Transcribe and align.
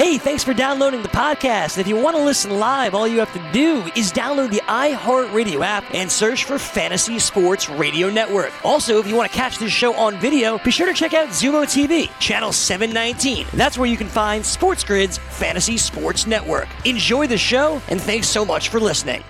Hey, 0.00 0.16
thanks 0.16 0.42
for 0.42 0.54
downloading 0.54 1.02
the 1.02 1.10
podcast. 1.10 1.76
If 1.76 1.86
you 1.86 1.94
want 1.94 2.16
to 2.16 2.24
listen 2.24 2.58
live, 2.58 2.94
all 2.94 3.06
you 3.06 3.18
have 3.18 3.34
to 3.34 3.52
do 3.52 3.82
is 3.94 4.10
download 4.10 4.50
the 4.50 4.62
iHeartRadio 4.62 5.62
app 5.62 5.84
and 5.94 6.10
search 6.10 6.44
for 6.44 6.58
Fantasy 6.58 7.18
Sports 7.18 7.68
Radio 7.68 8.08
Network. 8.08 8.50
Also, 8.64 8.98
if 8.98 9.06
you 9.06 9.14
want 9.14 9.30
to 9.30 9.36
catch 9.36 9.58
this 9.58 9.70
show 9.70 9.92
on 9.92 10.18
video, 10.18 10.56
be 10.56 10.70
sure 10.70 10.86
to 10.86 10.94
check 10.94 11.12
out 11.12 11.28
Xumo 11.28 11.64
TV, 11.64 12.10
channel 12.18 12.50
719. 12.50 13.46
That's 13.52 13.76
where 13.76 13.90
you 13.90 13.98
can 13.98 14.06
find 14.06 14.42
Sports 14.42 14.84
Grid's 14.84 15.18
Fantasy 15.18 15.76
Sports 15.76 16.26
Network. 16.26 16.68
Enjoy 16.86 17.26
the 17.26 17.36
show, 17.36 17.82
and 17.88 18.00
thanks 18.00 18.26
so 18.26 18.42
much 18.42 18.70
for 18.70 18.80
listening. 18.80 19.22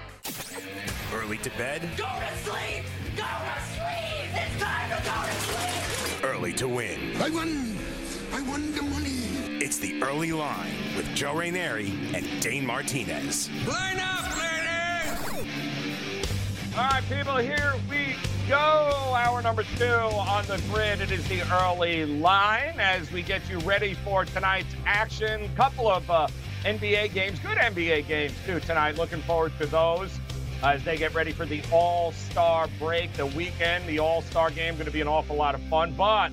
Early 1.13 1.39
to 1.39 1.51
bed, 1.59 1.83
Go 1.97 2.05
to 2.05 2.37
sleep! 2.45 2.85
Go 3.17 3.25
to 3.25 3.61
sleep! 3.75 4.47
It's 4.47 4.63
time 4.63 4.91
to 4.91 5.03
go 5.05 5.27
to 5.27 5.35
sleep! 6.13 6.25
early 6.25 6.53
to 6.53 6.69
win. 6.69 7.17
I 7.21 7.29
won. 7.29 7.77
I 8.33 8.41
won 8.43 8.73
the 9.81 10.03
early 10.03 10.33
line 10.33 10.75
with 10.97 11.07
Joe 11.15 11.35
Raineri 11.35 11.91
and 12.15 12.27
Dane 12.41 12.67
Martinez. 12.67 13.49
Line 13.67 13.99
up, 13.99 14.25
ladies. 14.37 15.47
All 16.77 16.85
right, 16.85 17.03
people, 17.09 17.37
here 17.37 17.75
we 17.89 18.15
go. 18.49 19.15
Hour 19.17 19.41
number 19.43 19.63
two 19.77 19.85
on 19.85 20.45
the 20.47 20.63
grid. 20.71 21.01
It 21.01 21.11
is 21.11 21.27
the 21.29 21.41
early 21.53 22.05
line 22.05 22.79
as 22.79 23.11
we 23.11 23.23
get 23.23 23.49
you 23.49 23.59
ready 23.61 23.95
for 23.95 24.25
tonight's 24.25 24.75
action. 24.85 25.49
Couple 25.57 25.91
of 25.91 26.09
uh, 26.11 26.29
NBA 26.65 27.15
games, 27.15 27.39
good 27.39 27.57
NBA 27.57 28.07
games 28.07 28.35
too 28.45 28.61
tonight. 28.61 28.97
Looking 28.97 29.23
forward 29.23 29.53
to 29.61 29.67
those 29.67 30.19
as 30.63 30.85
they 30.85 30.99
get 30.99 31.15
ready 31.15 31.33
for 31.33 31.47
the 31.47 31.63
All 31.73 32.13
Star 32.13 32.69
break, 32.79 33.15
the 33.15 33.27
weekend. 33.27 33.87
The 33.87 33.99
All 33.99 34.21
Star 34.23 34.51
game 34.51 34.75
going 34.75 34.87
to 34.87 34.93
be 34.93 35.01
an 35.01 35.09
awful 35.09 35.37
lot 35.37 35.55
of 35.55 35.63
fun, 35.65 35.95
but 35.97 36.31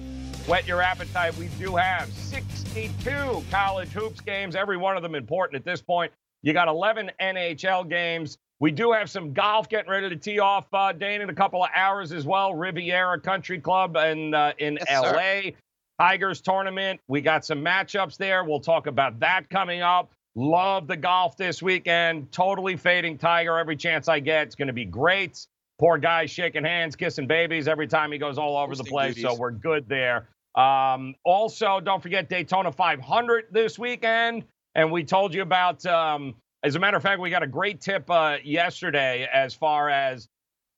whet 0.47 0.65
your 0.65 0.81
appetite. 0.81 1.35
We 1.37 1.47
do 1.59 1.75
have 1.75 2.09
62 2.13 3.43
college 3.51 3.89
hoops 3.89 4.21
games, 4.21 4.55
every 4.55 4.77
one 4.77 4.95
of 4.95 5.03
them 5.03 5.13
important 5.13 5.59
at 5.59 5.65
this 5.65 5.81
point. 5.81 6.11
You 6.41 6.53
got 6.53 6.67
11 6.69 7.11
NHL 7.19 7.89
games. 7.89 8.37
We 8.59 8.71
do 8.71 8.91
have 8.93 9.09
some 9.09 9.33
golf 9.33 9.69
getting 9.69 9.91
ready 9.91 10.09
to 10.09 10.15
tee 10.15 10.39
off, 10.39 10.65
uh, 10.73 10.93
Dane, 10.93 11.21
in 11.21 11.29
a 11.29 11.33
couple 11.33 11.63
of 11.63 11.69
hours 11.75 12.11
as 12.11 12.25
well. 12.25 12.55
Riviera 12.55 13.19
Country 13.19 13.59
Club 13.59 13.97
and 13.97 14.33
uh, 14.33 14.53
in 14.57 14.79
Yes, 14.87 15.01
sir. 15.03 15.13
LA. 15.15 15.51
Tigers 15.99 16.41
tournament. 16.41 17.01
We 17.07 17.21
got 17.21 17.43
some 17.43 17.63
matchups 17.63 18.17
there. 18.17 18.43
We'll 18.43 18.59
talk 18.59 18.87
about 18.87 19.19
that 19.19 19.49
coming 19.49 19.81
up. 19.81 20.11
Love 20.35 20.87
the 20.87 20.95
golf 20.97 21.35
this 21.35 21.61
weekend. 21.61 22.31
Totally 22.31 22.77
fading 22.77 23.17
Tiger 23.17 23.57
every 23.57 23.75
chance 23.75 24.07
I 24.07 24.19
get. 24.19 24.47
It's 24.47 24.55
going 24.55 24.67
to 24.67 24.73
be 24.73 24.85
great. 24.85 25.45
Poor 25.79 25.97
guy 25.97 26.25
shaking 26.27 26.63
hands, 26.63 26.95
kissing 26.95 27.27
babies 27.27 27.67
every 27.67 27.87
time 27.87 28.11
he 28.11 28.17
goes 28.17 28.37
all 28.37 28.57
over 28.57 28.75
the 28.75 28.83
Hosting 28.83 28.91
place. 28.91 29.21
So 29.21 29.35
we're 29.35 29.51
good 29.51 29.89
there. 29.89 30.27
Um, 30.57 31.13
also, 31.23 31.79
don't 31.79 32.01
forget 32.01 32.29
Daytona 32.29 32.71
500 32.71 33.45
this 33.51 33.77
weekend. 33.77 34.43
And 34.75 34.91
we 34.91 35.03
told 35.03 35.33
you 35.33 35.43
about, 35.43 35.85
um, 35.85 36.35
as 36.63 36.75
a 36.75 36.79
matter 36.79 36.97
of 36.97 37.03
fact, 37.03 37.21
we 37.21 37.29
got 37.29 37.43
a 37.43 37.47
great 37.47 37.79
tip 37.79 38.09
uh, 38.09 38.37
yesterday 38.43 39.27
as 39.31 39.53
far 39.53 39.89
as 39.89 40.27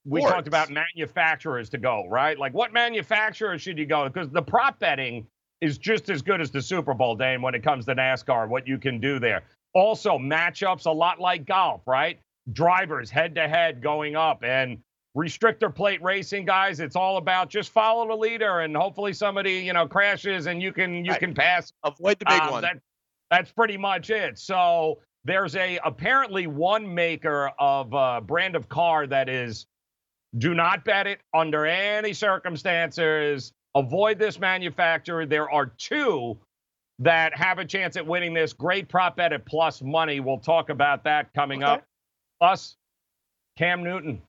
we 0.06 0.22
Sports. 0.22 0.34
talked 0.34 0.48
about 0.48 0.70
manufacturers 0.70 1.70
to 1.70 1.78
go, 1.78 2.06
right? 2.10 2.38
Like 2.38 2.54
what 2.54 2.74
manufacturer 2.74 3.58
should 3.58 3.78
you 3.78 3.86
go? 3.86 4.08
Because 4.08 4.30
the 4.30 4.42
prop 4.42 4.80
betting 4.80 5.28
is 5.62 5.78
just 5.78 6.10
as 6.10 6.22
good 6.22 6.42
as 6.42 6.52
the 6.52 6.62
Super 6.62 6.94
Bowl, 6.94 7.16
Dane, 7.16 7.42
when 7.42 7.56
it 7.56 7.64
comes 7.64 7.86
to 7.86 7.96
NASCAR, 7.96 8.48
what 8.48 8.68
you 8.68 8.78
can 8.78 9.00
do 9.00 9.20
there. 9.20 9.44
Also, 9.74 10.18
matchups 10.18 10.86
a 10.86 10.92
lot 10.92 11.20
like 11.20 11.46
golf, 11.46 11.82
right? 11.86 12.20
Drivers 12.52 13.10
head 13.10 13.36
to 13.36 13.48
head 13.48 13.82
going 13.82 14.16
up 14.16 14.44
and 14.44 14.78
restrictor 15.18 15.74
plate 15.74 16.02
racing 16.04 16.46
guys 16.46 16.80
it's 16.80 16.96
all 16.96 17.18
about 17.18 17.50
just 17.50 17.72
follow 17.72 18.08
the 18.08 18.16
leader 18.16 18.60
and 18.60 18.76
hopefully 18.78 19.12
somebody 19.12 19.54
you 19.54 19.74
know 19.74 19.88
crashes 19.88 20.46
and 20.46 20.62
you 20.62 20.72
can 20.72 21.04
you 21.04 21.12
Right. 21.12 21.20
can 21.20 21.34
pass 21.34 21.74
Avoid 21.84 22.20
the 22.20 22.26
big 22.26 22.40
um, 22.42 22.52
one. 22.52 22.62
That, 22.62 22.80
that's 23.32 23.52
pretty 23.52 23.78
much 23.78 24.10
it. 24.12 24.38
So 24.40 25.00
there's 25.26 25.56
a 25.56 25.80
apparently 25.84 26.48
one 26.48 26.94
maker 26.94 27.52
of 27.60 27.92
a 27.94 28.22
brand 28.22 28.56
of 28.56 28.70
car 28.70 29.06
that 29.08 29.30
is 29.30 29.66
do 30.38 30.54
not 30.54 30.86
bet 30.86 31.08
it 31.08 31.20
under 31.34 31.66
any 31.66 32.14
circumstances. 32.14 33.52
Avoid 33.76 34.20
this 34.20 34.40
manufacturer. 34.40 35.26
There 35.26 35.50
are 35.50 35.68
two 35.78 36.38
that 37.00 37.36
have 37.38 37.60
a 37.60 37.66
chance 37.66 37.98
at 37.98 38.06
winning 38.06 38.34
this. 38.34 38.54
Great 38.54 38.90
prop 38.90 39.16
bet 39.18 39.34
at 39.34 39.46
plus 39.46 39.82
money. 39.82 40.20
We'll 40.20 40.38
talk 40.40 40.70
about 40.70 41.04
that 41.06 41.34
coming 41.34 41.64
Okay. 41.64 41.74
up. 41.74 41.84
Plus, 42.40 42.78
Cam 43.58 43.84
Newton. 43.84 44.22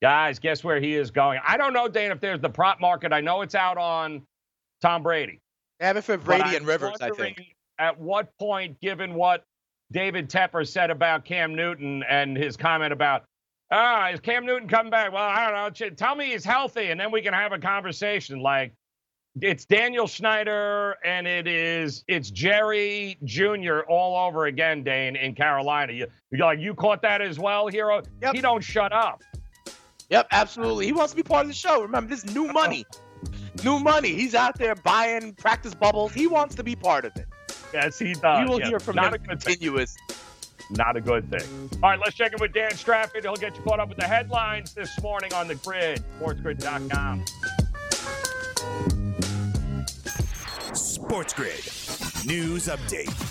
Guys, 0.00 0.38
guess 0.38 0.62
where 0.62 0.80
he 0.80 0.94
is 0.94 1.10
going? 1.10 1.40
I 1.46 1.56
don't 1.56 1.72
know, 1.72 1.88
Dane, 1.88 2.10
if 2.10 2.20
there's 2.20 2.40
the 2.40 2.48
prop 2.48 2.80
market. 2.80 3.12
I 3.12 3.20
know 3.20 3.42
it's 3.42 3.54
out 3.54 3.76
on 3.78 4.22
Tom 4.80 5.02
Brady. 5.02 5.40
It 5.80 6.00
for 6.02 6.16
Brady 6.16 6.56
and 6.56 6.66
Rivers, 6.66 6.96
I 7.00 7.10
think. 7.10 7.40
At 7.78 7.98
what 7.98 8.28
point, 8.38 8.80
given 8.80 9.14
what 9.14 9.44
David 9.92 10.28
Tepper 10.28 10.66
said 10.66 10.90
about 10.90 11.24
Cam 11.24 11.54
Newton 11.54 12.02
and 12.08 12.36
his 12.36 12.56
comment 12.56 12.92
about, 12.92 13.24
ah, 13.70 14.08
is 14.10 14.20
Cam 14.20 14.44
Newton 14.44 14.68
coming 14.68 14.90
back? 14.90 15.12
Well, 15.12 15.22
I 15.22 15.50
don't 15.50 15.80
know. 15.80 15.90
Tell 15.90 16.14
me 16.14 16.32
he's 16.32 16.44
healthy, 16.44 16.90
and 16.90 16.98
then 16.98 17.10
we 17.10 17.22
can 17.22 17.32
have 17.32 17.52
a 17.52 17.58
conversation. 17.58 18.40
Like, 18.40 18.72
it's 19.40 19.64
Daniel 19.64 20.08
Snyder 20.08 20.96
and 21.04 21.26
it 21.26 21.46
is 21.46 22.02
it's 22.08 22.30
Jerry 22.30 23.18
Jr. 23.24 23.80
all 23.88 24.26
over 24.26 24.46
again, 24.46 24.82
Dane, 24.82 25.16
in 25.16 25.34
Carolina. 25.34 25.92
You 25.92 26.06
you 26.30 26.38
like 26.38 26.58
you 26.58 26.74
caught 26.74 27.02
that 27.02 27.20
as 27.20 27.38
well, 27.38 27.68
hero. 27.68 28.02
Yep. 28.22 28.34
He 28.34 28.40
don't 28.40 28.62
shut 28.62 28.92
up. 28.92 29.22
Yep, 30.10 30.28
absolutely. 30.30 30.86
He 30.86 30.92
wants 30.92 31.12
to 31.12 31.16
be 31.16 31.22
part 31.22 31.42
of 31.42 31.48
the 31.48 31.54
show. 31.54 31.82
Remember, 31.82 32.08
this 32.08 32.24
is 32.24 32.34
new 32.34 32.50
money. 32.52 32.86
New 33.64 33.78
money. 33.78 34.14
He's 34.14 34.34
out 34.34 34.58
there 34.58 34.74
buying 34.76 35.34
practice 35.34 35.74
bubbles. 35.74 36.12
He 36.14 36.26
wants 36.26 36.54
to 36.54 36.62
be 36.62 36.74
part 36.76 37.04
of 37.04 37.14
it. 37.16 37.26
Yes, 37.74 37.98
he 37.98 38.14
does. 38.14 38.40
you 38.40 38.46
will 38.50 38.60
Yeah, 38.60 38.68
hear 38.68 38.80
from 38.80 38.96
not 38.96 39.08
him 39.08 39.14
a 39.14 39.18
good 39.18 39.42
thing. 39.42 39.54
continuous. 39.56 39.96
Not 40.70 40.96
a 40.96 41.00
good 41.00 41.30
thing. 41.30 41.70
All 41.82 41.90
right, 41.90 41.98
let's 41.98 42.14
check 42.14 42.32
in 42.32 42.38
with 42.40 42.52
Dan 42.52 42.70
Strafford. 42.74 43.22
He'll 43.24 43.34
get 43.36 43.56
you 43.56 43.62
caught 43.62 43.80
up 43.80 43.88
with 43.88 43.98
the 43.98 44.06
headlines 44.06 44.72
this 44.74 45.00
morning 45.02 45.32
on 45.34 45.48
the 45.48 45.54
grid, 45.56 46.02
sportsgrid.com. 46.20 47.24
Sports 50.74 51.32
Grid. 51.32 51.64
News 52.26 52.66
update. 52.68 53.27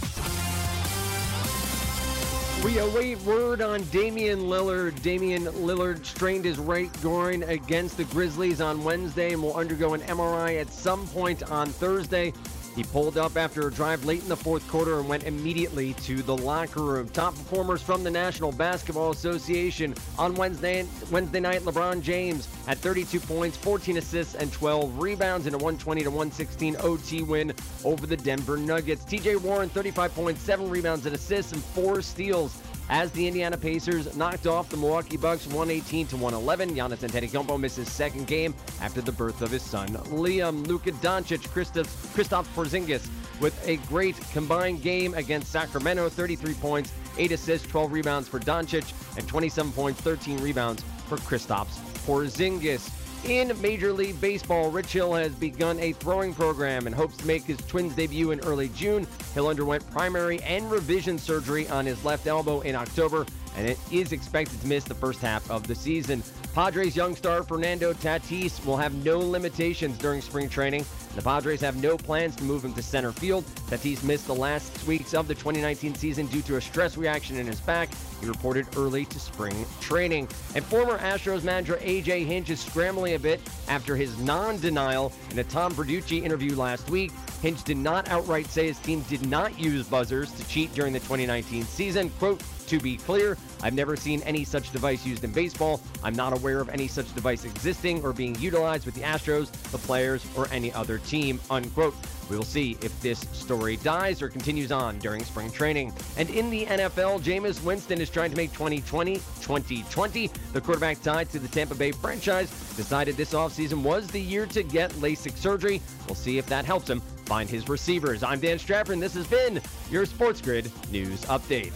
We 2.63 2.79
await 2.79 3.19
word 3.21 3.61
on 3.61 3.83
Damian 3.91 4.41
Lillard. 4.41 5.01
Damian 5.01 5.45
Lillard 5.45 6.03
strained 6.05 6.43
his 6.43 6.57
right 6.57 6.91
groin 7.01 7.43
against 7.43 7.97
the 7.97 8.03
Grizzlies 8.05 8.61
on 8.61 8.83
Wednesday 8.83 9.33
and 9.33 9.41
will 9.41 9.55
undergo 9.55 9.93
an 9.93 10.01
MRI 10.01 10.59
at 10.59 10.73
some 10.73 11.07
point 11.07 11.43
on 11.51 11.67
Thursday. 11.69 12.33
He 12.77 12.83
pulled 12.83 13.17
up 13.17 13.37
after 13.37 13.67
a 13.67 13.71
drive 13.71 14.05
late 14.05 14.21
in 14.21 14.29
the 14.29 14.37
fourth 14.37 14.67
quarter 14.67 14.99
and 14.99 15.09
went 15.09 15.23
immediately 15.23 15.95
to 15.95 16.21
the 16.21 16.37
locker 16.37 16.83
room. 16.83 17.09
Top 17.09 17.33
performers 17.33 17.81
from 17.81 18.03
the 18.03 18.11
National 18.11 18.51
Basketball 18.51 19.09
Association 19.09 19.95
on 20.19 20.35
Wednesday 20.35 20.85
Wednesday 21.09 21.39
night. 21.39 21.61
LeBron 21.61 22.03
James 22.03 22.47
had 22.67 22.77
32 22.77 23.19
points, 23.19 23.57
14 23.57 23.97
assists, 23.97 24.35
and 24.35 24.53
12 24.53 24.99
rebounds 24.99 25.47
in 25.47 25.55
a 25.55 25.57
120 25.57 26.03
to 26.03 26.11
116 26.11 26.75
OT 26.81 27.23
win 27.23 27.51
over 27.83 28.05
the 28.05 28.15
Denver 28.15 28.57
Nuggets. 28.57 29.03
TJ 29.05 29.41
Warren 29.41 29.69
35 29.69 30.13
points, 30.13 30.41
7 30.43 30.69
rebounds 30.69 31.07
and 31.07 31.15
assists, 31.15 31.53
and 31.53 31.63
4 31.63 32.03
steals 32.03 32.61
as 32.89 33.11
the 33.11 33.27
Indiana 33.27 33.57
Pacers 33.57 34.15
knocked 34.15 34.47
off 34.47 34.69
the 34.69 34.77
Milwaukee 34.77 35.17
Bucks 35.17 35.45
118 35.47 36.07
to 36.07 36.15
111. 36.17 36.75
Giannis 36.75 37.07
Antetokounmpo 37.07 37.59
missed 37.59 37.77
his 37.77 37.91
second 37.91 38.27
game 38.27 38.53
after 38.81 39.01
the 39.01 39.11
birth 39.11 39.41
of 39.41 39.51
his 39.51 39.61
son 39.61 39.89
Liam. 39.89 40.65
Luka 40.67 40.91
Doncic, 40.93 41.47
Kristaps 41.49 41.87
Kristaps 42.15 42.47
Porzingis 42.55 43.07
with 43.39 43.67
a 43.67 43.77
great 43.87 44.15
combined 44.31 44.81
game 44.81 45.13
against 45.13 45.51
Sacramento, 45.51 46.09
33 46.09 46.53
points, 46.55 46.93
8 47.17 47.31
assists, 47.31 47.67
12 47.67 47.91
rebounds 47.91 48.27
for 48.27 48.39
Doncic, 48.39 48.91
and 49.17 49.27
27 49.27 49.71
points, 49.71 50.01
13 50.01 50.41
rebounds 50.41 50.83
for 51.07 51.17
Kristaps 51.17 51.77
Porzingis. 52.05 52.96
In 53.27 53.59
Major 53.59 53.91
League 53.91 54.21
Baseball, 54.21 54.71
Rich 54.71 54.93
Hill 54.93 55.13
has 55.13 55.33
begun 55.33 55.77
a 55.81 55.91
throwing 55.91 56.33
program 56.33 56.87
and 56.87 56.95
hopes 56.95 57.17
to 57.17 57.27
make 57.27 57.43
his 57.43 57.57
Twins 57.57 57.93
debut 57.93 58.31
in 58.31 58.39
early 58.45 58.69
June. 58.69 59.05
Hill 59.33 59.49
underwent 59.49 59.89
primary 59.91 60.41
and 60.43 60.71
revision 60.71 61.19
surgery 61.19 61.67
on 61.67 61.85
his 61.85 62.05
left 62.05 62.25
elbow 62.25 62.61
in 62.61 62.73
October 62.73 63.25
and 63.57 63.67
it 63.67 63.77
is 63.91 64.13
expected 64.13 64.61
to 64.61 64.67
miss 64.67 64.85
the 64.85 64.93
first 64.93 65.19
half 65.19 65.49
of 65.51 65.67
the 65.67 65.75
season. 65.75 66.23
Padres 66.57 66.95
young 66.95 67.15
star 67.15 67.43
Fernando 67.43 67.93
Tatis 67.93 68.65
will 68.65 68.77
have 68.77 68.91
no 69.05 69.19
limitations 69.19 69.95
during 69.99 70.21
spring 70.21 70.49
training. 70.49 70.83
The 71.13 71.21
Padres 71.21 71.61
have 71.61 71.83
no 71.83 71.97
plans 71.97 72.35
to 72.37 72.43
move 72.45 72.65
him 72.65 72.73
to 72.73 72.81
center 72.81 73.11
field. 73.11 73.45
Tatis 73.69 74.03
missed 74.03 74.25
the 74.25 74.33
last 74.33 74.87
weeks 74.87 75.13
of 75.13 75.27
the 75.27 75.35
2019 75.35 75.93
season 75.93 76.25
due 76.25 76.41
to 76.41 76.55
a 76.55 76.61
stress 76.61 76.97
reaction 76.97 77.37
in 77.37 77.45
his 77.45 77.61
back. 77.61 77.89
He 78.21 78.25
reported 78.25 78.65
early 78.75 79.05
to 79.05 79.19
spring 79.19 79.67
training. 79.81 80.29
And 80.55 80.65
former 80.65 80.97
Astros 80.97 81.43
manager 81.43 81.75
AJ 81.75 82.25
Hinch 82.25 82.49
is 82.49 82.59
scrambling 82.59 83.13
a 83.13 83.19
bit 83.19 83.39
after 83.67 83.95
his 83.95 84.17
non 84.17 84.59
denial 84.59 85.13
in 85.29 85.37
a 85.37 85.43
Tom 85.43 85.75
Verducci 85.75 86.23
interview 86.23 86.55
last 86.55 86.89
week. 86.89 87.11
Hinch 87.43 87.63
did 87.65 87.77
not 87.77 88.09
outright 88.09 88.47
say 88.47 88.65
his 88.65 88.79
team 88.79 89.01
did 89.01 89.23
not 89.29 89.59
use 89.59 89.87
buzzers 89.87 90.31
to 90.31 90.47
cheat 90.47 90.73
during 90.73 90.91
the 90.91 91.01
2019 91.01 91.65
season. 91.65 92.09
Quote, 92.17 92.41
to 92.67 92.79
be 92.79 92.97
clear, 92.97 93.37
I've 93.61 93.73
never 93.73 93.95
seen 93.95 94.21
any 94.23 94.43
such 94.43 94.71
device 94.71 95.05
used 95.05 95.23
in 95.23 95.31
baseball. 95.31 95.81
I'm 96.03 96.15
not 96.15 96.33
aware 96.33 96.59
of 96.59 96.69
any 96.69 96.87
such 96.87 97.13
device 97.15 97.45
existing 97.45 98.03
or 98.03 98.13
being 98.13 98.35
utilized 98.35 98.85
with 98.85 98.95
the 98.95 99.01
Astros, 99.01 99.51
the 99.71 99.77
players, 99.77 100.25
or 100.35 100.47
any 100.51 100.71
other 100.73 100.99
team. 100.99 101.39
Unquote. 101.49 101.95
We 102.29 102.35
will 102.35 102.43
see 102.43 102.77
if 102.81 102.99
this 103.01 103.19
story 103.31 103.77
dies 103.77 104.21
or 104.21 104.27
continues 104.27 104.71
on 104.71 104.99
during 104.99 105.23
spring 105.23 105.49
training. 105.49 105.93
And 106.17 106.29
in 106.29 106.49
the 106.49 106.65
NFL, 106.65 107.21
Jameis 107.21 107.63
Winston 107.63 108.01
is 108.01 108.09
trying 108.09 108.31
to 108.31 108.37
make 108.37 108.51
2020 108.51 109.15
2020. 109.15 110.29
The 110.53 110.61
quarterback 110.61 111.01
tied 111.01 111.29
to 111.31 111.39
the 111.39 111.47
Tampa 111.47 111.75
Bay 111.75 111.91
franchise 111.91 112.49
decided 112.75 113.15
this 113.15 113.33
offseason 113.33 113.81
was 113.81 114.07
the 114.07 114.21
year 114.21 114.45
to 114.47 114.63
get 114.63 114.91
LASIK 114.93 115.37
surgery. 115.37 115.81
We'll 116.05 116.15
see 116.15 116.37
if 116.37 116.45
that 116.47 116.65
helps 116.65 116.89
him 116.89 117.01
find 117.25 117.49
his 117.49 117.69
receivers. 117.69 118.23
I'm 118.23 118.39
Dan 118.39 118.59
Strafford, 118.59 118.93
and 118.93 119.01
this 119.01 119.13
has 119.13 119.27
been 119.27 119.61
your 119.89 120.05
Sports 120.05 120.41
Grid 120.41 120.71
News 120.91 121.21
Update. 121.25 121.73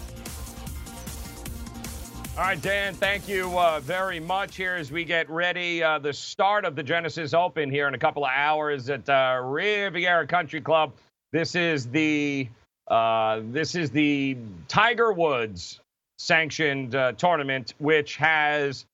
All 2.37 2.43
right, 2.47 2.61
Dan, 2.61 2.93
thank 2.93 3.27
you 3.27 3.59
uh, 3.59 3.81
very 3.81 4.19
much 4.19 4.55
here 4.55 4.75
as 4.75 4.89
we 4.91 5.03
get 5.03 5.29
ready. 5.29 5.83
Uh, 5.83 5.99
the 5.99 6.13
start 6.13 6.63
of 6.63 6.75
the 6.75 6.81
Genesis 6.83 7.33
Open 7.33 7.69
here 7.69 7.87
in 7.89 7.93
a 7.93 7.97
couple 7.97 8.23
of 8.23 8.31
hours 8.33 8.89
at 8.89 9.07
uh, 9.09 9.41
Riviera 9.43 10.25
Country 10.25 10.61
Club. 10.61 10.93
This 11.33 11.55
is 11.55 11.87
the 11.87 12.47
uh, 12.87 13.41
this 13.51 13.75
is 13.75 13.91
the 13.91 14.37
Tiger 14.69 15.11
Woods 15.11 15.81
sanctioned 16.19 16.95
uh, 16.95 17.11
tournament, 17.13 17.73
which 17.79 18.15
has 18.15 18.85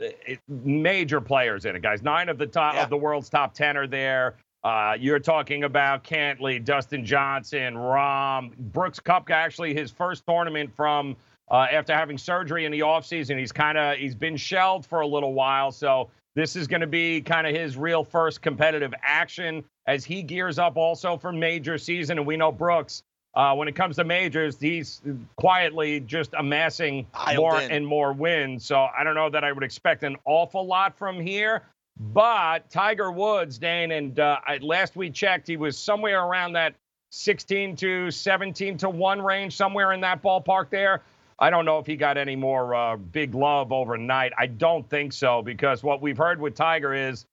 uh, 0.00 0.06
major 0.48 1.20
players 1.20 1.64
in 1.64 1.74
it, 1.74 1.82
guys. 1.82 2.00
Nine 2.02 2.28
of 2.28 2.38
the 2.38 2.46
top 2.46 2.74
Yeah. 2.74 2.84
of 2.84 2.90
the 2.90 2.96
world's 2.96 3.28
top 3.28 3.54
ten 3.54 3.76
are 3.76 3.88
there. 3.88 4.34
Uh, 4.62 4.96
you're 4.98 5.18
talking 5.18 5.64
about 5.64 6.04
Cantlay, 6.04 6.64
Dustin 6.64 7.04
Johnson, 7.04 7.74
Rahm, 7.74 8.56
Brooks 8.56 9.00
Koepka. 9.00 9.30
Actually, 9.32 9.74
his 9.74 9.90
first 9.90 10.22
tournament 10.26 10.70
from 10.74 11.16
uh, 11.50 11.66
after 11.70 11.94
having 11.94 12.18
surgery 12.18 12.64
in 12.64 12.72
the 12.72 12.80
offseason. 12.80 13.38
He's 13.38 13.52
kind 13.52 13.78
of 13.78 13.96
he's 13.96 14.14
been 14.14 14.36
shelved 14.36 14.86
for 14.86 15.00
a 15.00 15.06
little 15.06 15.34
while, 15.34 15.70
so 15.72 16.10
this 16.34 16.56
is 16.56 16.66
going 16.66 16.80
to 16.80 16.86
be 16.86 17.20
kind 17.20 17.46
of 17.46 17.54
his 17.54 17.76
real 17.76 18.04
first 18.04 18.42
competitive 18.42 18.92
action 19.02 19.64
as 19.86 20.04
he 20.04 20.22
gears 20.22 20.58
up 20.58 20.76
also 20.76 21.16
for 21.16 21.32
major 21.32 21.78
season. 21.78 22.18
And 22.18 22.26
we 22.26 22.36
know 22.36 22.52
Brooks. 22.52 23.02
Uh, 23.36 23.52
when 23.52 23.66
it 23.66 23.74
comes 23.74 23.96
to 23.96 24.04
majors, 24.04 24.60
he's 24.60 25.02
quietly 25.34 25.98
just 25.98 26.30
amassing 26.38 27.04
more 27.34 27.56
and 27.58 27.84
more 27.84 28.12
wins. 28.12 28.64
So 28.64 28.86
I 28.96 29.02
don't 29.02 29.16
know 29.16 29.28
that 29.28 29.42
I 29.42 29.50
would 29.50 29.64
expect 29.64 30.04
an 30.04 30.16
awful 30.24 30.64
lot 30.64 30.96
from 30.96 31.20
here. 31.20 31.62
But 31.98 32.70
Tiger 32.70 33.10
Woods, 33.10 33.58
Dane, 33.58 33.90
and 33.90 34.18
uh, 34.20 34.38
I, 34.46 34.58
last 34.58 34.94
we 34.94 35.10
checked, 35.10 35.48
he 35.48 35.56
was 35.56 35.76
somewhere 35.76 36.24
around 36.24 36.52
that 36.52 36.74
16 37.10 37.76
to 37.76 38.10
17 38.10 38.78
to 38.78 38.90
1 38.90 39.22
range, 39.22 39.56
somewhere 39.56 39.92
in 39.92 40.00
that 40.00 40.22
ballpark 40.22 40.70
there. 40.70 41.02
I 41.38 41.50
don't 41.50 41.64
know 41.64 41.78
if 41.78 41.86
he 41.86 41.96
got 41.96 42.16
any 42.16 42.36
more 42.36 42.74
uh, 42.74 42.96
big 42.96 43.34
love 43.34 43.72
overnight. 43.72 44.32
I 44.38 44.46
don't 44.46 44.88
think 44.88 45.12
so 45.12 45.42
because 45.42 45.82
what 45.82 46.00
we've 46.00 46.16
heard 46.18 46.40
with 46.40 46.54
Tiger 46.54 46.94
is 46.94 47.26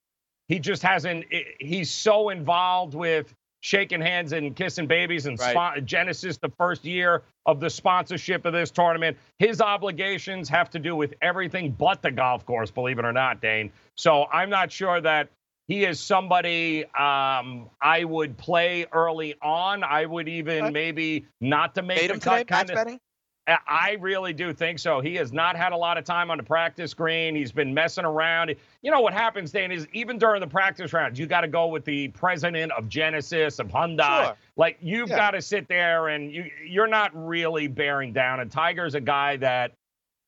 he 0.48 0.60
just 0.60 0.82
hasn't, 0.82 1.26
he's 1.60 1.92
so 1.92 2.30
involved 2.30 2.94
with 2.94 3.34
shaking 3.62 4.02
hands 4.02 4.34
and 4.34 4.56
kissing 4.56 4.88
babies 4.88 5.28
and 5.28 5.40
Right. 5.40 5.86
Genesis, 5.86 6.38
the 6.38 6.50
first 6.58 6.84
year 6.84 7.22
of 7.46 7.60
the 7.60 7.70
sponsorship 7.70 8.46
of 8.46 8.54
this 8.54 8.72
tournament. 8.72 9.18
His 9.38 9.62
obligations 9.62 10.50
have 10.50 10.70
to 10.72 10.80
do 10.80 10.96
with 10.96 11.14
everything 11.22 11.72
but 11.72 12.02
the 12.02 12.12
golf 12.12 12.46
course, 12.46 12.72
believe 12.72 12.98
it 13.00 13.06
or 13.06 13.14
not, 13.14 13.40
Dane. 13.40 13.72
So 13.96 14.26
I'm 14.34 14.50
not 14.50 14.72
sure 14.72 15.00
that 15.02 15.30
he 15.68 15.86
is 15.86 16.00
somebody 16.00 16.86
um, 16.86 17.70
I 17.80 18.04
would 18.04 18.36
play 18.38 18.88
early 18.92 19.36
on. 19.42 19.84
I 19.84 20.06
would 20.06 20.28
even 20.28 20.74
maybe 20.74 21.26
not 21.40 21.76
to 21.76 21.84
make 21.84 21.98
Made 22.02 22.10
the 22.10 22.14
him 22.16 22.20
today, 22.20 22.44
cut. 22.44 22.50
match 22.50 22.68
Kinda, 22.68 22.74
betting. 22.74 23.00
I- 23.48 23.98
really 24.00 24.34
do 24.34 24.54
think 24.54 24.80
so. 24.80 25.02
He 25.02 25.16
has 25.16 25.34
not 25.34 25.56
had 25.56 25.72
a 25.74 25.78
lot 25.78 25.98
of 25.98 26.06
time 26.06 26.30
on 26.32 26.38
the 26.38 26.44
practice 26.44 26.94
green. 26.94 27.36
He's 27.36 27.52
been 27.52 27.74
messing 27.74 28.06
around. 28.06 28.56
You 28.82 28.92
know 28.92 29.02
what 29.02 29.14
happens, 29.14 29.52
Dan, 29.52 29.72
is 29.72 29.88
even 29.94 30.18
during 30.20 30.42
the 30.42 30.48
practice 30.48 30.94
rounds, 30.94 31.20
you 31.20 31.26
got 31.26 31.42
to 31.42 31.48
go 31.48 31.68
with 31.68 31.84
the 31.84 32.08
president 32.10 32.72
of 32.72 32.88
Genesis, 32.88 33.60
of 33.60 33.68
Hyundai. 33.68 34.26
Sure. 34.26 34.38
Like 34.56 34.78
you've 34.82 35.10
Yeah. 35.10 35.18
got 35.18 35.32
to 35.32 35.42
sit 35.42 35.68
there 35.68 36.08
and 36.10 36.32
you 36.32 36.46
you're 36.66 36.88
not 36.88 37.12
really 37.14 37.68
bearing 37.68 38.14
down. 38.14 38.40
And 38.40 38.52
Tiger's 38.52 38.96
a 38.96 39.02
guy 39.02 39.38
that, 39.38 39.74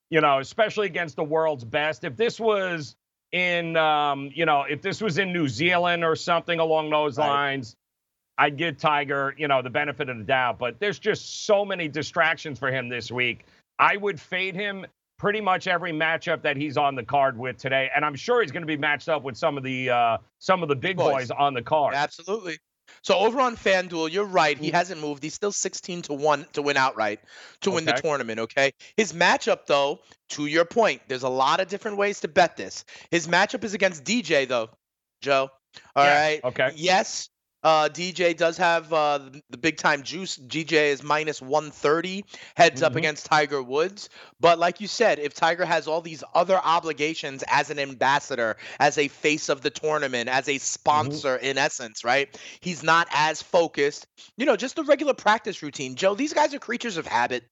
you 0.09 0.19
know, 0.21 0.39
especially 0.39 0.87
against 0.87 1.15
the 1.15 1.23
world's 1.23 1.63
best. 1.63 2.03
If 2.03 2.15
this 2.17 2.39
was 2.39 2.95
in 3.31 3.77
um, 3.77 4.31
you 4.33 4.45
know, 4.45 4.63
if 4.63 4.81
this 4.81 5.01
was 5.01 5.17
in 5.17 5.31
New 5.33 5.47
Zealand 5.47 6.03
or 6.03 6.15
something 6.15 6.59
along 6.59 6.89
those 6.89 7.17
Right. 7.17 7.27
lines, 7.27 7.75
I'd 8.37 8.57
give 8.57 8.77
Tiger, 8.77 9.35
you 9.37 9.47
know, 9.47 9.61
the 9.61 9.69
benefit 9.69 10.09
of 10.09 10.17
the 10.17 10.23
doubt, 10.23 10.57
but 10.59 10.79
there's 10.79 10.99
just 10.99 11.45
so 11.45 11.63
many 11.63 11.87
distractions 11.87 12.59
for 12.59 12.71
him 12.71 12.89
this 12.89 13.11
week. 13.11 13.45
I 13.79 13.97
would 13.97 14.19
fade 14.19 14.55
him 14.55 14.85
pretty 15.19 15.41
much 15.41 15.67
every 15.67 15.91
matchup 15.91 16.41
that 16.41 16.57
he's 16.57 16.77
on 16.77 16.95
the 16.95 17.03
card 17.03 17.37
with 17.37 17.57
today, 17.57 17.89
and 17.95 18.03
I'm 18.03 18.15
sure 18.15 18.41
he's 18.41 18.51
going 18.51 18.63
to 18.63 18.67
be 18.67 18.77
matched 18.77 19.09
up 19.09 19.23
with 19.23 19.37
some 19.37 19.57
of 19.57 19.63
the 19.63 19.89
uh, 19.89 20.17
some 20.39 20.63
of 20.63 20.69
the 20.69 20.75
big 20.75 20.97
boys. 20.97 21.13
boys 21.13 21.31
on 21.31 21.53
the 21.53 21.61
card. 21.61 21.93
Absolutely. 21.93 22.57
So 23.01 23.17
over 23.17 23.39
on 23.39 23.55
FanDuel, 23.55 24.11
you're 24.11 24.25
right. 24.25 24.57
He 24.57 24.69
hasn't 24.69 25.01
moved. 25.01 25.23
He's 25.23 25.33
still 25.33 25.51
16 25.51 26.03
to 26.03 26.13
1 26.13 26.45
to 26.53 26.61
win 26.61 26.77
outright 26.77 27.19
to 27.61 27.71
win 27.71 27.85
the 27.85 27.93
tournament, 27.93 28.39
okay? 28.39 28.71
His 28.97 29.13
matchup 29.13 29.65
though, 29.67 29.99
to 30.29 30.45
your 30.45 30.65
point, 30.65 31.01
there's 31.07 31.23
a 31.23 31.29
lot 31.29 31.59
of 31.59 31.67
different 31.67 31.97
ways 31.97 32.19
to 32.21 32.27
bet 32.27 32.57
this. 32.57 32.85
His 33.09 33.27
matchup 33.27 33.63
is 33.63 33.73
against 33.73 34.03
DJ 34.03 34.47
though, 34.47 34.69
Joe. 35.21 35.49
All 35.95 36.03
Yeah, 36.03 36.21
right. 36.21 36.43
okay. 36.43 36.71
Yes, 36.75 37.29
uh, 37.63 37.89
DJ 37.89 38.35
does 38.35 38.57
have 38.57 38.91
uh, 38.91 39.19
the- 39.49 39.57
big 39.57 39.77
time 39.77 40.03
juice. 40.03 40.37
DJ 40.37 40.91
is 40.91 41.03
minus 41.03 41.41
130, 41.41 42.25
heads 42.55 42.81
up 42.81 42.93
Mhm. 42.93 42.97
against 42.97 43.25
Tiger 43.25 43.61
Woods. 43.63 44.09
But 44.39 44.59
like 44.59 44.81
you 44.81 44.87
said, 44.87 45.19
if 45.19 45.33
Tiger 45.33 45.65
has 45.65 45.87
all 45.87 46.01
these 46.01 46.23
other 46.35 46.57
obligations 46.57 47.43
as 47.47 47.69
an 47.69 47.79
ambassador, 47.79 48.57
as 48.79 48.97
a 48.97 49.07
face 49.07 49.49
of 49.49 49.61
the 49.61 49.69
tournament, 49.69 50.29
as 50.29 50.49
a 50.49 50.57
sponsor 50.57 51.35
in 51.37 51.57
essence, 51.57 52.03
right? 52.03 52.37
He's 52.59 52.83
not 52.83 53.07
as 53.11 53.41
focused. 53.41 54.07
You 54.37 54.45
know, 54.45 54.55
just 54.55 54.75
the 54.75 54.83
regular 54.83 55.13
practice 55.13 55.61
routine. 55.63 55.95
Joe, 55.95 56.15
these 56.15 56.33
guys 56.33 56.53
are 56.53 56.59
creatures 56.59 56.97
of 56.97 57.07
habit. 57.07 57.43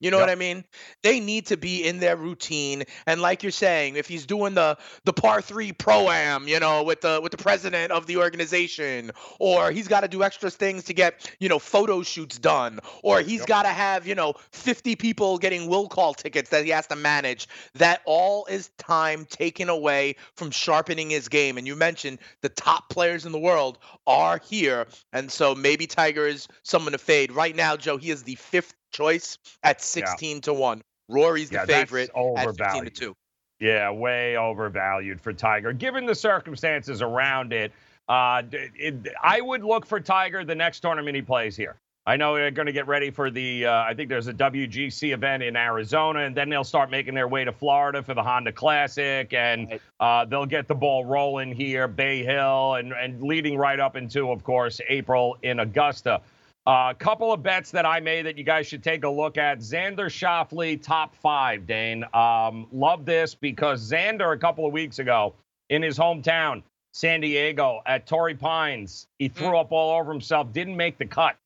You 0.00 0.10
know 0.10 0.18
Yep. 0.18 0.20
what 0.20 0.30
I 0.30 0.34
mean? 0.34 0.64
They 1.02 1.20
need 1.20 1.46
to 1.46 1.56
be 1.56 1.86
in 1.86 2.00
their 2.00 2.16
routine. 2.16 2.84
And 3.06 3.20
like 3.20 3.42
you're 3.42 3.52
saying, 3.52 3.96
if 3.96 4.08
he's 4.08 4.26
doing 4.26 4.54
the 4.54 4.78
the 5.04 5.12
par 5.12 5.42
three 5.42 5.72
pro 5.72 6.08
am, 6.10 6.48
you 6.48 6.58
know, 6.58 6.82
with 6.82 7.02
the 7.02 7.20
with 7.22 7.32
the 7.32 7.38
president 7.38 7.92
of 7.92 8.06
the 8.06 8.16
organization, 8.16 9.10
or 9.38 9.70
he's 9.70 9.88
got 9.88 10.00
to 10.00 10.08
do 10.08 10.22
extra 10.22 10.50
things 10.50 10.84
to 10.84 10.94
get 10.94 11.30
you 11.38 11.48
know 11.48 11.58
photo 11.58 12.02
shoots 12.02 12.38
done, 12.38 12.80
or 13.02 13.20
he's 13.20 13.40
Yep. 13.40 13.46
got 13.46 13.62
to 13.64 13.68
have 13.68 14.06
you 14.06 14.14
know 14.14 14.34
50 14.52 14.96
people 14.96 15.38
getting 15.38 15.68
will 15.68 15.88
call 15.88 16.14
tickets 16.14 16.50
that 16.50 16.64
he 16.64 16.70
has 16.70 16.86
to 16.88 16.96
manage. 16.96 17.48
That 17.74 18.00
all 18.06 18.46
is 18.46 18.68
time 18.78 19.24
taken 19.26 19.68
away 19.68 20.16
from 20.34 20.50
sharpening 20.50 21.10
his 21.10 21.28
game. 21.28 21.58
And 21.58 21.66
you 21.66 21.76
mentioned 21.76 22.18
the 22.42 22.48
top 22.48 22.88
players 22.88 23.26
in 23.26 23.32
the 23.32 23.38
world 23.38 23.78
are 24.06 24.40
here, 24.42 24.86
and 25.12 25.30
so 25.30 25.54
maybe 25.54 25.86
Tiger 25.86 26.26
is 26.26 26.48
someone 26.62 26.92
to 26.92 26.98
fade 26.98 27.32
right 27.32 27.54
now. 27.54 27.76
Joe, 27.76 27.96
he 27.98 28.10
is 28.10 28.22
the 28.22 28.36
fifth 28.36 28.74
choice 28.90 29.38
at 29.62 29.82
16 29.82 30.42
to 30.42 30.52
one. 30.52 30.82
Rory's 31.08 31.50
the 31.50 31.56
Yeah, 31.56 31.66
favorite 31.66 32.10
at 32.14 32.56
15 32.56 32.84
to 32.84 32.90
2. 32.90 33.16
Yeah, 33.60 33.90
way 33.90 34.36
overvalued 34.36 35.20
for 35.20 35.32
Tiger, 35.32 35.72
given 35.72 36.06
the 36.06 36.14
circumstances 36.14 37.02
around 37.02 37.52
it. 37.52 37.72
Uh, 38.08 38.42
it, 38.52 39.08
I 39.22 39.40
would 39.40 39.62
look 39.62 39.86
for 39.86 40.00
Tiger 40.00 40.44
the 40.44 40.54
next 40.54 40.80
tournament 40.80 41.14
he 41.14 41.22
plays 41.22 41.56
here. 41.56 41.76
I 42.06 42.16
know 42.16 42.34
they're 42.34 42.50
going 42.50 42.66
to 42.66 42.72
get 42.72 42.88
ready 42.88 43.10
for 43.10 43.30
the. 43.30 43.66
Uh, 43.66 43.82
I 43.82 43.92
think 43.94 44.08
there's 44.08 44.26
a 44.26 44.32
WGC 44.32 45.12
event 45.12 45.42
in 45.42 45.54
Arizona, 45.54 46.20
and 46.20 46.34
then 46.34 46.48
they'll 46.48 46.64
start 46.64 46.90
making 46.90 47.14
their 47.14 47.28
way 47.28 47.44
to 47.44 47.52
Florida 47.52 48.02
for 48.02 48.14
the 48.14 48.22
Honda 48.22 48.52
Classic, 48.52 49.32
and 49.34 49.78
uh, 50.00 50.24
they'll 50.24 50.46
get 50.46 50.66
the 50.66 50.74
ball 50.74 51.04
rolling 51.04 51.54
here, 51.54 51.86
Bay 51.86 52.24
Hill, 52.24 52.74
and 52.74 52.92
and 52.92 53.22
leading 53.22 53.56
right 53.58 53.78
up 53.78 53.96
into, 53.96 54.30
of 54.30 54.42
course, 54.42 54.80
April 54.88 55.36
in 55.42 55.60
Augusta. 55.60 56.22
A 56.66 56.70
uh, 56.70 56.94
couple 56.94 57.32
of 57.32 57.42
bets 57.42 57.70
that 57.70 57.86
I 57.86 58.00
made 58.00 58.26
that 58.26 58.36
you 58.36 58.44
guys 58.44 58.66
should 58.66 58.82
take 58.84 59.04
a 59.04 59.08
look 59.08 59.38
at. 59.38 59.60
Xander 59.60 60.06
Schauffele, 60.10 60.80
top 60.80 61.14
five, 61.16 61.66
Dane. 61.66 62.04
Um, 62.12 62.66
love 62.70 63.06
this 63.06 63.34
because 63.34 63.90
Xander, 63.90 64.34
a 64.34 64.38
couple 64.38 64.66
of 64.66 64.72
weeks 64.72 64.98
ago, 64.98 65.34
in 65.70 65.82
his 65.82 65.96
hometown, 65.98 66.62
San 66.92 67.22
Diego, 67.22 67.80
at 67.86 68.06
Torrey 68.06 68.34
Pines, 68.34 69.06
he 69.18 69.28
threw 69.28 69.56
up 69.56 69.72
all 69.72 69.98
over 69.98 70.12
himself, 70.12 70.52
didn't 70.52 70.76
make 70.76 70.98
the 70.98 71.06
cut. 71.06 71.36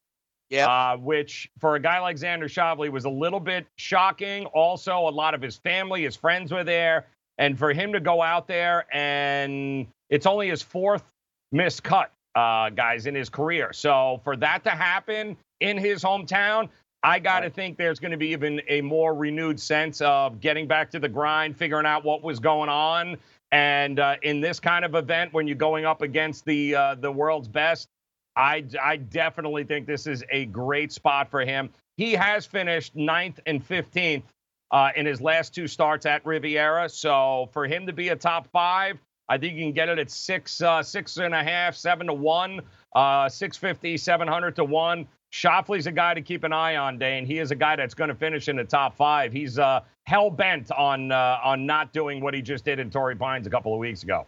Yeah. 0.50 0.66
Uh, 0.66 0.97
which 0.97 1.50
for 1.59 1.75
a 1.76 1.80
guy 1.80 2.00
like 2.00 2.16
Xander 2.16 2.44
Schauffele 2.44 2.90
was 2.90 3.04
a 3.04 3.11
little 3.11 3.40
bit 3.40 3.66
shocking. 3.76 4.47
Also, 4.47 4.97
a 4.97 5.11
lot 5.11 5.35
of 5.35 5.42
his 5.42 5.56
family, 5.56 6.02
his 6.02 6.16
friends 6.16 6.52
were 6.52 6.64
there. 6.64 7.06
And 7.38 7.59
for 7.59 7.73
him 7.73 7.92
to 7.92 8.00
go 8.00 8.23
out 8.23 8.47
there 8.47 8.87
and 8.92 9.87
it's 10.11 10.26
only 10.26 10.50
his 10.50 10.62
fourth 10.62 11.02
missed 11.50 11.83
cut, 11.83 12.12
uh, 12.35 12.71
guys, 12.71 13.07
in 13.07 13.14
his 13.14 13.29
career. 13.29 13.73
So 13.73 14.21
for 14.25 14.37
that 14.37 14.64
to 14.64 14.71
happen 14.71 15.37
in 15.61 15.79
his 15.79 16.03
hometown, 16.03 16.69
I 17.03 17.19
got 17.19 17.41
to 17.41 17.50
think 17.50 17.76
there's 17.76 18.00
going 18.00 18.12
to 18.12 18.17
be 18.17 18.29
even 18.29 18.62
a 18.67 18.81
more 18.81 19.14
renewed 19.14 19.61
sense 19.61 20.00
of 20.00 20.41
getting 20.41 20.67
back 20.67 20.91
to 20.93 20.99
the 20.99 21.09
grind, 21.09 21.57
figuring 21.57 21.87
out 21.87 22.05
what 22.05 22.23
was 22.23 22.41
going 22.41 22.71
on. 22.71 23.19
And 23.53 24.00
uh, 24.00 24.17
in 24.23 24.41
this 24.41 24.59
kind 24.59 24.85
of 24.85 24.95
event, 24.95 25.33
when 25.33 25.47
you're 25.47 25.57
going 25.57 25.85
up 25.85 26.03
against 26.03 26.45
the 26.45 26.75
uh, 26.75 26.95
the 26.97 27.12
world's 27.12 27.47
best, 27.47 27.88
I, 28.37 28.64
I 28.83 28.97
definitely 28.97 29.64
think 29.64 29.87
this 29.87 30.07
is 30.07 30.25
a 30.31 30.47
great 30.47 30.93
spot 30.93 31.31
for 31.31 31.45
him. 31.45 31.71
He 31.97 32.12
has 32.12 32.47
finished 32.47 32.97
ninth 32.97 33.38
and 33.47 33.67
15th 33.67 34.25
uh, 34.71 34.91
in 34.97 35.07
his 35.07 35.21
last 35.21 35.55
two 35.55 35.69
starts 35.69 36.07
at 36.07 36.25
Riviera. 36.26 36.88
So 36.88 37.49
for 37.53 37.67
him 37.67 37.87
to 37.87 37.93
be 37.93 38.09
a 38.09 38.17
top 38.17 38.49
five, 38.50 38.99
I 39.28 39.38
think 39.38 39.54
you 39.54 39.64
can 39.64 39.73
get 39.73 39.88
it 39.88 39.99
at 39.99 40.11
six, 40.11 40.61
uh, 40.61 40.83
six 40.83 41.16
and 41.16 41.35
a 41.35 41.43
half, 41.43 41.75
seven 41.75 42.07
to 42.09 42.12
one. 42.14 42.61
uh, 42.95 43.28
650, 43.28 43.97
700 43.97 44.54
to 44.57 44.64
1. 44.64 45.09
Schauffele's 45.31 45.88
a 45.88 45.93
guy 45.93 46.14
to 46.14 46.23
keep 46.23 46.45
an 46.45 46.52
eye 46.52 46.76
on, 46.76 46.97
Dane. 46.97 47.26
He 47.26 47.38
is 47.40 47.50
a 47.50 47.57
guy 47.57 47.75
that's 47.75 47.95
going 47.95 48.07
to 48.09 48.14
finish 48.14 48.49
in 48.49 48.54
the 48.54 48.62
top 48.62 48.97
five. 48.97 49.33
He's 49.33 49.59
uh, 49.59 49.81
hell 50.04 50.31
bent 50.31 50.71
on 50.71 51.11
uh, 51.11 51.38
on 51.43 51.66
not 51.66 51.93
doing 51.93 52.21
what 52.23 52.35
he 52.35 52.40
just 52.43 52.64
did 52.64 52.78
in 52.78 52.90
Torrey 52.90 53.16
Pines 53.16 53.47
a 53.49 53.50
couple 53.50 53.73
of 53.75 53.81
weeks 53.81 54.04
ago. 54.04 54.26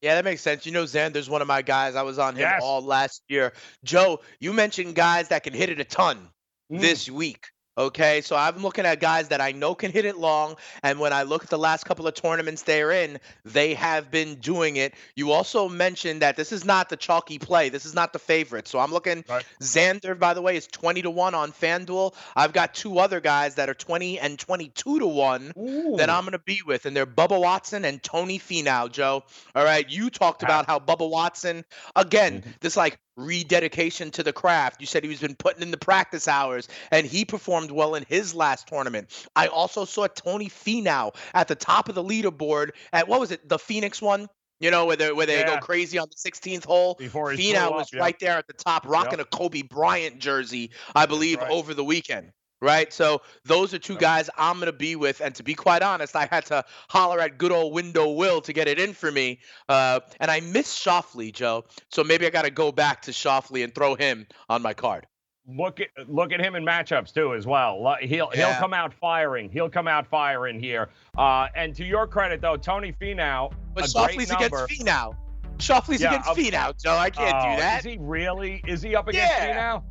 Yeah, 0.00 0.14
that 0.14 0.24
makes 0.24 0.42
sense. 0.42 0.64
You 0.64 0.70
know, 0.72 0.84
Xander's 0.84 1.28
one 1.28 1.42
of 1.42 1.48
my 1.48 1.62
guys. 1.62 1.96
I 1.96 2.02
was 2.02 2.20
on 2.20 2.34
him 2.34 2.40
Yes. 2.42 2.60
all 2.62 2.82
last 2.82 3.22
year. 3.28 3.52
Joe, 3.82 4.20
you 4.38 4.52
mentioned 4.52 4.94
guys 4.94 5.28
that 5.28 5.42
can 5.42 5.54
hit 5.54 5.70
it 5.70 5.80
a 5.80 5.84
ton 5.84 6.28
Mm. 6.72 6.80
this 6.80 7.10
week. 7.10 7.46
Okay, 7.76 8.20
so 8.20 8.36
I'm 8.36 8.62
looking 8.62 8.86
at 8.86 9.00
guys 9.00 9.28
that 9.28 9.40
I 9.40 9.50
know 9.50 9.74
can 9.74 9.90
hit 9.90 10.04
it 10.04 10.16
long, 10.16 10.56
and 10.84 11.00
when 11.00 11.12
I 11.12 11.24
look 11.24 11.42
at 11.42 11.50
the 11.50 11.58
last 11.58 11.84
couple 11.84 12.06
of 12.06 12.14
tournaments 12.14 12.62
they're 12.62 12.92
in, 12.92 13.18
they 13.44 13.74
have 13.74 14.12
been 14.12 14.36
doing 14.36 14.76
it. 14.76 14.94
You 15.16 15.32
also 15.32 15.68
mentioned 15.68 16.22
that 16.22 16.36
this 16.36 16.52
is 16.52 16.64
not 16.64 16.88
the 16.88 16.96
chalky 16.96 17.38
play. 17.38 17.70
This 17.70 17.84
is 17.84 17.92
not 17.92 18.12
the 18.12 18.20
favorite. 18.20 18.68
So 18.68 18.78
I'm 18.78 18.92
looking. 18.92 19.24
Right. 19.28 19.44
Xander, 19.60 20.16
by 20.16 20.34
the 20.34 20.42
way, 20.42 20.56
is 20.56 20.68
20 20.68 21.02
to 21.02 21.10
one 21.10 21.34
on 21.34 21.50
FanDuel. 21.50 22.14
I've 22.36 22.52
got 22.52 22.74
two 22.74 23.00
other 23.00 23.20
guys 23.20 23.56
that 23.56 23.68
are 23.68 23.74
20 23.74 24.20
and 24.20 24.38
22 24.38 25.00
to 25.00 25.06
one 25.06 25.52
that 25.96 26.10
I'm 26.10 26.22
going 26.22 26.32
to 26.32 26.38
be 26.38 26.60
with, 26.64 26.86
and 26.86 26.96
they're 26.96 27.06
Bubba 27.06 27.40
Watson 27.40 27.84
and 27.84 28.00
Tony 28.02 28.38
Finau, 28.38 28.90
Joe. 28.90 29.24
All 29.56 29.64
right, 29.64 29.88
you 29.88 30.10
talked 30.10 30.44
about 30.44 30.66
how 30.66 30.78
Bubba 30.78 31.10
Watson, 31.10 31.64
again, 31.96 32.42
Mhm. 32.42 32.60
this 32.60 32.76
like 32.76 32.98
rededication 33.16 34.10
to 34.12 34.22
the 34.22 34.32
craft. 34.32 34.80
You 34.80 34.86
said 34.86 35.02
he 35.02 35.08
was 35.08 35.20
been 35.20 35.36
putting 35.36 35.62
in 35.62 35.70
the 35.70 35.76
practice 35.76 36.28
hours, 36.28 36.68
and 36.90 37.06
he 37.06 37.24
performed 37.24 37.70
well 37.70 37.94
in 37.94 38.04
his 38.08 38.34
last 38.34 38.66
tournament. 38.68 39.26
I 39.36 39.46
also 39.46 39.84
saw 39.84 40.06
Tony 40.08 40.48
Finau 40.48 41.14
at 41.34 41.48
the 41.48 41.54
top 41.54 41.88
of 41.88 41.94
the 41.94 42.04
leaderboard 42.04 42.70
at 42.92 43.08
what 43.08 43.20
was 43.20 43.30
it, 43.30 43.48
the 43.48 43.58
Phoenix 43.58 44.02
one? 44.02 44.28
You 44.60 44.70
know, 44.70 44.86
where 44.86 44.96
they 44.96 45.12
where 45.12 45.26
they 45.26 45.40
Yeah. 45.40 45.56
go 45.56 45.58
crazy 45.58 45.98
on 45.98 46.08
the 46.08 46.16
16th 46.16 46.64
hole. 46.64 46.94
Before 46.94 47.32
Finau 47.32 47.72
was 47.72 47.88
up, 47.88 47.92
yep. 47.92 48.02
right 48.02 48.18
there 48.20 48.38
at 48.38 48.46
the 48.46 48.52
top, 48.52 48.86
rocking 48.86 49.20
a 49.20 49.24
Kobe 49.24 49.62
Bryant 49.62 50.20
jersey, 50.20 50.70
I 50.94 51.06
believe, 51.06 51.38
right. 51.40 51.50
over 51.50 51.74
the 51.74 51.84
weekend. 51.84 52.32
Right, 52.64 52.90
so 52.90 53.20
those 53.44 53.74
are 53.74 53.78
two 53.78 53.96
guys 53.98 54.30
I'm 54.38 54.58
gonna 54.58 54.72
be 54.72 54.96
with, 54.96 55.20
and 55.20 55.34
to 55.34 55.42
be 55.42 55.52
quite 55.54 55.82
honest, 55.82 56.16
I 56.16 56.26
had 56.30 56.46
to 56.46 56.64
holler 56.88 57.20
at 57.20 57.36
good 57.36 57.52
old 57.52 57.74
Window 57.74 58.10
Will 58.12 58.40
to 58.40 58.54
get 58.54 58.68
it 58.68 58.78
in 58.78 58.94
for 58.94 59.12
me, 59.12 59.38
uh, 59.68 60.00
and 60.18 60.30
I 60.30 60.40
miss 60.40 60.74
Schauffele, 60.74 61.30
Joe. 61.30 61.66
So 61.90 62.02
maybe 62.02 62.26
I 62.26 62.30
got 62.30 62.46
to 62.46 62.50
go 62.50 62.72
back 62.72 63.02
to 63.02 63.10
Schauffele 63.10 63.62
and 63.62 63.74
throw 63.74 63.96
him 63.96 64.26
on 64.48 64.62
my 64.62 64.72
card. 64.72 65.06
look 65.46 65.78
at 65.78 65.88
look 66.08 66.32
at 66.32 66.40
him 66.40 66.54
in 66.54 66.64
matchups 66.64 67.12
too 67.12 67.34
as 67.34 67.46
well. 67.46 67.96
He'll 68.00 68.30
he'll 68.30 68.54
come 68.54 68.72
out 68.72 68.94
firing. 68.94 69.50
He'll 69.50 69.68
come 69.68 69.86
out 69.86 70.06
firing 70.06 70.58
here. 70.58 70.88
Uh, 71.18 71.48
and 71.54 71.74
to 71.76 71.84
your 71.84 72.06
credit 72.06 72.40
though, 72.40 72.56
Tony 72.56 72.94
Finau, 72.98 73.52
But 73.74 73.84
Schauffele's 73.84 74.30
against 74.30 74.54
Finau. 74.54 75.14
Schauffele's 75.58 76.00
Yeah, 76.00 76.14
against 76.14 76.30
Finau, 76.30 76.82
Joe. 76.82 76.96
I 76.96 77.10
can't 77.10 77.36
Oh, 77.36 77.50
do 77.54 77.60
that. 77.60 77.80
Is 77.80 77.84
he 77.84 77.98
really? 78.00 78.62
Is 78.66 78.80
he 78.80 78.96
up 78.96 79.06
against 79.06 79.36
Yeah. 79.38 79.54
Finau? 79.54 79.82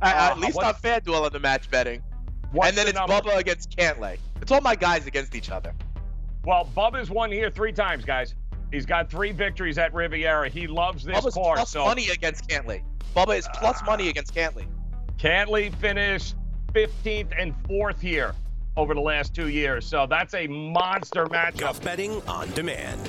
Uh, 0.00 0.06
at 0.06 0.32
uh, 0.32 0.36
least 0.36 0.58
on 0.58 0.74
FanDuel 0.74 1.24
on 1.24 1.32
the 1.32 1.40
match 1.40 1.68
betting. 1.70 2.02
What's 2.52 2.68
and 2.68 2.76
then 2.78 2.84
the 2.86 2.90
it's 2.90 2.98
number? 2.98 3.14
Bubba 3.30 3.38
against 3.38 3.76
Cantlay. 3.76 4.18
It's 4.40 4.50
all 4.52 4.60
my 4.60 4.74
guys 4.74 5.06
against 5.06 5.34
each 5.34 5.50
other. 5.50 5.72
Well, 6.44 6.68
Bubba's 6.76 7.10
won 7.10 7.30
here 7.30 7.50
three 7.50 7.72
times, 7.72 8.04
guys. 8.04 8.34
He's 8.72 8.86
got 8.86 9.10
three 9.10 9.32
victories 9.32 9.78
at 9.78 9.92
Riviera. 9.94 10.48
He 10.48 10.66
loves 10.66 11.04
this 11.04 11.16
Bubba's 11.18 11.34
course. 11.34 11.58
plus 11.58 11.70
so 11.70 11.84
money 11.84 12.08
against 12.10 12.48
Cantlay. 12.48 12.82
Bubba 13.14 13.36
is 13.38 13.48
plus 13.54 13.78
Ah. 13.82 13.86
money 13.86 14.08
against 14.08 14.34
Cantlay. 14.34 14.66
Cantlay 15.18 15.74
finished 15.76 16.36
15th 16.74 17.32
and 17.38 17.54
4th 17.66 18.00
here 18.00 18.34
over 18.76 18.94
the 18.94 19.00
last 19.00 19.34
two 19.34 19.48
years. 19.48 19.84
So 19.86 20.06
that's 20.06 20.34
a 20.34 20.46
monster 20.46 21.26
matchup. 21.26 21.58
Golf 21.58 21.82
betting 21.82 22.22
on 22.28 22.50
demand. 22.52 23.08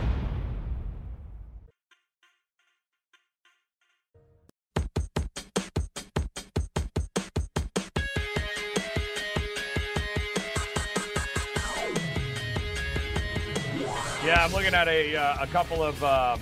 Yeah, 14.81 14.89
I'm 14.89 14.95
looking 14.95 15.15
at 15.15 15.15
a, 15.15 15.15
uh, 15.15 15.43
a 15.43 15.47
couple 15.47 15.83
of 15.83 16.03
um, 16.03 16.39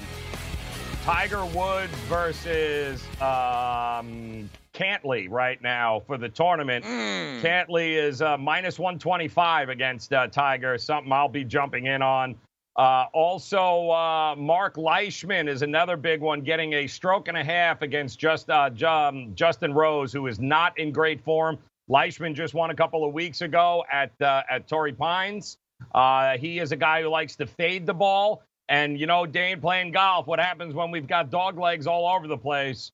Tiger 1.04 1.46
Woods 1.46 1.94
versus 2.08 3.04
um, 3.22 4.50
Cantlay 4.74 5.28
right 5.30 5.62
now 5.62 6.02
for 6.08 6.18
the 6.18 6.30
tournament. 6.30 6.86
Cantlay 6.86 7.96
is 7.96 8.22
uh, 8.22 8.38
minus 8.38 8.80
125 8.80 9.70
against 9.70 10.14
uh, 10.14 10.28
Tiger, 10.28 10.78
something 10.78 11.12
I'll 11.12 11.28
be 11.28 11.44
jumping 11.44 11.88
in 11.88 12.02
on. 12.02 12.36
Uh, 12.76 13.06
also, 13.14 13.90
uh, 13.90 14.36
Mark 14.38 14.78
Leishman 14.78 15.50
is 15.50 15.62
another 15.62 15.98
big 15.98 16.22
one, 16.22 16.42
getting 16.42 16.74
a 16.74 16.88
stroke 16.88 17.28
and 17.28 17.36
a 17.36 17.44
half 17.44 17.82
against 17.82 18.20
just 18.20 18.50
uh, 18.50 18.70
um, 18.88 19.32
Justin 19.36 19.74
Rose, 19.74 20.14
who 20.14 20.28
is 20.28 20.40
not 20.40 20.78
in 20.80 20.92
great 20.94 21.22
form. 21.22 21.58
Leishman 21.90 22.34
just 22.36 22.54
won 22.54 22.70
a 22.70 22.76
couple 22.76 23.04
of 23.06 23.14
weeks 23.14 23.42
ago 23.42 23.84
at 23.92 24.12
uh, 24.22 24.44
at 24.50 24.68
Torrey 24.68 24.94
Pines. 24.94 25.58
Uh, 25.94 26.38
he 26.38 26.60
is 26.60 26.72
a 26.72 26.76
guy 26.76 27.02
who 27.02 27.10
likes 27.10 27.36
to 27.38 27.46
fade 27.46 27.86
the 27.86 27.94
ball. 27.94 28.44
And, 28.68 29.00
you 29.00 29.08
know, 29.08 29.26
Dane 29.26 29.60
playing 29.60 29.92
golf, 29.92 30.28
what 30.28 30.40
happens 30.40 30.74
when 30.76 30.92
we've 30.92 31.08
got 31.08 31.32
dog 31.32 31.58
legs 31.58 31.88
all 31.88 32.08
over 32.08 32.28
the 32.28 32.38
place? 32.38 32.92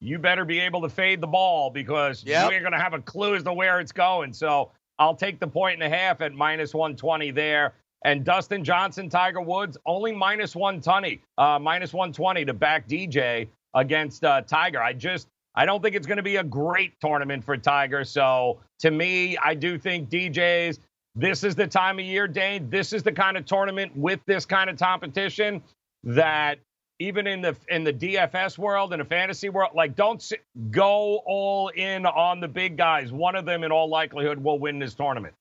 You 0.00 0.18
better 0.18 0.44
be 0.44 0.60
able 0.60 0.82
to 0.82 0.88
fade 0.88 1.20
the 1.20 1.26
ball 1.26 1.70
because 1.70 2.22
Yep. 2.24 2.44
you 2.50 2.54
ain't 2.54 2.62
going 2.62 2.72
to 2.72 2.78
have 2.78 2.94
a 2.94 3.00
clue 3.00 3.34
as 3.34 3.42
to 3.44 3.52
where 3.52 3.80
it's 3.80 3.92
going. 3.92 4.32
So 4.32 4.70
I'll 4.98 5.16
take 5.16 5.40
the 5.40 5.48
point 5.48 5.82
and 5.82 5.92
a 5.92 5.96
half 5.96 6.20
at 6.20 6.32
minus 6.32 6.74
120 6.74 7.30
there. 7.32 7.72
And 8.04 8.24
Dustin 8.24 8.62
Johnson, 8.62 9.08
Tiger 9.08 9.40
Woods, 9.40 9.76
only 9.84 10.12
minus 10.12 10.54
120, 10.54 11.20
uh, 11.38 11.58
minus 11.58 11.92
120 11.92 12.44
to 12.44 12.54
back 12.54 12.86
DJ 12.86 13.48
against 13.74 14.22
uh, 14.22 14.42
Tiger. 14.42 14.80
I 14.80 14.92
just, 14.92 15.26
I 15.56 15.64
don't 15.66 15.82
think 15.82 15.96
it's 15.96 16.06
going 16.06 16.18
to 16.18 16.22
be 16.22 16.36
a 16.36 16.44
great 16.44 16.92
tournament 17.00 17.42
for 17.42 17.56
Tiger. 17.56 18.04
So 18.04 18.60
to 18.80 18.90
me, 18.92 19.36
I 19.38 19.54
do 19.54 19.76
think 19.76 20.08
DJ's 20.08 20.78
this 21.16 21.42
is 21.42 21.54
the 21.54 21.66
time 21.66 21.98
of 21.98 22.04
year, 22.04 22.28
Dane. 22.28 22.68
This 22.68 22.92
is 22.92 23.02
the 23.02 23.12
kind 23.12 23.36
of 23.36 23.46
tournament 23.46 23.96
with 23.96 24.20
this 24.26 24.44
kind 24.44 24.68
of 24.68 24.78
competition 24.78 25.62
that 26.04 26.58
even 26.98 27.26
in 27.26 27.40
the 27.40 27.56
in 27.68 27.84
the 27.84 27.92
DFS 27.92 28.58
world 28.58 28.92
and 28.92 29.00
the 29.00 29.04
fantasy 29.04 29.48
world, 29.48 29.72
like 29.74 29.96
don't 29.96 30.22
sit, 30.22 30.44
go 30.70 31.22
all 31.26 31.68
in 31.68 32.06
on 32.06 32.40
the 32.40 32.48
big 32.48 32.76
guys. 32.76 33.12
One 33.12 33.34
of 33.34 33.46
them, 33.46 33.64
in 33.64 33.72
all 33.72 33.88
likelihood, 33.88 34.38
will 34.38 34.58
win 34.58 34.78
this 34.78 34.94
tournament. 34.94 35.34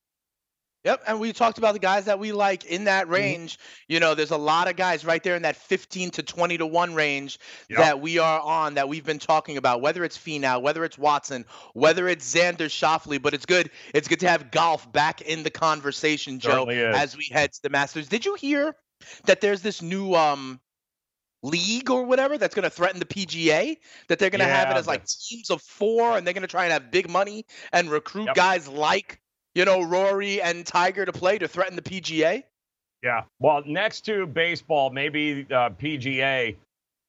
Yep, 0.86 1.02
and 1.08 1.20
we 1.20 1.34
talked 1.34 1.58
about 1.58 1.74
the 1.74 1.80
guys 1.80 2.06
that 2.06 2.20
we 2.20 2.32
like 2.32 2.64
in 2.66 2.76
Mm-hmm. 2.76 2.86
that 2.86 3.10
range. 3.10 3.58
You 3.88 4.00
know, 4.00 4.14
there's 4.14 4.32
a 4.32 4.38
lot 4.38 4.70
of 4.70 4.76
guys 4.76 5.04
right 5.04 5.22
there 5.24 5.36
in 5.36 5.42
that 5.42 5.56
15 5.56 6.12
to 6.12 6.24
20 6.24 6.60
to 6.60 6.66
1 6.66 6.94
range 6.94 7.40
Yep. 7.70 7.80
that 7.80 8.02
we 8.02 8.20
are 8.20 8.40
on 8.40 8.76
that 8.76 8.88
we've 8.88 9.06
been 9.06 9.20
talking 9.20 9.58
about, 9.58 9.82
whether 9.82 10.04
it's 10.04 10.18
Finau, 10.18 10.62
whether 10.62 10.86
it's 10.86 10.98
Watson, 10.98 11.46
whether 11.74 12.08
it's 12.08 12.34
Xander 12.34 12.70
Schauffele, 12.70 13.22
but 13.22 13.34
it's 13.34 13.46
good. 13.46 13.72
It's 13.94 14.08
good 14.08 14.20
to 14.22 14.30
have 14.30 14.52
golf 14.52 14.92
back 14.92 15.22
in 15.22 15.44
the 15.44 15.50
conversation, 15.50 16.40
Joe, 16.40 16.66
as 16.70 17.18
we 17.18 17.30
head 17.32 17.52
to 17.54 17.62
the 17.64 17.70
Masters. 17.70 18.08
Did 18.08 18.26
you 18.26 18.36
hear 18.36 18.76
that 19.26 19.42
there's 19.42 19.62
this 19.62 19.82
new 19.82 20.14
um 20.14 20.60
league 21.44 21.90
or 21.92 22.04
whatever 22.04 22.38
that's 22.38 22.56
going 22.56 22.64
to 22.64 22.70
threaten 22.72 23.00
the 23.00 23.06
PGA 23.06 23.78
that 24.08 24.18
they're 24.18 24.32
going 24.32 24.40
to 24.40 24.46
have 24.48 24.72
it 24.72 24.78
as 24.78 24.88
like 24.88 25.06
teams 25.06 25.50
of 25.52 25.62
4 25.62 26.18
and 26.18 26.26
they're 26.26 26.34
going 26.34 26.42
to 26.42 26.48
try 26.48 26.64
and 26.66 26.74
have 26.74 26.90
big 26.92 27.08
money 27.10 27.46
and 27.72 27.90
recruit 27.90 28.26
Yep. 28.28 28.36
guys 28.36 28.68
like 28.68 29.20
you 29.56 29.66
know, 29.66 29.82
Rory 29.82 30.42
and 30.42 30.66
Tiger 30.66 31.06
to 31.06 31.12
play 31.14 31.38
to 31.38 31.48
threaten 31.48 31.76
the 31.76 31.82
PGA? 31.82 32.44
Yeah. 33.02 33.24
Well, 33.40 33.64
next 33.66 34.02
to 34.06 34.26
baseball, 34.26 34.90
maybe 34.90 35.48
uh, 35.50 35.70
PGA 35.72 36.56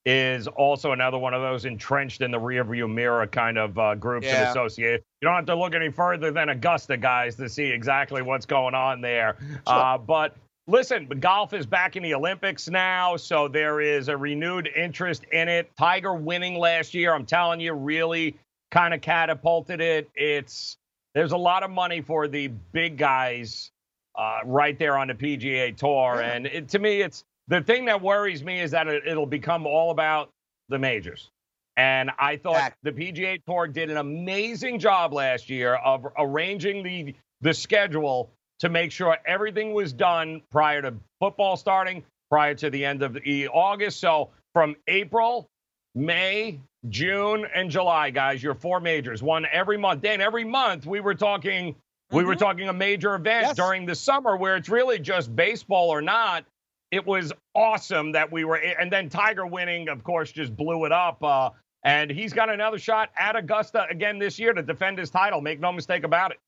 is 0.04 0.46
also 0.46 0.92
another 0.92 1.18
one 1.18 1.34
of 1.34 1.42
those 1.42 1.64
entrenched 1.64 2.20
in 2.20 2.30
the 2.30 2.38
rearview 2.38 2.88
mirror 2.92 3.26
kind 3.26 3.58
of 3.58 3.76
uh, 3.76 3.94
groups 3.96 4.26
and 4.28 4.36
Yeah. 4.36 4.50
associated. 4.50 5.02
You 5.20 5.26
don't 5.26 5.34
have 5.34 5.46
to 5.46 5.56
look 5.56 5.74
any 5.74 5.90
further 5.90 6.30
than 6.30 6.48
Augusta, 6.50 6.96
guys, 6.96 7.34
to 7.36 7.48
see 7.48 7.64
exactly 7.64 8.22
what's 8.22 8.46
going 8.46 8.74
on 8.74 9.00
there. 9.00 9.36
Uh, 9.66 9.98
but 9.98 10.36
listen, 10.68 11.08
golf 11.18 11.52
is 11.54 11.66
back 11.66 11.96
in 11.96 12.04
the 12.04 12.14
Olympics 12.14 12.68
now, 12.68 13.16
so 13.16 13.48
there 13.48 13.80
is 13.80 14.08
a 14.08 14.16
renewed 14.16 14.68
interest 14.76 15.24
in 15.32 15.48
it. 15.48 15.72
Tiger 15.76 16.14
winning 16.14 16.56
last 16.56 16.94
year, 16.94 17.12
I'm 17.12 17.26
telling 17.26 17.58
you, 17.58 17.72
really 17.72 18.36
kind 18.70 18.94
of 18.94 19.00
catapulted 19.00 19.80
it. 19.80 20.08
It's 20.14 20.76
there's 21.16 21.32
a 21.32 21.36
lot 21.36 21.62
of 21.62 21.70
money 21.70 22.02
for 22.02 22.28
the 22.28 22.48
big 22.72 22.98
guys 22.98 23.72
uh, 24.16 24.40
right 24.44 24.78
there 24.78 24.98
on 24.98 25.08
the 25.08 25.14
PGA 25.14 25.74
Tour, 25.74 26.20
Yeah. 26.20 26.32
and 26.32 26.46
it, 26.46 26.68
to 26.68 26.78
me, 26.78 27.00
it's 27.00 27.24
the 27.48 27.62
thing 27.62 27.86
that 27.86 28.02
worries 28.02 28.44
me 28.44 28.60
is 28.60 28.70
that 28.72 28.86
it, 28.86 29.06
it'll 29.06 29.24
become 29.26 29.66
all 29.66 29.90
about 29.90 30.28
the 30.68 30.78
majors. 30.78 31.30
And 31.78 32.10
I 32.18 32.36
thought 32.36 32.56
Fact. 32.56 32.78
the 32.82 32.92
PGA 32.92 33.42
Tour 33.46 33.66
did 33.66 33.90
an 33.90 33.96
amazing 33.96 34.78
job 34.78 35.14
last 35.14 35.48
year 35.48 35.74
of 35.76 36.06
arranging 36.18 36.82
the 36.82 37.14
the 37.42 37.52
schedule 37.54 38.30
to 38.60 38.68
make 38.68 38.90
sure 38.92 39.16
everything 39.26 39.72
was 39.74 39.92
done 39.92 40.42
prior 40.50 40.80
to 40.82 40.94
football 41.20 41.56
starting, 41.56 42.02
prior 42.30 42.54
to 42.54 42.68
the 42.70 42.84
end 42.84 43.02
of 43.02 43.14
the 43.14 43.48
August. 43.48 44.00
So 44.00 44.30
from 44.54 44.74
April, 44.88 45.48
May, 45.96 46.60
June, 46.90 47.46
and 47.54 47.70
July, 47.70 48.10
guys, 48.10 48.42
your 48.42 48.54
four 48.54 48.78
majors, 48.80 49.22
one 49.22 49.46
every 49.50 49.78
month. 49.78 50.02
Dan, 50.02 50.20
every 50.20 50.44
month 50.44 50.86
we 50.86 51.00
were 51.00 51.14
talking 51.14 51.74
we 52.12 52.22
were 52.24 52.36
Mhm. 52.36 52.38
talking 52.38 52.68
a 52.68 52.72
major 52.72 53.16
event 53.16 53.46
Yes. 53.48 53.56
during 53.56 53.84
the 53.84 53.96
summer 53.96 54.36
where 54.36 54.54
it's 54.54 54.68
really 54.68 55.00
just 55.00 55.34
baseball 55.34 55.88
or 55.90 56.00
not. 56.00 56.44
It 56.92 57.04
was 57.04 57.32
awesome 57.52 58.12
that 58.12 58.30
we 58.30 58.44
were, 58.44 58.54
and 58.58 58.92
then 58.92 59.08
Tiger 59.08 59.44
winning, 59.44 59.88
of 59.88 60.04
course, 60.04 60.30
just 60.30 60.54
blew 60.54 60.84
it 60.84 60.92
up. 60.92 61.20
Uh, 61.24 61.50
and 61.82 62.08
he's 62.08 62.32
got 62.32 62.48
another 62.48 62.78
shot 62.78 63.10
at 63.18 63.34
Augusta 63.34 63.86
again 63.90 64.20
this 64.20 64.38
year 64.38 64.52
to 64.52 64.62
defend 64.62 64.98
his 64.98 65.10
title. 65.10 65.40
Make 65.40 65.58
no 65.58 65.72
mistake 65.72 66.04
about 66.04 66.30
it. 66.30 66.38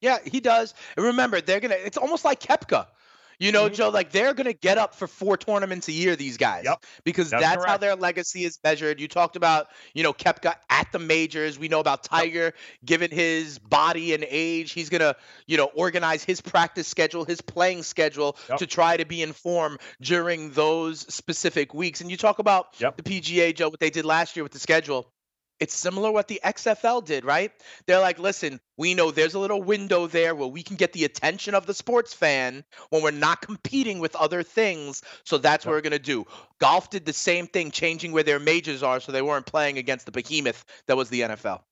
Yeah, 0.00 0.18
he 0.24 0.40
does. 0.40 0.74
And 0.96 1.06
remember, 1.06 1.40
they're 1.40 1.60
gonna. 1.60 1.76
It's 1.76 1.96
almost 1.96 2.24
like 2.24 2.40
Koepka. 2.40 2.88
You 3.38 3.52
know, 3.52 3.68
Mhm. 3.68 3.74
Joe, 3.74 3.88
like 3.90 4.10
they're 4.12 4.34
going 4.34 4.46
to 4.46 4.52
get 4.52 4.78
up 4.78 4.94
for 4.94 5.06
four 5.06 5.36
tournaments 5.36 5.88
a 5.88 5.92
year, 5.92 6.16
these 6.16 6.36
guys, 6.36 6.64
Yep, 6.64 6.84
because 7.04 7.30
that's 7.30 7.42
that's, 7.42 7.64
how 7.64 7.76
their 7.76 7.96
legacy 7.96 8.44
is 8.44 8.58
measured. 8.62 9.00
You 9.00 9.08
talked 9.08 9.36
about, 9.36 9.68
you 9.94 10.02
know, 10.02 10.12
Koepka 10.12 10.54
at 10.70 10.90
the 10.92 10.98
majors. 10.98 11.58
We 11.58 11.68
know 11.68 11.80
about 11.80 12.04
Tiger, 12.04 12.52
given 12.84 13.10
his 13.10 13.58
body 13.58 14.14
and 14.14 14.24
age, 14.28 14.72
he's 14.72 14.88
going 14.88 15.00
to, 15.00 15.16
you 15.46 15.56
know, 15.56 15.66
organize 15.74 16.22
his 16.24 16.40
practice 16.40 16.86
schedule, 16.88 17.24
his 17.24 17.40
playing 17.40 17.82
schedule 17.82 18.36
Yep. 18.48 18.58
to 18.58 18.66
try 18.66 18.96
to 18.96 19.04
be 19.04 19.22
in 19.22 19.32
form 19.32 19.78
during 20.00 20.50
those 20.52 21.00
specific 21.12 21.74
weeks. 21.74 22.00
And 22.00 22.10
you 22.10 22.16
talk 22.16 22.38
about 22.38 22.74
Yep. 22.78 22.96
the 22.96 23.02
PGA, 23.02 23.52
Joe, 23.52 23.68
what 23.68 23.80
they 23.80 23.90
did 23.90 24.04
last 24.04 24.36
year 24.36 24.42
with 24.42 24.52
the 24.52 24.58
schedule. 24.58 25.10
It's 25.64 25.74
similar 25.74 26.12
what 26.12 26.28
the 26.28 26.42
XFL 26.44 27.02
did, 27.02 27.24
right? 27.24 27.50
They're 27.86 27.98
like, 27.98 28.18
listen, 28.18 28.60
we 28.76 28.92
know 28.92 29.10
there's 29.10 29.32
a 29.32 29.38
little 29.38 29.62
window 29.62 30.06
there 30.06 30.34
where 30.34 30.46
we 30.46 30.62
can 30.62 30.76
get 30.76 30.92
the 30.92 31.04
attention 31.04 31.54
of 31.54 31.64
the 31.64 31.72
sports 31.72 32.12
fan 32.12 32.64
when 32.90 33.02
we're 33.02 33.12
not 33.12 33.40
competing 33.40 33.98
with 33.98 34.14
other 34.14 34.42
things. 34.42 35.00
So 35.24 35.38
that's 35.38 35.64
what 35.64 35.72
we're 35.72 35.80
going 35.80 35.92
to 35.92 35.98
do. 35.98 36.26
Golf 36.58 36.90
did 36.90 37.06
the 37.06 37.14
same 37.14 37.46
thing, 37.46 37.70
changing 37.70 38.12
where 38.12 38.22
their 38.22 38.38
majors 38.38 38.82
are 38.82 39.00
so 39.00 39.10
they 39.10 39.22
weren't 39.22 39.46
playing 39.46 39.78
against 39.78 40.04
the 40.04 40.12
behemoth 40.12 40.66
that 40.84 40.98
was 40.98 41.08
the 41.08 41.22
NFL. 41.22 41.62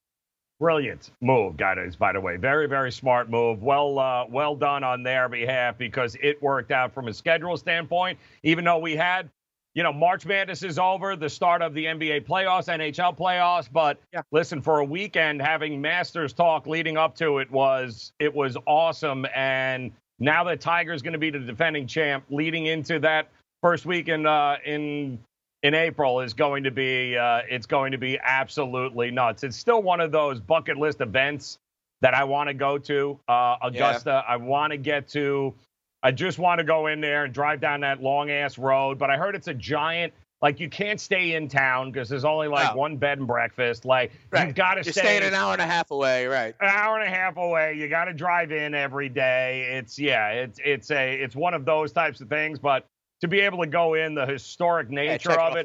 Brilliant 0.58 1.10
move, 1.20 1.58
guys. 1.58 1.94
By 1.94 2.14
the 2.14 2.20
way, 2.20 2.38
very 2.38 2.66
very 2.66 2.92
smart 2.92 3.28
move. 3.28 3.62
Well 3.62 3.98
uh, 3.98 4.24
well 4.26 4.56
done 4.56 4.84
on 4.84 5.02
their 5.02 5.28
behalf 5.28 5.76
because 5.76 6.16
it 6.22 6.40
worked 6.40 6.70
out 6.70 6.94
from 6.94 7.08
a 7.08 7.12
schedule 7.12 7.58
standpoint. 7.58 8.18
Even 8.42 8.64
though 8.64 8.78
we 8.78 8.96
had, 8.96 9.28
you 9.74 9.82
know, 9.82 9.92
March 9.92 10.26
Madness 10.26 10.62
is 10.62 10.78
over, 10.78 11.16
the 11.16 11.30
start 11.30 11.62
of 11.62 11.72
the 11.74 11.86
NBA 11.86 12.26
playoffs, 12.26 12.68
NHL 12.68 13.16
playoffs. 13.16 13.68
But 13.72 13.98
Yeah. 14.12 14.22
listen, 14.30 14.60
for 14.60 14.80
a 14.80 14.84
weekend 14.84 15.40
having 15.40 15.80
Masters 15.80 16.32
talk 16.32 16.66
leading 16.66 16.96
up 16.96 17.14
to 17.16 17.38
it 17.38 17.50
was 17.50 18.12
it 18.18 18.34
was 18.34 18.56
awesome. 18.66 19.26
And 19.34 19.92
now 20.18 20.44
that 20.44 20.60
Tiger's 20.60 21.02
going 21.02 21.14
to 21.14 21.18
be 21.18 21.30
the 21.30 21.38
defending 21.38 21.86
champ, 21.86 22.24
leading 22.28 22.66
into 22.66 22.98
that 23.00 23.28
first 23.62 23.86
week 23.86 24.08
in 24.08 24.26
uh, 24.26 24.56
in 24.64 25.18
in 25.62 25.74
April 25.74 26.20
is 26.20 26.34
going 26.34 26.64
to 26.64 26.70
be 26.70 27.16
uh, 27.16 27.40
it's 27.48 27.66
going 27.66 27.92
to 27.92 27.98
be 27.98 28.18
absolutely 28.22 29.10
nuts. 29.10 29.42
It's 29.42 29.56
still 29.56 29.82
one 29.82 30.00
of 30.00 30.12
those 30.12 30.38
bucket 30.40 30.76
list 30.76 31.00
events 31.00 31.58
that 32.02 32.14
I 32.14 32.24
want 32.24 32.48
to 32.48 32.54
go 32.54 32.78
to. 32.78 33.18
Uh, 33.28 33.56
Augusta, 33.62 34.24
I 34.28 34.36
want 34.36 34.72
to 34.72 34.76
get 34.76 35.08
to. 35.10 35.54
I 36.02 36.10
just 36.10 36.38
want 36.38 36.58
to 36.58 36.64
go 36.64 36.88
in 36.88 37.00
there 37.00 37.24
and 37.24 37.32
drive 37.32 37.60
down 37.60 37.80
that 37.80 38.02
long 38.02 38.30
ass 38.30 38.58
road. 38.58 38.98
But 38.98 39.10
I 39.10 39.16
heard 39.16 39.34
it's 39.34 39.48
a 39.48 39.54
giant. 39.54 40.12
Like 40.40 40.58
you 40.58 40.68
can't 40.68 41.00
stay 41.00 41.34
in 41.34 41.46
town 41.46 41.92
because 41.92 42.08
there's 42.08 42.24
only 42.24 42.48
like 42.48 42.74
No. 42.74 42.80
one 42.80 42.96
bed 42.96 43.18
and 43.18 43.28
breakfast. 43.28 43.84
Like 43.84 44.10
you've 44.36 44.56
got 44.56 44.74
to 44.74 44.82
stay 44.82 44.90
staying 44.92 45.22
an 45.22 45.34
hour 45.34 45.52
and 45.52 45.62
a 45.62 45.66
half 45.66 45.92
away, 45.92 46.26
right? 46.26 46.52
an 46.60 46.68
hour 46.68 46.98
and 46.98 47.06
a 47.06 47.16
half 47.16 47.36
away. 47.36 47.74
You 47.74 47.88
got 47.88 48.06
to 48.06 48.12
drive 48.12 48.50
in 48.50 48.74
every 48.74 49.08
day. 49.08 49.76
It's 49.78 50.00
yeah, 50.00 50.30
it's 50.30 50.58
it's 50.64 50.90
a 50.90 51.14
it's 51.14 51.36
one 51.36 51.54
of 51.54 51.64
those 51.64 51.92
types 51.92 52.20
of 52.20 52.28
things. 52.28 52.58
But 52.58 52.88
to 53.20 53.28
be 53.28 53.38
able 53.40 53.58
to 53.58 53.68
go 53.68 53.94
in 53.94 54.16
the 54.16 54.26
historic 54.26 54.90
nature 54.90 55.28
check 55.30 55.38
of 55.38 55.56
it. 55.56 55.64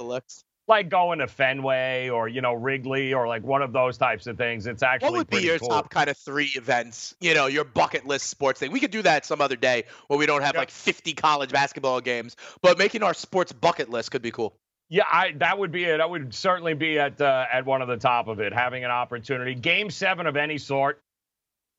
Like 0.68 0.90
going 0.90 1.20
to 1.20 1.28
Fenway 1.28 2.10
or 2.10 2.28
you 2.28 2.42
know 2.42 2.54
Wrigley 2.54 3.14
or 3.14 3.28
like 3.28 3.44
one 3.44 3.62
of 3.62 3.72
those 3.74 3.98
types 3.98 4.28
of 4.28 4.38
things. 4.38 4.68
It's 4.68 4.84
actually 4.84 5.10
What 5.12 5.18
would 5.18 5.30
be 5.30 5.42
your 5.46 5.60
cool. 5.60 5.70
top 5.70 5.90
kind 5.90 6.10
of 6.10 6.18
three 6.18 6.52
events? 6.56 7.16
You 7.22 7.34
know, 7.34 7.48
your 7.48 7.64
bucket 7.64 8.06
list 8.06 8.28
sports 8.28 8.60
thing. 8.60 8.72
We 8.72 8.80
could 8.80 8.92
do 8.92 9.02
that 9.04 9.26
some 9.26 9.42
other 9.42 9.56
day 9.56 9.86
where 10.08 10.20
we 10.20 10.26
don't 10.26 10.42
have 10.42 10.56
Yep. 10.56 10.62
like 10.62 10.72
50 10.72 11.14
college 11.14 11.52
basketball 11.52 12.02
games, 12.02 12.36
but 12.62 12.78
making 12.78 13.04
our 13.04 13.14
sports 13.14 13.52
bucket 13.52 13.90
list 13.90 14.12
could 14.12 14.22
be 14.22 14.32
cool. 14.32 14.58
Yeah, 14.90 15.04
I 15.12 15.34
that 15.38 15.58
would 15.60 15.72
be 15.72 15.84
it. 15.84 16.00
I 16.00 16.06
would 16.06 16.34
certainly 16.34 16.74
be 16.74 16.98
at 17.00 17.20
uh, 17.20 17.46
at 17.52 17.66
one 17.66 17.82
of 17.82 17.88
the 17.88 17.98
top 17.98 18.28
of 18.28 18.40
it. 18.40 18.54
Having 18.54 18.86
an 18.86 18.92
opportunity, 18.92 19.54
game 19.56 19.90
seven 19.90 20.28
of 20.28 20.38
any 20.38 20.58
sort. 20.58 21.02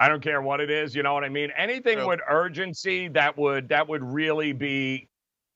I 0.00 0.08
don't 0.08 0.22
care 0.22 0.40
what 0.40 0.60
it 0.60 0.70
is. 0.70 0.94
You 0.94 1.02
know 1.02 1.12
what 1.14 1.24
I 1.24 1.28
mean? 1.28 1.50
Anything 1.56 1.98
True. 1.98 2.08
with 2.08 2.20
urgency 2.28 3.08
that 3.08 3.36
would 3.36 3.70
that 3.70 3.88
would 3.88 4.04
really 4.04 4.52
be, 4.52 5.07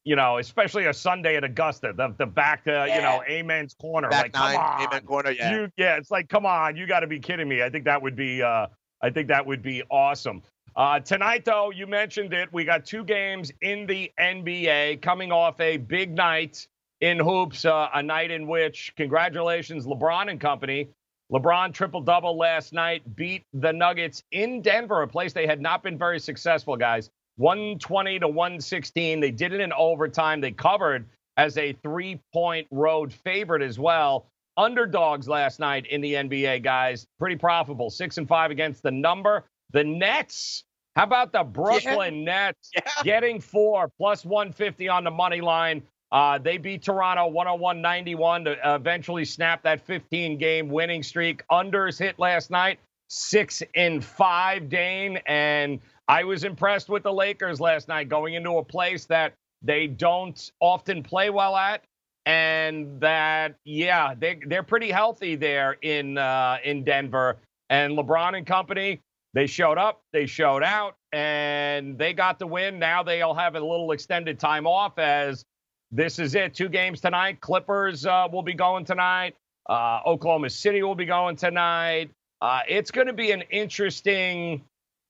you 0.04 0.16
know, 0.16 0.38
especially 0.38 0.86
a 0.86 0.94
Sunday 0.94 1.36
at 1.36 1.44
Augusta, 1.44 1.92
the 1.96 2.14
the 2.18 2.26
back 2.26 2.64
to 2.64 2.86
you 2.88 3.00
know 3.00 3.22
Amen's 3.28 3.74
corner. 3.74 4.08
Back 4.08 4.24
like, 4.24 4.34
nine, 4.34 4.56
come 4.56 4.64
on, 4.64 4.82
amen 4.82 5.02
corner, 5.04 5.30
yeah. 5.30 5.54
You, 5.54 5.72
yeah, 5.76 5.96
it's 5.96 6.10
like, 6.10 6.28
come 6.28 6.46
on, 6.46 6.76
you 6.76 6.86
got 6.86 7.00
to 7.00 7.06
be 7.06 7.20
kidding 7.20 7.48
me. 7.48 7.62
I 7.62 7.70
think 7.70 7.84
that 7.84 8.02
would 8.02 8.16
be, 8.16 8.42
uh, 8.42 8.66
I 9.00 9.10
think 9.10 9.28
that 9.28 9.46
would 9.46 9.62
be 9.62 9.82
awesome. 9.90 10.42
Uh, 10.74 10.98
tonight, 11.00 11.44
though, 11.44 11.70
you 11.70 11.86
mentioned 11.86 12.32
it. 12.32 12.48
We 12.52 12.64
got 12.64 12.84
two 12.86 13.04
games 13.04 13.52
in 13.60 13.86
the 13.86 14.10
NBA 14.18 15.02
coming 15.02 15.30
off 15.30 15.60
a 15.60 15.76
big 15.76 16.14
night 16.14 16.66
in 17.00 17.18
hoops, 17.18 17.64
uh, 17.64 17.88
a 17.94 18.02
night 18.02 18.30
in 18.30 18.46
which, 18.46 18.92
congratulations, 18.96 19.86
LeBron 19.86 20.30
and 20.30 20.40
company. 20.40 20.88
LeBron 21.30 21.72
triple 21.72 22.00
double 22.00 22.36
last 22.36 22.72
night, 22.72 23.02
beat 23.16 23.44
the 23.52 23.72
Nuggets 23.72 24.22
in 24.32 24.62
Denver, 24.62 25.02
a 25.02 25.08
place 25.08 25.32
they 25.32 25.46
had 25.46 25.60
not 25.60 25.82
been 25.82 25.98
very 25.98 26.20
successful, 26.20 26.76
guys. 26.76 27.10
120 27.42 28.20
to 28.20 28.28
116. 28.28 29.18
They 29.20 29.30
did 29.32 29.52
it 29.52 29.60
in 29.60 29.72
overtime. 29.72 30.40
They 30.40 30.52
covered 30.52 31.06
as 31.36 31.58
a 31.58 31.72
three 31.82 32.20
point 32.32 32.68
road 32.70 33.12
favorite 33.12 33.62
as 33.62 33.78
well. 33.80 34.26
Underdogs 34.56 35.26
last 35.28 35.58
night 35.58 35.86
in 35.86 36.00
the 36.00 36.14
NBA, 36.14 36.62
guys. 36.62 37.04
Pretty 37.18 37.36
profitable. 37.36 37.90
Six 37.90 38.18
and 38.18 38.28
five 38.28 38.50
against 38.52 38.82
the 38.84 38.92
number. 38.92 39.44
The 39.72 39.82
Nets. 39.82 40.62
How 40.94 41.04
about 41.04 41.32
the 41.32 41.42
Brooklyn 41.42 42.22
Nets 42.24 42.70
Yeah. 42.74 42.82
getting 43.02 43.40
four 43.40 43.90
plus 43.98 44.24
150 44.24 44.88
on 44.88 45.02
the 45.04 45.10
money 45.10 45.40
line? 45.40 45.82
Uh, 46.12 46.38
they 46.38 46.58
beat 46.58 46.82
Toronto 46.82 47.26
101 47.26 47.80
91 47.80 48.44
to 48.44 48.74
eventually 48.74 49.24
snap 49.24 49.62
that 49.62 49.80
15 49.80 50.36
game 50.38 50.68
winning 50.68 51.02
streak. 51.02 51.42
Unders 51.50 51.98
hit 51.98 52.18
last 52.18 52.50
night, 52.50 52.78
six 53.08 53.62
and 53.74 54.04
five, 54.04 54.68
Dane. 54.68 55.16
And 55.26 55.80
I 56.12 56.24
was 56.24 56.44
impressed 56.44 56.90
with 56.90 57.04
the 57.04 57.12
Lakers 57.12 57.58
last 57.58 57.88
night 57.88 58.10
going 58.10 58.34
into 58.34 58.58
a 58.58 58.62
place 58.62 59.06
that 59.06 59.32
they 59.62 59.86
don't 59.86 60.52
often 60.60 61.02
play 61.02 61.30
well 61.30 61.56
at. 61.56 61.84
And 62.26 63.00
that, 63.00 63.54
yeah, 63.64 64.12
they, 64.14 64.38
they're 64.46 64.62
pretty 64.62 64.90
healthy 64.90 65.36
there 65.36 65.78
in 65.80 66.18
uh, 66.18 66.58
in 66.62 66.84
Denver. 66.84 67.38
And 67.70 67.96
LeBron 67.96 68.36
and 68.36 68.46
company, 68.46 69.00
they 69.32 69.46
showed 69.46 69.78
up, 69.78 70.02
they 70.12 70.26
showed 70.26 70.62
out, 70.62 70.96
and 71.12 71.96
they 71.96 72.12
got 72.12 72.38
the 72.38 72.46
win. 72.46 72.78
Now 72.78 73.02
they'll 73.02 73.32
have 73.32 73.54
a 73.54 73.60
little 73.60 73.92
extended 73.92 74.38
time 74.38 74.66
off 74.66 74.98
as 74.98 75.42
this 75.90 76.18
is 76.18 76.34
it. 76.34 76.52
Two 76.52 76.68
games 76.68 77.00
tonight. 77.00 77.40
Clippers 77.40 78.04
uh, 78.04 78.28
will 78.30 78.42
be 78.42 78.52
going 78.52 78.84
tonight. 78.84 79.34
Uh, 79.66 80.00
Oklahoma 80.04 80.50
City 80.50 80.82
will 80.82 80.94
be 80.94 81.06
going 81.06 81.36
tonight. 81.36 82.10
Uh, 82.42 82.60
it's 82.68 82.90
going 82.90 83.06
to 83.06 83.14
be 83.14 83.30
an 83.30 83.44
interesting 83.50 84.62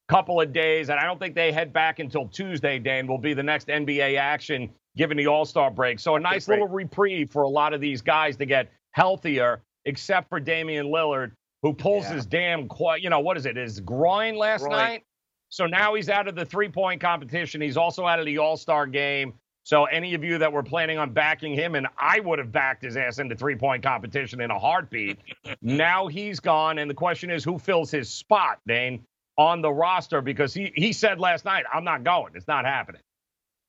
couple 0.08 0.40
of 0.40 0.52
days, 0.52 0.88
and 0.90 0.98
I 0.98 1.04
don't 1.04 1.18
think 1.18 1.34
they 1.34 1.52
head 1.52 1.72
back 1.72 1.98
until 1.98 2.26
Tuesday. 2.28 2.78
Dan 2.78 3.06
will 3.06 3.18
be 3.18 3.34
the 3.34 3.42
next 3.42 3.68
NBA 3.68 4.18
action 4.18 4.70
given 4.96 5.16
the 5.16 5.26
All 5.26 5.44
Star 5.44 5.70
break. 5.70 5.98
So 5.98 6.16
a 6.16 6.20
nice 6.20 6.48
little 6.48 6.68
reprieve 6.68 7.30
for 7.30 7.42
a 7.42 7.48
lot 7.48 7.72
of 7.72 7.80
these 7.80 8.02
guys 8.02 8.36
to 8.38 8.46
get 8.46 8.70
healthier, 8.92 9.62
except 9.86 10.28
for 10.28 10.38
Damian 10.40 10.86
Lillard, 10.86 11.32
who 11.62 11.72
pulls 11.72 12.04
Yeah. 12.04 12.14
his 12.14 12.26
damn, 12.26 12.68
qu- 12.68 12.96
you 13.00 13.08
know, 13.10 13.20
what 13.20 13.36
is 13.36 13.46
it, 13.46 13.56
his 13.56 13.80
groin 13.80 14.36
last 14.36 14.62
Groin. 14.64 14.72
night. 14.76 15.02
So 15.48 15.66
now 15.66 15.94
he's 15.94 16.08
out 16.08 16.28
of 16.28 16.34
the 16.34 16.44
three 16.44 16.68
point 16.68 17.00
competition. 17.00 17.60
He's 17.60 17.76
also 17.76 18.06
out 18.06 18.18
of 18.18 18.26
the 18.26 18.38
All 18.38 18.56
Star 18.56 18.86
game. 18.86 19.34
So 19.64 19.84
any 19.84 20.14
of 20.14 20.24
you 20.24 20.38
that 20.38 20.52
were 20.52 20.62
planning 20.64 20.98
on 20.98 21.12
backing 21.12 21.54
him, 21.54 21.76
and 21.76 21.86
I 21.96 22.18
would 22.20 22.40
have 22.40 22.50
backed 22.50 22.82
his 22.82 22.96
ass 22.96 23.18
into 23.20 23.36
three 23.36 23.54
point 23.54 23.82
competition 23.82 24.40
in 24.40 24.50
a 24.50 24.58
heartbeat. 24.58 25.18
now 25.62 26.08
he's 26.08 26.40
gone, 26.40 26.78
and 26.78 26.90
the 26.90 26.94
question 26.94 27.30
is 27.30 27.44
who 27.44 27.58
fills 27.58 27.90
his 27.90 28.10
spot, 28.10 28.58
Dane, 28.66 29.04
on 29.36 29.62
the 29.62 29.72
roster? 29.72 30.20
Because 30.20 30.54
he 30.54 30.72
he 30.74 30.92
said 30.92 31.18
last 31.20 31.44
night, 31.44 31.64
"I'm 31.72 31.84
not 31.84 32.04
going. 32.04 32.32
It's 32.34 32.48
not 32.48 32.64
happening." 32.64 33.00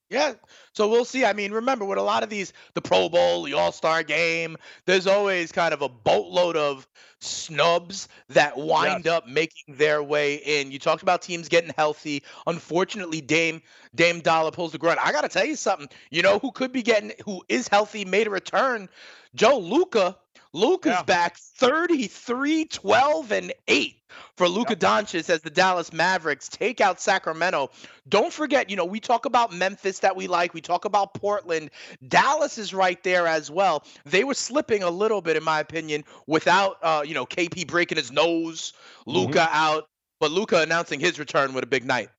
Yeah. 0.10 0.34
So 0.73 0.89
we'll 0.89 1.06
see. 1.06 1.26
I 1.26 1.34
mean, 1.34 1.52
remember 1.52 1.86
with 1.86 1.97
a 1.97 2.04
lot 2.04 2.21
of 2.21 2.30
these, 2.30 2.54
the 2.76 2.82
Pro 2.82 3.10
Bowl, 3.10 3.43
the 3.43 3.54
All 3.54 3.71
Star 3.71 4.04
game, 4.04 4.58
there's 4.86 5.08
always 5.08 5.52
kind 5.52 5.73
of 5.73 5.82
a 5.82 5.89
boatload 5.89 6.56
of 6.56 6.88
snubs 7.19 8.08
that 8.30 8.56
wind 8.58 9.06
Yes. 9.06 9.13
up 9.13 9.28
making 9.28 9.76
their 9.76 10.04
way 10.04 10.36
in. 10.36 10.71
You 10.71 10.78
talked 10.78 11.02
about 11.02 11.21
teams 11.23 11.47
getting 11.49 11.73
healthy. 11.76 12.21
Unfortunately, 12.45 13.21
Dame 13.21 13.62
Dame 13.95 14.19
Dollar 14.19 14.52
pulls 14.52 14.71
the 14.73 14.78
grunt. 14.78 14.99
I 15.02 15.12
gotta 15.12 15.30
tell 15.30 15.45
you 15.45 15.56
something. 15.56 15.88
You 16.12 16.21
know 16.21 16.38
who 16.38 16.52
could 16.52 16.71
be 16.71 16.84
getting 16.84 17.13
who 17.26 17.43
is 17.49 17.67
healthy, 17.67 18.06
made 18.06 18.28
a 18.28 18.32
return? 18.32 18.89
Joe 19.34 19.58
Luca. 19.58 20.17
Luka's 20.54 20.92
Yeah. 20.92 21.04
back 21.04 21.38
33, 21.38 22.66
12, 22.66 23.32
and 23.32 23.52
8 23.68 23.96
for 24.38 24.48
Luka 24.48 24.76
Doncic 24.76 25.30
as 25.30 25.42
the 25.42 25.50
Dallas 25.50 25.92
Mavericks 25.92 26.48
take 26.48 26.80
out 26.80 27.02
Sacramento. 27.02 27.72
Don't 28.08 28.32
forget, 28.32 28.70
you 28.70 28.76
know, 28.76 28.86
we 28.86 29.00
talk 29.00 29.26
about 29.26 29.52
Memphis 29.52 30.00
that 30.00 30.16
we 30.16 30.28
like, 30.28 30.54
we 30.54 30.62
talk 30.62 30.86
about 30.86 31.16
Portland. 31.16 31.72
Dallas 32.08 32.58
is 32.60 32.74
right 32.74 33.02
there 33.04 33.26
as 33.28 33.50
well. 33.50 33.84
They 34.06 34.24
were 34.24 34.36
slipping 34.36 34.84
a 34.84 34.89
little 34.92 35.22
bit, 35.22 35.36
in 35.36 35.44
my 35.44 35.60
opinion, 35.60 36.04
without, 36.28 36.78
uh, 36.84 37.04
you 37.06 37.16
know, 37.16 37.26
KP 37.26 37.66
breaking 37.66 37.98
his 37.98 38.12
nose, 38.12 38.74
Luka 39.08 39.50
out, 39.52 39.88
but 40.20 40.30
Luka 40.32 40.62
announcing 40.62 41.00
his 41.00 41.18
return 41.18 41.54
with 41.54 41.63
a 41.63 41.68
big 41.68 41.84
night. 41.86 42.10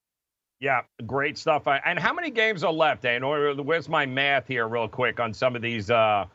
Yeah, 0.59 0.81
great 1.05 1.37
stuff. 1.37 1.67
And 1.67 1.99
how 1.99 2.13
many 2.13 2.31
games 2.31 2.63
are 2.63 2.73
left, 2.73 3.03
Dan? 3.03 3.23
Or 3.23 3.53
where's 3.55 3.87
my 3.87 4.05
math 4.05 4.47
here, 4.47 4.67
real 4.67 4.87
quick, 4.87 5.19
on 5.19 5.33
some 5.33 5.55
of 5.55 5.61
these? 5.61 5.89
Uh, 5.89 6.25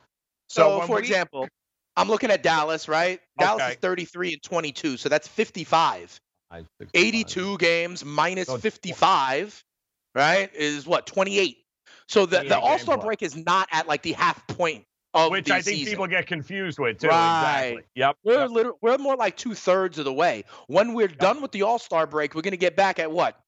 So, 0.49 0.79
when 0.79 0.87
for 0.87 0.97
we- 0.97 1.03
example, 1.03 1.49
I'm 1.97 2.09
looking 2.09 2.31
at 2.31 2.43
Dallas, 2.43 2.89
right? 2.89 3.21
Dallas 3.39 3.63
Okay. 3.63 3.73
is 3.73 3.79
33 3.79 4.33
and 4.35 4.43
22, 4.43 4.97
so 4.97 5.09
that's 5.09 5.29
55. 5.29 6.21
82 6.95 7.59
games 7.59 8.05
minus 8.05 8.47
So- 8.47 8.59
55, 8.59 9.65
right? 10.15 10.55
Is 10.55 10.87
what 10.87 11.07
28. 11.07 11.59
So 12.09 12.27
the, 12.27 12.41
the 12.41 12.59
All 12.59 12.79
Star 12.79 12.99
break 12.99 13.23
is 13.23 13.37
not 13.37 13.69
at 13.71 13.87
like 13.87 14.03
the 14.03 14.13
half 14.13 14.45
point 14.49 14.85
of 15.15 15.31
which 15.31 15.47
the 15.47 15.55
I 15.55 15.63
think 15.63 15.79
season. 15.79 15.93
people 15.93 16.07
get 16.07 16.27
confused 16.27 16.79
with 16.79 16.99
too. 16.99 17.09
Right. 17.09 17.67
Exactly. 17.69 17.83
Yep. 17.95 18.17
we're 18.25 18.41
yep. 18.41 18.51
liter- 18.51 18.73
we're 18.81 18.99
more 18.99 19.17
like 19.17 19.37
two 19.37 19.55
thirds 19.55 19.99
of 19.99 20.05
the 20.05 20.13
way. 20.13 20.45
When 20.67 20.95
we're 20.95 21.09
done 21.09 21.41
with 21.41 21.53
the 21.53 21.63
All 21.63 21.79
Star 21.79 22.07
break, 22.07 22.35
we're 22.35 22.43
gonna 22.43 22.57
get 22.57 22.75
back 22.77 22.99
at 22.99 23.11
what, 23.13 23.39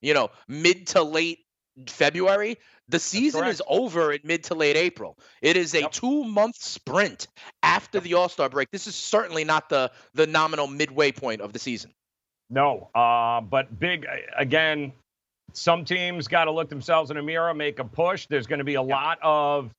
you 0.00 0.14
know, 0.14 0.30
mid 0.48 0.88
to 0.88 1.02
late 1.02 1.40
February. 1.86 2.58
The 2.88 2.98
season 2.98 3.46
is 3.46 3.62
over 3.68 4.12
in 4.12 4.20
mid 4.24 4.44
to 4.44 4.54
late 4.54 4.76
April. 4.76 5.18
It 5.42 5.56
is 5.56 5.74
a 5.74 5.80
Yep. 5.82 5.92
two 5.92 6.24
month 6.24 6.56
sprint 6.56 7.26
after 7.62 8.00
the 8.00 8.14
All 8.14 8.28
Star 8.28 8.48
break. 8.48 8.70
This 8.70 8.86
is 8.86 8.94
certainly 8.94 9.44
not 9.44 9.68
the 9.68 9.90
the 10.14 10.26
nominal 10.26 10.66
midway 10.66 11.12
point 11.12 11.40
of 11.40 11.52
the 11.52 11.58
season. 11.58 11.92
No, 12.50 12.88
uh, 12.94 13.40
but 13.42 13.78
big 13.78 14.06
again. 14.36 14.92
Some 15.54 15.84
teams 15.84 16.28
got 16.28 16.44
to 16.44 16.50
look 16.50 16.68
themselves 16.68 17.10
in 17.10 17.16
a 17.16 17.22
mirror, 17.22 17.54
make 17.54 17.78
a 17.78 17.84
push. 17.84 18.26
There's 18.26 18.46
going 18.46 18.58
to 18.58 18.64
be 18.64 18.74
a 18.74 18.82
lot 18.82 19.18
of 19.22 19.70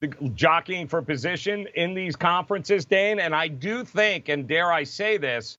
the 0.00 0.08
jockeying 0.34 0.88
for 0.88 1.00
position 1.00 1.68
in 1.76 1.94
these 1.94 2.16
conferences, 2.16 2.84
Dane. 2.84 3.20
And 3.20 3.32
I 3.34 3.46
do 3.46 3.84
think, 3.84 4.28
and 4.28 4.48
dare 4.48 4.72
I 4.72 4.82
say 4.82 5.16
this, 5.18 5.58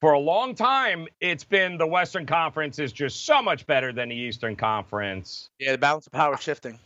for 0.00 0.12
a 0.12 0.18
long 0.18 0.54
time, 0.54 1.08
it's 1.20 1.44
been 1.44 1.76
the 1.76 1.86
Western 1.86 2.26
Conference 2.26 2.78
is 2.78 2.92
just 2.92 3.26
so 3.26 3.42
much 3.42 3.66
better 3.66 3.92
than 3.92 4.10
the 4.10 4.14
Eastern 4.14 4.54
Conference. 4.54 5.50
Yeah, 5.58 5.72
the 5.72 5.78
balance 5.78 6.06
of 6.06 6.12
power 6.12 6.36
shifting. 6.36 6.78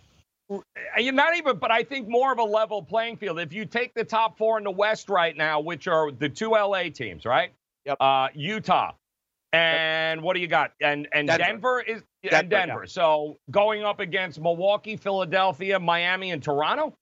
Uh, 0.50 0.60
You're 0.98 1.12
not 1.12 1.36
even, 1.36 1.58
but 1.58 1.70
I 1.70 1.82
think 1.82 2.08
more 2.08 2.32
of 2.32 2.38
a 2.38 2.44
level 2.44 2.82
playing 2.82 3.16
field. 3.18 3.38
If 3.38 3.52
you 3.52 3.64
take 3.64 3.94
the 3.94 4.04
top 4.04 4.38
four 4.38 4.58
in 4.58 4.64
the 4.64 4.70
West 4.70 5.08
right 5.08 5.36
now, 5.36 5.60
which 5.60 5.86
are 5.88 6.10
the 6.10 6.28
two 6.28 6.50
LA 6.50 6.84
teams, 6.84 7.24
right? 7.24 7.52
Yep. 7.84 7.96
Uh, 8.00 8.28
Utah, 8.34 8.92
and 9.52 10.22
what 10.22 10.34
do 10.34 10.40
you 10.40 10.48
got? 10.48 10.72
And 10.80 11.08
and 11.12 11.28
Denver. 11.28 11.44
Denver, 11.44 11.80
is 11.80 12.02
and 12.22 12.30
Denver, 12.30 12.54
yeah. 12.54 12.66
Denver. 12.66 12.86
So 12.86 13.38
going 13.50 13.82
up 13.82 14.00
against 14.00 14.40
Milwaukee, 14.40 14.96
Philadelphia, 14.96 15.78
Miami, 15.78 16.30
and 16.30 16.42
Toronto. 16.42 16.94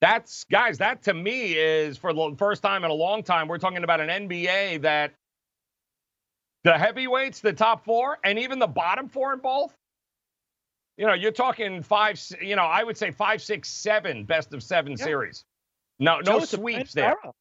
That's 0.00 0.44
guys. 0.44 0.78
That 0.78 1.02
to 1.04 1.14
me 1.14 1.54
is 1.54 1.96
for 1.96 2.12
the 2.12 2.34
first 2.38 2.62
time 2.62 2.84
in 2.84 2.90
a 2.90 2.94
long 2.94 3.22
time. 3.22 3.48
We're 3.48 3.58
talking 3.58 3.82
about 3.84 4.00
an 4.00 4.28
NBA 4.28 4.82
that 4.82 5.12
the 6.66 6.76
heavyweights, 6.76 7.38
the 7.40 7.52
top 7.52 7.84
four, 7.84 8.18
and 8.24 8.40
even 8.40 8.58
the 8.58 8.66
bottom 8.66 9.08
four 9.08 9.32
in 9.32 9.38
both. 9.38 9.72
You 10.96 11.06
know, 11.06 11.12
you're 11.14 11.30
talking 11.30 11.80
five. 11.80 12.20
You 12.42 12.56
know, 12.56 12.64
I 12.64 12.82
would 12.82 12.96
say 12.96 13.12
five, 13.12 13.40
six, 13.40 13.68
seven 13.68 14.24
best 14.24 14.52
of 14.52 14.62
seven 14.64 14.92
Yeah. 14.92 15.04
series. 15.04 15.44
No, 16.00 16.20
Joe, 16.22 16.32
no 16.32 16.42
it's 16.42 16.52
a 16.52 16.58
brand 16.58 16.76
sweeps 16.78 16.92
there. 16.94 17.04
era. 17.22 17.32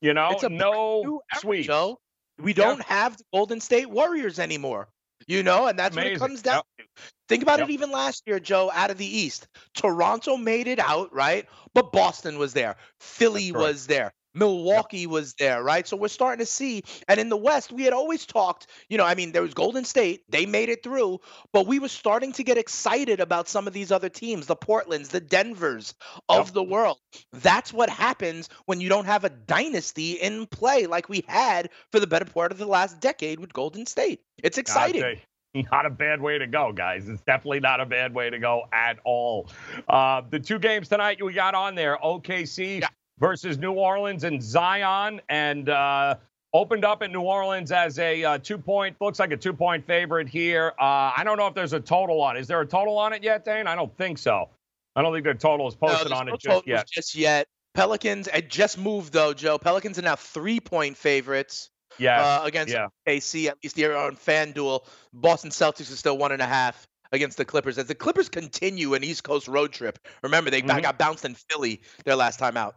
You 0.00 0.14
know, 0.14 0.30
It's 0.32 0.42
a 0.42 0.48
no 0.48 1.02
era, 1.32 1.40
sweeps. 1.40 1.66
Joe. 1.68 1.98
We 2.38 2.52
don't 2.52 2.82
have 2.82 3.16
the 3.16 3.24
Golden 3.32 3.60
State 3.60 3.88
Warriors 3.88 4.40
anymore. 4.40 4.88
You 5.28 5.44
know, 5.44 5.68
and 5.68 5.78
that's 5.78 5.94
what 5.94 6.06
it 6.06 6.18
comes 6.18 6.42
down 6.42 6.62
to. 6.78 6.84
Think 7.28 7.42
about 7.44 7.60
Yep. 7.60 7.68
it 7.68 7.72
even 7.72 7.90
last 7.92 8.24
year, 8.26 8.40
Joe, 8.40 8.70
out 8.74 8.90
of 8.90 8.98
the 8.98 9.06
East. 9.06 9.46
Toronto 9.74 10.36
made 10.36 10.66
it 10.66 10.80
out, 10.80 11.12
right? 11.14 11.48
But 11.72 11.92
Boston 11.92 12.36
was 12.38 12.52
there. 12.52 12.76
Philly 12.98 13.52
Correct. 13.52 13.62
was 13.68 13.86
there. 13.86 14.12
Milwaukee 14.34 15.06
was 15.06 15.34
there, 15.34 15.62
right? 15.62 15.86
So 15.86 15.96
we're 15.96 16.08
starting 16.08 16.44
to 16.44 16.50
see. 16.50 16.82
And 17.08 17.20
in 17.20 17.28
the 17.28 17.36
West, 17.36 17.72
we 17.72 17.84
had 17.84 17.92
always 17.92 18.26
talked, 18.26 18.66
you 18.88 18.98
know, 18.98 19.04
I 19.04 19.14
mean, 19.14 19.32
there 19.32 19.42
was 19.42 19.54
Golden 19.54 19.84
State, 19.84 20.22
they 20.28 20.46
made 20.46 20.68
it 20.68 20.82
through, 20.82 21.20
but 21.52 21.66
we 21.66 21.78
were 21.78 21.88
starting 21.88 22.32
to 22.32 22.44
get 22.44 22.58
excited 22.58 23.20
about 23.20 23.48
some 23.48 23.66
of 23.66 23.72
these 23.72 23.92
other 23.92 24.08
teams, 24.08 24.46
the 24.46 24.56
Portlands, 24.56 25.08
the 25.08 25.20
Denvers 25.20 25.94
of 26.28 26.46
Yep. 26.46 26.54
the 26.54 26.62
world. 26.62 26.98
That's 27.32 27.72
what 27.72 27.88
happens 27.88 28.48
when 28.66 28.80
you 28.80 28.88
don't 28.88 29.06
have 29.06 29.24
a 29.24 29.30
dynasty 29.30 30.12
in 30.12 30.46
play 30.46 30.86
like 30.86 31.08
we 31.08 31.24
had 31.28 31.70
for 31.92 32.00
the 32.00 32.06
better 32.06 32.24
part 32.24 32.52
of 32.52 32.58
the 32.58 32.66
last 32.66 33.00
decade 33.00 33.38
with 33.40 33.52
Golden 33.52 33.86
State. 33.86 34.20
It's 34.42 34.58
exciting. 34.58 35.20
Not 35.70 35.86
a 35.86 35.90
bad 35.90 36.20
way 36.20 36.38
to 36.38 36.48
go, 36.48 36.72
guys. 36.72 37.08
It's 37.08 37.22
definitely 37.22 37.60
not 37.60 37.80
a 37.80 37.86
bad 37.86 38.12
way 38.12 38.28
to 38.28 38.40
go 38.40 38.64
at 38.72 38.98
all. 39.04 39.48
Uh, 39.88 40.22
the 40.28 40.40
two 40.40 40.58
games 40.58 40.88
tonight 40.88 41.22
we 41.24 41.32
got 41.32 41.54
on 41.54 41.76
there 41.76 41.96
OKC 41.96 42.80
Yeah. 42.80 42.88
Versus 43.18 43.58
New 43.58 43.72
Orleans 43.72 44.24
and 44.24 44.42
Zion, 44.42 45.20
and 45.28 45.68
uh, 45.68 46.16
opened 46.52 46.84
up 46.84 47.02
in 47.02 47.12
New 47.12 47.22
Orleans 47.22 47.72
as 47.72 47.98
a 47.98 48.24
uh, 48.24 48.38
two 48.38 48.58
point, 48.58 48.96
looks 49.00 49.18
like 49.18 49.32
a 49.32 49.36
two 49.36 49.52
point 49.52 49.86
favorite 49.86 50.28
here. 50.28 50.72
Uh, 50.78 51.12
I 51.16 51.22
don't 51.24 51.36
know 51.36 51.46
if 51.46 51.54
there's 51.54 51.72
a 51.72 51.80
total 51.80 52.20
on 52.20 52.36
it. 52.36 52.40
Is 52.40 52.48
there 52.48 52.60
a 52.60 52.66
total 52.66 52.98
on 52.98 53.12
it 53.12 53.22
yet, 53.22 53.44
Dane? 53.44 53.66
I 53.66 53.74
don't 53.74 53.96
think 53.96 54.18
so. 54.18 54.48
I 54.96 55.02
don't 55.02 55.12
think 55.12 55.24
the 55.24 55.34
total 55.34 55.66
is 55.68 55.74
posted 55.74 56.10
there's 56.10 56.20
on 56.20 56.26
no 56.26 56.34
it 56.34 56.40
just 56.40 56.66
yet. 56.66 56.86
Just 56.88 57.14
yet. 57.14 57.48
Pelicans, 57.74 58.28
it 58.32 58.48
just 58.48 58.78
moved 58.78 59.12
though, 59.12 59.34
Joe. 59.34 59.58
Pelicans 59.58 59.98
are 59.98 60.02
now 60.02 60.14
three 60.14 60.60
point 60.60 60.96
favorites 60.96 61.70
Yeah. 61.98 62.20
uh, 62.20 62.44
against 62.44 62.72
yeah. 62.72 62.86
KC, 63.08 63.48
at 63.48 63.56
least 63.64 63.76
here 63.76 63.96
on 63.96 64.14
FanDuel. 64.14 64.86
Boston 65.12 65.50
Celtics 65.50 65.90
is 65.90 65.98
still 65.98 66.16
one 66.16 66.30
and 66.30 66.40
a 66.40 66.46
half 66.46 66.86
against 67.10 67.36
the 67.36 67.44
Clippers 67.44 67.76
as 67.76 67.86
the 67.86 67.94
Clippers 67.96 68.28
continue 68.28 68.94
an 68.94 69.02
East 69.02 69.24
Coast 69.24 69.48
road 69.48 69.72
trip. 69.72 69.98
Remember, 70.22 70.50
they 70.50 70.62
Mhm. 70.62 70.82
got 70.82 70.98
bounced 70.98 71.24
in 71.24 71.34
Philly 71.34 71.80
their 72.04 72.14
last 72.14 72.38
time 72.38 72.56
out. 72.56 72.76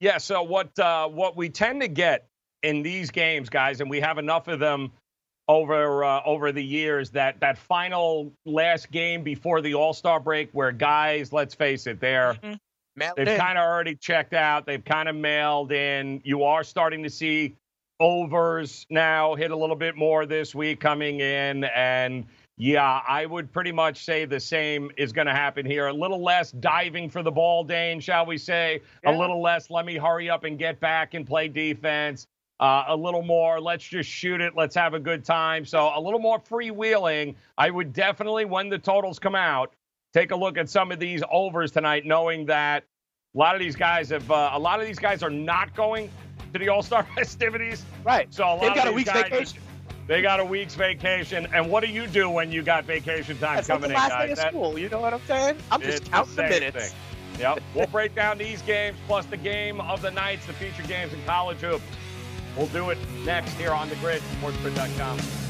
Yeah. 0.00 0.18
So 0.18 0.42
what 0.42 0.76
uh, 0.78 1.08
what 1.08 1.36
we 1.36 1.48
tend 1.48 1.82
to 1.82 1.88
get 1.88 2.26
in 2.62 2.82
these 2.82 3.10
games, 3.10 3.48
guys, 3.48 3.80
and 3.80 3.88
we 3.88 4.00
have 4.00 4.18
enough 4.18 4.48
of 4.48 4.58
them 4.58 4.92
over 5.48 6.04
uh, 6.04 6.22
over 6.24 6.52
the 6.52 6.64
years 6.64 7.10
that 7.10 7.40
that 7.40 7.58
final 7.58 8.32
last 8.44 8.90
game 8.90 9.22
before 9.22 9.60
the 9.60 9.74
All 9.74 9.92
Star 9.92 10.20
break, 10.20 10.50
where 10.52 10.72
guys, 10.72 11.32
let's 11.32 11.54
face 11.54 11.86
it, 11.86 12.00
they're 12.00 12.36
Man, 12.96 13.12
they've 13.16 13.38
kind 13.38 13.56
of 13.56 13.64
already 13.64 13.94
checked 13.94 14.34
out. 14.34 14.66
They've 14.66 14.84
kind 14.84 15.08
of 15.08 15.14
mailed 15.14 15.72
in. 15.72 16.20
You 16.24 16.44
are 16.44 16.64
starting 16.64 17.02
to 17.04 17.10
see 17.10 17.56
overs 18.00 18.86
now 18.90 19.34
hit 19.34 19.50
a 19.50 19.56
little 19.56 19.76
bit 19.76 19.96
more 19.96 20.26
this 20.26 20.54
week 20.54 20.80
coming 20.80 21.20
in. 21.20 21.64
And 21.64 22.26
yeah, 22.60 23.00
I 23.08 23.24
would 23.24 23.50
pretty 23.50 23.72
much 23.72 24.04
say 24.04 24.26
the 24.26 24.38
same 24.38 24.90
is 24.98 25.12
going 25.12 25.26
to 25.26 25.32
happen 25.32 25.64
here. 25.64 25.86
A 25.86 25.92
little 25.94 26.22
less 26.22 26.52
diving 26.52 27.08
for 27.08 27.22
the 27.22 27.30
ball, 27.30 27.64
Dane, 27.64 28.00
shall 28.00 28.26
we 28.26 28.36
say? 28.36 28.82
A 29.06 29.10
little 29.10 29.40
less, 29.40 29.70
let 29.70 29.86
me 29.86 29.96
hurry 29.96 30.28
up 30.28 30.44
and 30.44 30.58
get 30.58 30.78
back 30.78 31.14
and 31.14 31.26
play 31.26 31.48
defense. 31.48 32.26
Uh, 32.60 32.84
a 32.88 32.94
little 32.94 33.22
more, 33.22 33.58
let's 33.62 33.82
just 33.82 34.10
shoot 34.10 34.42
it. 34.42 34.52
Let's 34.54 34.74
have 34.74 34.92
a 34.92 35.00
good 35.00 35.24
time. 35.24 35.64
So 35.64 35.90
a 35.96 35.98
little 35.98 36.20
more 36.20 36.38
freewheeling. 36.38 37.34
I 37.56 37.70
would 37.70 37.94
definitely, 37.94 38.44
when 38.44 38.68
the 38.68 38.78
totals 38.78 39.18
come 39.18 39.34
out, 39.34 39.72
take 40.12 40.30
a 40.30 40.36
look 40.36 40.58
at 40.58 40.68
some 40.68 40.92
of 40.92 40.98
these 41.00 41.22
overs 41.30 41.70
tonight, 41.70 42.04
knowing 42.04 42.44
that 42.44 42.84
a 43.34 43.38
lot 43.38 43.54
of 43.54 43.60
these 43.62 43.74
guys 43.74 44.10
have, 44.10 44.30
uh, 44.30 44.50
a 44.52 44.58
lot 44.58 44.80
of 44.80 44.86
these 44.86 44.98
guys 44.98 45.22
are 45.22 45.30
not 45.30 45.74
going 45.74 46.10
to 46.52 46.58
the 46.58 46.68
All 46.68 46.82
Star 46.82 47.06
festivities. 47.14 47.86
right. 48.04 48.26
So 48.34 48.44
a 48.44 48.48
lot 48.48 48.60
They've 48.60 48.70
of 48.72 48.76
got 48.76 48.88
a 48.88 48.92
week's 48.92 49.08
guys, 49.08 49.30
vacation. 49.30 49.62
They 50.10 50.22
got 50.22 50.40
a 50.40 50.44
week's 50.44 50.74
vacation. 50.74 51.46
And 51.54 51.70
what 51.70 51.84
do 51.84 51.88
you 51.88 52.08
do 52.08 52.28
when 52.28 52.50
you 52.50 52.64
got 52.64 52.84
vacation 52.84 53.38
time 53.38 53.54
That's 53.54 53.68
like 53.68 53.78
coming 53.78 53.90
the 53.90 53.94
in, 53.94 54.00
last 54.00 54.10
guys? 54.10 54.36
day 54.38 54.42
of 54.42 54.48
school. 54.48 54.76
You 54.76 54.88
know 54.88 54.98
what 54.98 55.14
I'm 55.14 55.20
saying? 55.24 55.56
I'm 55.70 55.80
just 55.80 56.10
counting 56.10 56.34
the, 56.34 56.42
same 56.42 56.50
minutes. 56.50 56.88
thing. 56.88 56.98
Yep. 57.38 57.60
we'll 57.76 57.86
break 57.86 58.16
down 58.16 58.36
these 58.36 58.60
games 58.62 58.98
plus 59.06 59.24
the 59.26 59.36
game 59.36 59.80
of 59.80 60.02
the 60.02 60.10
nights, 60.10 60.46
the 60.46 60.52
feature 60.54 60.82
games 60.82 61.12
in 61.12 61.24
college 61.26 61.58
hoops. 61.58 61.84
We'll 62.56 62.66
do 62.66 62.90
it 62.90 62.98
next 63.24 63.52
here 63.52 63.70
on 63.70 63.88
the 63.88 63.94
grid, 63.96 64.20
sportsgrid.com. 64.40 65.49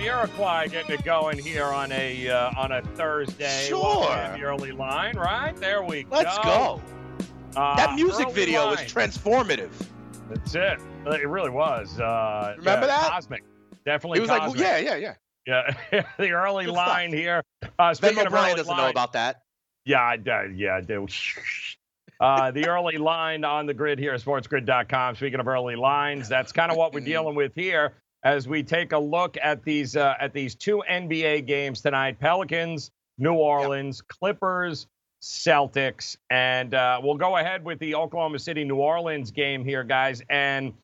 Jamiroquai 0.00 0.70
getting 0.70 0.94
it 0.94 1.04
going 1.04 1.38
here 1.38 1.66
on 1.66 1.92
a 1.92 2.30
uh, 2.30 2.52
on 2.56 2.72
a 2.72 2.80
Thursday. 2.80 3.66
Sure. 3.68 4.06
The 4.34 4.42
early 4.42 4.72
line, 4.72 5.14
right? 5.16 5.54
There 5.56 5.82
we 5.82 6.04
go. 6.04 6.16
Let's 6.16 6.38
go. 6.38 6.80
Uh, 7.54 7.76
That 7.76 7.94
music 7.96 8.30
video 8.30 8.70
was 8.70 8.78
transformative. 8.80 9.70
That's 10.30 10.54
it. 10.54 10.80
It 11.06 11.28
really 11.28 11.50
was. 11.50 12.00
Uh, 12.00 12.54
Remember 12.56 12.86
yeah, 12.86 12.98
that? 12.98 13.10
Cosmic. 13.10 13.44
Definitely. 13.84 14.18
It 14.18 14.22
was 14.22 14.30
like, 14.30 14.56
yeah, 14.56 14.78
yeah, 14.78 15.14
yeah. 15.46 15.74
yeah. 15.92 16.04
the 16.18 16.30
early 16.30 16.64
Good 16.64 16.74
stuff. 16.74 16.86
line 16.86 17.12
here. 17.12 17.42
Uh, 17.78 17.94
Ben 18.00 18.18
O'Brien 18.18 18.56
doesn't 18.56 18.70
line, 18.70 18.84
know 18.84 18.90
about 18.90 19.12
that. 19.14 19.42
Yeah, 19.84 20.00
I, 20.00 20.18
I, 20.30 20.44
yeah, 20.54 20.76
I 20.76 20.80
do. 20.80 21.06
Uh, 22.18 22.50
the 22.50 22.68
early 22.68 22.98
line 22.98 23.44
on 23.44 23.64
the 23.64 23.72
grid 23.72 23.98
here, 23.98 24.12
at 24.12 24.20
sportsgrid.com. 24.20 25.16
Speaking 25.16 25.40
of 25.40 25.48
early 25.48 25.74
lines, 25.74 26.28
that's 26.28 26.52
kind 26.52 26.70
of 26.70 26.76
what 26.76 26.92
we're 26.92 27.00
dealing 27.00 27.34
with 27.34 27.54
here 27.54 27.94
as 28.22 28.46
we 28.46 28.62
take 28.62 28.92
a 28.92 28.98
look 28.98 29.36
at 29.42 29.64
these 29.64 29.96
uh, 29.96 30.14
at 30.20 30.32
these 30.32 30.54
two 30.54 30.82
NBA 30.90 31.46
games 31.46 31.80
tonight: 31.80 32.18
Pelicans, 32.18 32.90
New 33.18 33.34
Orleans, 33.34 34.02
Clippers, 34.02 34.86
Celtics, 35.22 36.16
and 36.30 36.74
uh, 36.74 37.00
we'll 37.02 37.16
go 37.16 37.36
ahead 37.36 37.64
with 37.64 37.78
the 37.78 37.94
Oklahoma 37.94 38.38
City 38.38 38.64
New 38.64 38.76
Orleans 38.76 39.30
game 39.30 39.64
here, 39.64 39.84
guys. 39.84 40.22
And 40.30 40.74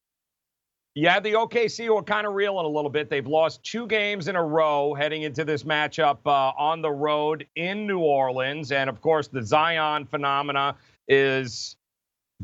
yeah, 0.95 1.21
the 1.21 1.33
OKC 1.33 1.95
were 1.95 2.03
kind 2.03 2.27
of 2.27 2.33
reeling 2.33 2.65
a 2.65 2.69
little 2.69 2.91
bit. 2.91 3.11
They've 3.11 3.27
lost 3.27 3.63
two 3.63 3.87
games 3.87 4.29
in 4.29 4.37
a 4.37 4.43
row 4.43 4.95
heading 4.95 5.23
into 5.23 5.45
this 5.45 5.63
matchup 5.63 6.19
uh, 6.25 6.53
on 6.59 6.81
the 6.81 6.91
road 6.91 7.47
in 7.55 7.87
New 7.87 7.99
Orleans, 7.99 8.73
and 8.73 8.89
of 8.89 9.03
course, 9.03 9.29
the 9.29 9.43
Zion 9.43 10.07
phenomena 10.07 10.77
is 11.09 11.77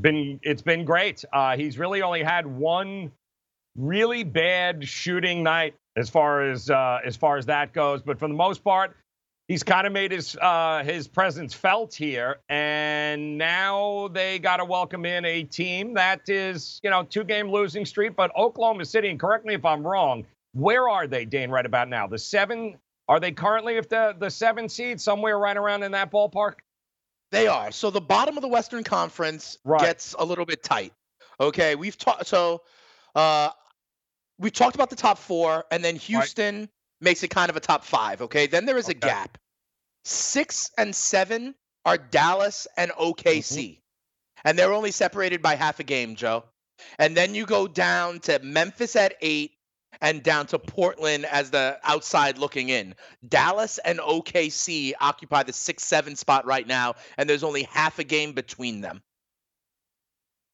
been 0.00 0.38
it's 0.42 0.62
been 0.62 0.85
great. 0.85 1.24
Uh, 1.33 1.57
he's 1.57 1.78
really 1.78 2.02
only 2.02 2.22
had 2.22 2.46
one 2.46 3.11
really 3.76 4.24
bad 4.24 4.87
shooting 4.87 5.42
night 5.42 5.74
as 5.96 6.08
far 6.11 6.42
as 6.50 6.70
uh, 6.70 7.00
as 7.04 7.16
far 7.16 7.37
as 7.37 7.46
that 7.46 7.72
goes, 7.72 8.02
but 8.02 8.18
for 8.18 8.28
the 8.28 8.35
most 8.35 8.64
part, 8.64 8.96
he's 9.48 9.62
kind 9.62 9.87
of 9.87 9.92
made 9.92 10.12
his 10.12 10.37
uh, 10.40 10.82
his 10.85 11.08
presence 11.08 11.52
felt 11.54 11.94
here, 11.94 12.38
and 12.48 13.37
now 13.38 14.08
they 14.08 14.38
got 14.38 14.56
to 14.58 14.64
welcome 14.64 15.04
in 15.04 15.24
a 15.24 15.42
team 15.44 15.94
that 15.94 16.28
is 16.28 16.80
you 16.82 16.90
know 16.90 17.02
two 17.02 17.24
game 17.24 17.50
losing 17.50 17.85
streak. 17.85 18.16
But 18.16 18.35
Oklahoma 18.37 18.85
City, 18.85 19.08
and 19.08 19.20
correct 19.20 19.44
me 19.44 19.54
if 19.54 19.64
I'm 19.64 19.87
wrong, 19.87 20.24
where 20.52 20.88
are 20.88 21.06
they, 21.06 21.24
Dane? 21.24 21.50
Right 21.50 21.66
about 21.66 21.88
now, 21.88 22.06
the 22.06 22.18
seven. 22.18 22.78
Are 23.08 23.18
they 23.20 23.32
currently 23.32 23.76
if 23.76 23.88
the 23.88 24.14
the 24.18 24.30
seven 24.30 24.68
seed 24.68 25.00
somewhere 25.00 25.38
right 25.38 25.56
around 25.56 25.82
in 25.82 25.92
that 25.92 26.11
ballpark? 26.11 26.54
They 27.32 27.48
are. 27.48 27.72
So 27.72 27.90
the 27.90 28.00
bottom 28.00 28.37
of 28.37 28.42
the 28.42 28.48
Western 28.48 28.85
Conference 28.85 29.58
Right. 29.64 29.80
gets 29.80 30.14
a 30.18 30.24
little 30.24 30.44
bit 30.46 30.62
tight. 30.62 30.92
Okay, 31.40 31.74
we've 31.74 31.96
talked. 31.98 32.26
So 32.26 32.62
uh, 33.14 33.50
we 34.42 34.50
talked 34.50 34.74
about 34.74 34.90
the 34.90 34.96
top 34.96 35.18
four, 35.18 35.64
and 35.70 35.85
then 35.85 35.96
Houston 35.96 36.68
makes 37.00 37.22
it 37.22 37.28
kind 37.28 37.48
of 37.50 37.57
a 37.57 37.61
top 37.61 37.85
five. 37.85 38.22
Okay, 38.22 38.46
then 38.46 38.66
there 38.66 38.76
is 38.76 38.88
a 38.88 38.94
gap. 38.94 39.38
Six 40.05 40.70
and 40.76 40.94
seven 40.94 41.55
are 41.85 41.96
Dallas 41.96 42.66
and 42.76 42.90
OKC, 42.92 43.57
mm-hmm. 43.57 43.81
and 44.44 44.59
they're 44.59 44.72
only 44.72 44.90
separated 44.90 45.42
by 45.42 45.55
half 45.55 45.81
a 45.81 45.85
game, 45.85 46.16
Joe. 46.16 46.44
And 46.98 47.16
then 47.16 47.35
you 47.35 47.46
go 47.46 47.68
down 47.68 48.18
to 48.20 48.40
Memphis 48.40 48.96
at 48.96 49.14
eight, 49.20 49.52
and 50.00 50.22
down 50.22 50.46
to 50.46 50.59
Portland 50.59 51.24
as 51.26 51.50
the 51.50 51.78
outside 51.85 52.38
looking 52.38 52.68
in. 52.68 52.94
Dallas 53.28 53.78
and 53.78 53.98
OKC 54.00 54.92
occupy 55.00 55.44
the 55.44 55.52
six 55.52 55.85
seven 55.85 56.16
spot 56.16 56.44
right 56.44 56.66
now, 56.66 56.94
and 57.16 57.31
there's 57.31 57.44
only 57.44 57.62
half 57.64 57.98
a 57.98 58.05
game 58.05 58.33
between 58.33 58.81
them. 58.81 59.02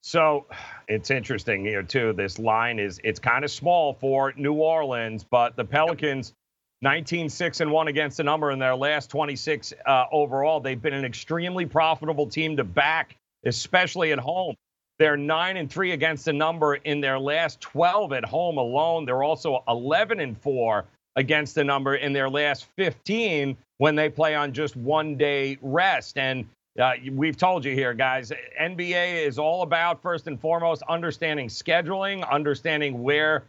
So 0.01 0.47
it's 0.89 1.11
interesting 1.11 1.65
here 1.65 1.83
too. 1.83 2.13
This 2.13 2.39
line 2.39 2.79
is 2.79 3.01
it's 3.05 3.21
kind 3.21 3.45
of 3.45 3.51
small 3.51 3.95
for 3.95 4.33
New 4.37 4.55
Orleans, 4.55 5.25
but 5.25 5.57
the 5.57 5.65
Pelicans 5.65 6.35
19 6.81 7.29
6 7.29 7.61
and 7.61 7.73
1 7.73 7.89
against 7.89 8.19
the 8.19 8.25
number 8.25 8.51
in 8.53 8.59
their 8.59 8.77
last 8.77 9.11
26 9.11 9.75
uh, 9.85 10.05
overall. 10.13 10.61
They've 10.61 10.81
been 10.81 10.95
an 10.95 11.05
extremely 11.05 11.67
profitable 11.67 12.27
team 12.27 12.57
to 12.57 12.65
back, 12.65 13.17
especially 13.45 14.13
at 14.13 14.19
home. 14.19 14.55
They're 14.99 15.17
9 15.17 15.57
and 15.57 15.71
3 15.71 15.93
against 15.93 16.25
the 16.25 16.33
number 16.33 16.77
in 16.77 17.01
their 17.01 17.19
last 17.19 17.61
12 17.61 18.13
at 18.13 18.25
home 18.25 18.59
alone. 18.59 19.05
They're 19.05 19.23
also 19.23 19.63
11 19.69 20.21
and 20.21 20.41
4 20.41 20.85
against 21.17 21.55
the 21.55 21.65
number 21.65 21.97
in 21.97 22.13
their 22.13 22.29
last 22.29 22.67
15 22.77 23.57
when 23.79 23.95
they 23.97 24.09
play 24.09 24.35
on 24.35 24.53
just 24.53 24.77
one 24.77 25.17
day 25.17 25.59
rest. 25.61 26.17
And 26.17 26.47
uh, 26.79 26.93
we've 27.13 27.37
told 27.37 27.65
you 27.65 27.75
here, 27.75 27.95
guys, 27.95 28.33
NBA 28.61 29.27
is 29.27 29.39
all 29.39 29.63
about, 29.63 30.01
first 30.01 30.27
and 30.27 30.41
foremost, 30.41 30.83
understanding 30.89 31.49
scheduling, 31.49 32.29
understanding 32.29 33.03
where 33.03 33.45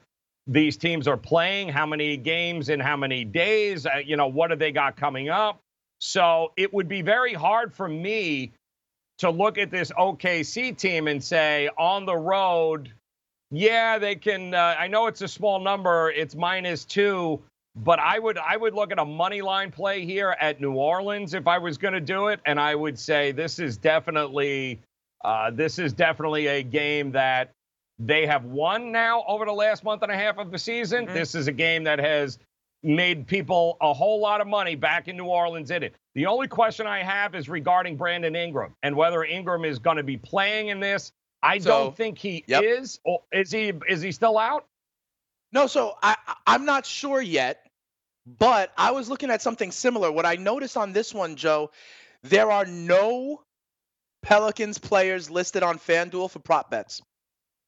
these 0.48 0.78
teams 0.78 1.08
are 1.08 1.18
playing, 1.18 1.70
how 1.70 1.86
many 1.86 2.18
games 2.18 2.70
in 2.70 2.80
how 2.80 2.98
many 2.98 3.24
days, 3.24 3.86
uh, 3.86 3.98
you 4.04 4.18
know, 4.18 4.28
what 4.28 4.50
have 4.50 4.60
they 4.60 4.72
got 4.72 4.96
coming 4.98 5.30
up. 5.30 5.60
So 6.00 6.54
it 6.58 6.74
would 6.74 6.88
be 6.88 7.02
very 7.02 7.34
hard 7.34 7.74
for 7.74 7.88
me 7.88 8.52
to 9.20 9.30
look 9.30 9.58
at 9.58 9.70
this 9.70 9.92
OKC 9.92 10.76
team 10.76 11.08
and 11.08 11.24
say, 11.24 11.70
on 11.78 12.06
the 12.06 12.16
road, 12.16 12.92
yeah, 13.52 14.00
they 14.00 14.16
can. 14.16 14.54
Uh, 14.54 14.76
I 14.80 14.88
know 14.88 15.08
it's 15.08 15.22
a 15.22 15.28
small 15.28 15.60
number, 15.60 16.12
it's 16.12 16.36
minus 16.36 16.86
two, 16.86 17.42
but 17.76 18.00
I 18.00 18.20
would 18.20 18.38
I 18.38 18.58
would 18.58 18.74
look 18.74 18.92
at 18.92 19.00
a 19.00 19.06
money 19.06 19.42
line 19.42 19.72
play 19.72 20.06
here 20.06 20.36
at 20.42 20.60
New 20.60 20.74
Orleans 20.74 21.34
if 21.34 21.48
I 21.48 21.58
was 21.58 21.78
going 21.78 21.94
to 21.94 22.02
do 22.02 22.28
it, 22.28 22.40
and 22.46 22.60
I 22.60 22.76
would 22.76 22.98
say 23.00 23.32
this 23.32 23.60
is 23.60 23.78
definitely 23.78 24.80
uh, 25.24 25.52
this 25.52 25.80
is 25.80 25.94
definitely 25.94 26.48
a 26.48 26.64
game 26.64 27.12
that 27.12 27.52
they 28.00 28.26
have 28.26 28.46
won 28.46 28.92
now 28.92 29.24
over 29.28 29.46
the 29.46 29.52
last 29.52 29.84
month 29.84 30.02
and 30.04 30.12
a 30.12 30.16
half 30.16 30.38
of 30.38 30.52
the 30.52 30.58
season. 30.58 31.06
This 31.06 31.36
is 31.36 31.48
a 31.48 31.52
game 31.52 31.84
that 31.84 32.00
has 32.00 32.40
made 32.82 33.28
people 33.28 33.76
a 33.82 33.94
whole 33.94 34.22
lot 34.22 34.40
of 34.40 34.48
money 34.48 34.76
back 34.76 35.10
in 35.10 35.18
New 35.18 35.26
Orleans 35.26 35.70
in 35.70 35.84
it. 35.84 35.94
The 36.16 36.26
only 36.26 36.48
question 36.48 36.88
I 36.88 37.04
have 37.04 37.36
is 37.36 37.50
regarding 37.50 37.98
Brandon 37.98 38.36
Ingram 38.38 38.74
and 38.84 38.96
whether 38.96 39.26
Ingram 39.26 39.66
is 39.66 39.80
going 39.80 39.98
to 39.98 40.04
be 40.04 40.16
playing 40.16 40.70
in 40.70 40.80
this. 40.80 41.12
I 41.44 41.60
So- 41.60 41.70
don't 41.70 41.96
think 41.98 42.18
he 42.18 42.46
Yep. 42.48 42.64
is. 42.64 43.00
Is 43.34 43.52
he? 43.52 43.74
Is 43.90 44.02
he 44.02 44.12
still 44.14 44.38
out? 44.38 44.66
No, 45.52 45.68
so 45.68 45.96
I 46.02 46.16
I'm 46.46 46.66
not 46.66 46.86
sure 46.86 47.22
yet, 47.22 47.66
but 48.26 48.72
I 48.78 48.92
was 48.92 49.10
looking 49.10 49.30
at 49.32 49.42
something 49.42 49.72
similar. 49.72 50.12
What 50.12 50.26
I 50.26 50.36
noticed 50.36 50.78
on 50.78 50.94
this 50.94 51.14
one, 51.14 51.36
Joe, 51.36 51.72
there 52.24 52.52
are 52.52 52.66
no 52.66 53.42
Pelicans 54.22 54.78
players 54.78 55.30
listed 55.30 55.64
on 55.64 55.80
FanDuel 55.80 56.30
for 56.30 56.40
prop 56.40 56.70
bets. 56.70 57.02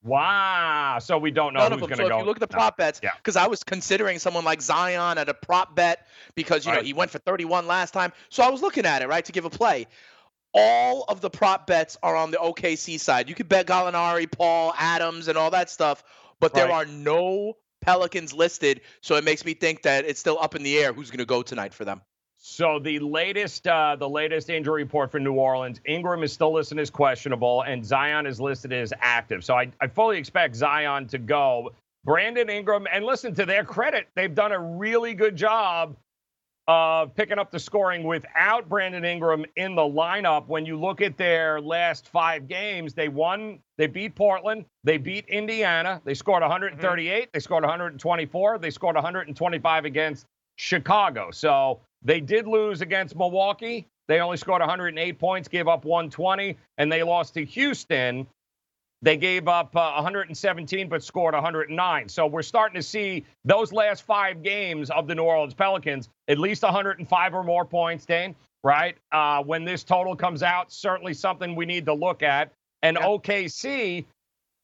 Wow. 0.04 0.98
So 1.00 1.16
we 1.18 1.30
don't 1.30 1.54
know 1.54 1.60
None 1.60 1.72
who's 1.78 1.80
going 1.82 1.96
So 1.96 2.08
go. 2.08 2.16
if 2.16 2.20
you 2.20 2.26
look 2.26 2.36
at 2.36 2.48
the 2.48 2.52
No. 2.54 2.58
prop 2.58 2.76
bets, 2.76 3.00
Yeah. 3.02 3.10
because 3.16 3.36
I 3.36 3.46
was 3.46 3.62
considering 3.62 4.18
someone 4.18 4.44
like 4.44 4.60
Zion 4.60 5.16
at 5.18 5.28
a 5.28 5.34
prop 5.34 5.74
bet 5.76 6.06
because 6.34 6.66
you 6.66 6.72
know 6.72 6.78
Right. 6.78 6.86
he 6.86 6.92
went 6.92 7.10
for 7.10 7.18
31 7.18 7.66
last 7.66 7.92
time. 7.92 8.12
So 8.28 8.42
I 8.42 8.50
was 8.50 8.62
looking 8.62 8.84
at 8.84 9.02
it 9.02 9.08
right 9.08 9.24
to 9.24 9.32
give 9.32 9.44
a 9.44 9.50
play. 9.50 9.86
All 10.54 11.04
of 11.08 11.20
the 11.20 11.30
prop 11.30 11.66
bets 11.66 11.96
are 12.02 12.14
on 12.16 12.30
the 12.30 12.38
OKC 12.38 12.98
side. 12.98 13.28
You 13.28 13.34
could 13.34 13.48
bet 13.48 13.66
Gallinari, 13.66 14.30
Paul, 14.30 14.74
Adams, 14.76 15.28
and 15.28 15.38
all 15.38 15.50
that 15.50 15.70
stuff, 15.70 16.02
but 16.40 16.52
there 16.52 16.70
are 16.70 16.84
no 16.84 17.56
Pelicans 17.82 18.32
listed. 18.32 18.80
So 19.02 19.16
it 19.16 19.24
makes 19.24 19.44
me 19.44 19.52
think 19.52 19.82
that 19.82 20.06
it's 20.06 20.18
still 20.18 20.38
up 20.40 20.54
in 20.54 20.62
the 20.62 20.78
air 20.78 20.94
who's 20.94 21.10
going 21.10 21.18
to 21.18 21.26
go 21.26 21.42
tonight 21.42 21.74
for 21.74 21.84
them. 21.84 22.00
So 22.44 22.80
the 22.80 22.98
latest, 22.98 23.68
uh, 23.68 23.94
the 23.96 24.08
latest 24.08 24.50
injury 24.50 24.82
report 24.82 25.12
for 25.12 25.20
New 25.20 25.34
Orleans, 25.34 25.80
Ingram 25.84 26.24
is 26.24 26.32
still 26.32 26.52
listed 26.52 26.78
as 26.80 26.90
questionable, 26.90 27.62
and 27.62 27.86
Zion 27.86 28.26
is 28.26 28.40
listed 28.40 28.72
as 28.72 28.92
active. 29.00 29.44
So 29.44 29.54
I, 29.54 29.70
I 29.80 29.86
fully 29.86 30.18
expect 30.18 30.56
Zion 30.56 31.06
to 31.08 31.18
go. 31.18 31.72
Brandon 32.04 32.50
Ingram, 32.50 32.88
and 32.92 33.04
listen 33.04 33.32
to 33.36 33.46
their 33.46 33.62
credit, 33.62 34.08
they've 34.16 34.34
done 34.34 34.50
a 34.50 34.58
really 34.58 35.14
good 35.14 35.36
job 35.36 35.96
of 36.68 37.14
picking 37.14 37.38
up 37.38 37.50
the 37.50 37.58
scoring 37.58 38.04
without 38.04 38.68
Brandon 38.68 39.04
Ingram 39.04 39.44
in 39.56 39.74
the 39.74 39.82
lineup. 39.82 40.46
When 40.46 40.64
you 40.64 40.78
look 40.78 41.00
at 41.00 41.16
their 41.16 41.60
last 41.60 42.08
five 42.08 42.46
games, 42.46 42.94
they 42.94 43.08
won, 43.08 43.58
they 43.78 43.86
beat 43.86 44.14
Portland, 44.14 44.64
they 44.84 44.96
beat 44.96 45.26
Indiana, 45.28 46.00
they 46.04 46.14
scored 46.14 46.42
mm-hmm. 46.42 46.50
138, 46.50 47.30
they 47.32 47.40
scored 47.40 47.64
124, 47.64 48.58
they 48.58 48.70
scored 48.70 48.94
125 48.94 49.84
against 49.84 50.26
Chicago. 50.56 51.30
So 51.32 51.80
they 52.02 52.20
did 52.20 52.46
lose 52.46 52.80
against 52.80 53.16
Milwaukee. 53.16 53.88
They 54.08 54.20
only 54.20 54.36
scored 54.36 54.60
108 54.60 55.18
points, 55.18 55.48
gave 55.48 55.68
up 55.68 55.84
120, 55.84 56.56
and 56.78 56.90
they 56.90 57.02
lost 57.02 57.34
to 57.34 57.44
Houston. 57.44 58.26
They 59.02 59.16
gave 59.16 59.48
up 59.48 59.74
uh, 59.76 59.92
117 59.94 60.88
but 60.88 61.02
scored 61.02 61.34
109. 61.34 62.08
So 62.08 62.26
we're 62.26 62.42
starting 62.42 62.76
to 62.76 62.82
see 62.82 63.24
those 63.44 63.72
last 63.72 64.04
five 64.04 64.42
games 64.42 64.90
of 64.90 65.08
the 65.08 65.14
New 65.14 65.24
Orleans 65.24 65.54
Pelicans, 65.54 66.08
at 66.28 66.38
least 66.38 66.62
105 66.62 67.34
or 67.34 67.42
more 67.42 67.64
points, 67.64 68.06
Dane, 68.06 68.36
right? 68.62 68.96
Uh, 69.10 69.42
when 69.42 69.64
this 69.64 69.82
total 69.82 70.14
comes 70.14 70.42
out, 70.42 70.72
certainly 70.72 71.14
something 71.14 71.56
we 71.56 71.66
need 71.66 71.84
to 71.86 71.94
look 71.94 72.22
at. 72.22 72.52
And 72.82 72.96
OKC, 72.96 74.04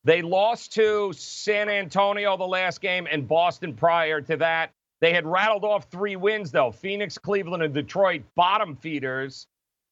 they 0.05 0.23
lost 0.23 0.73
to 0.75 1.13
San 1.13 1.69
Antonio 1.69 2.37
the 2.37 2.47
last 2.47 2.81
game 2.81 3.09
and 3.11 3.27
Boston 3.27 3.75
prior 3.75 4.21
to 4.21 4.37
that. 4.37 4.71
They 5.01 5.13
had 5.13 5.27
rattled 5.27 5.65
off 5.65 5.87
three 5.91 6.17
wins, 6.17 6.51
though 6.51 6.71
Phoenix, 6.71 7.19
Cleveland, 7.19 7.63
and 7.63 7.75
Detroit, 7.75 8.23
bottom 8.35 8.77
feeders 8.77 9.47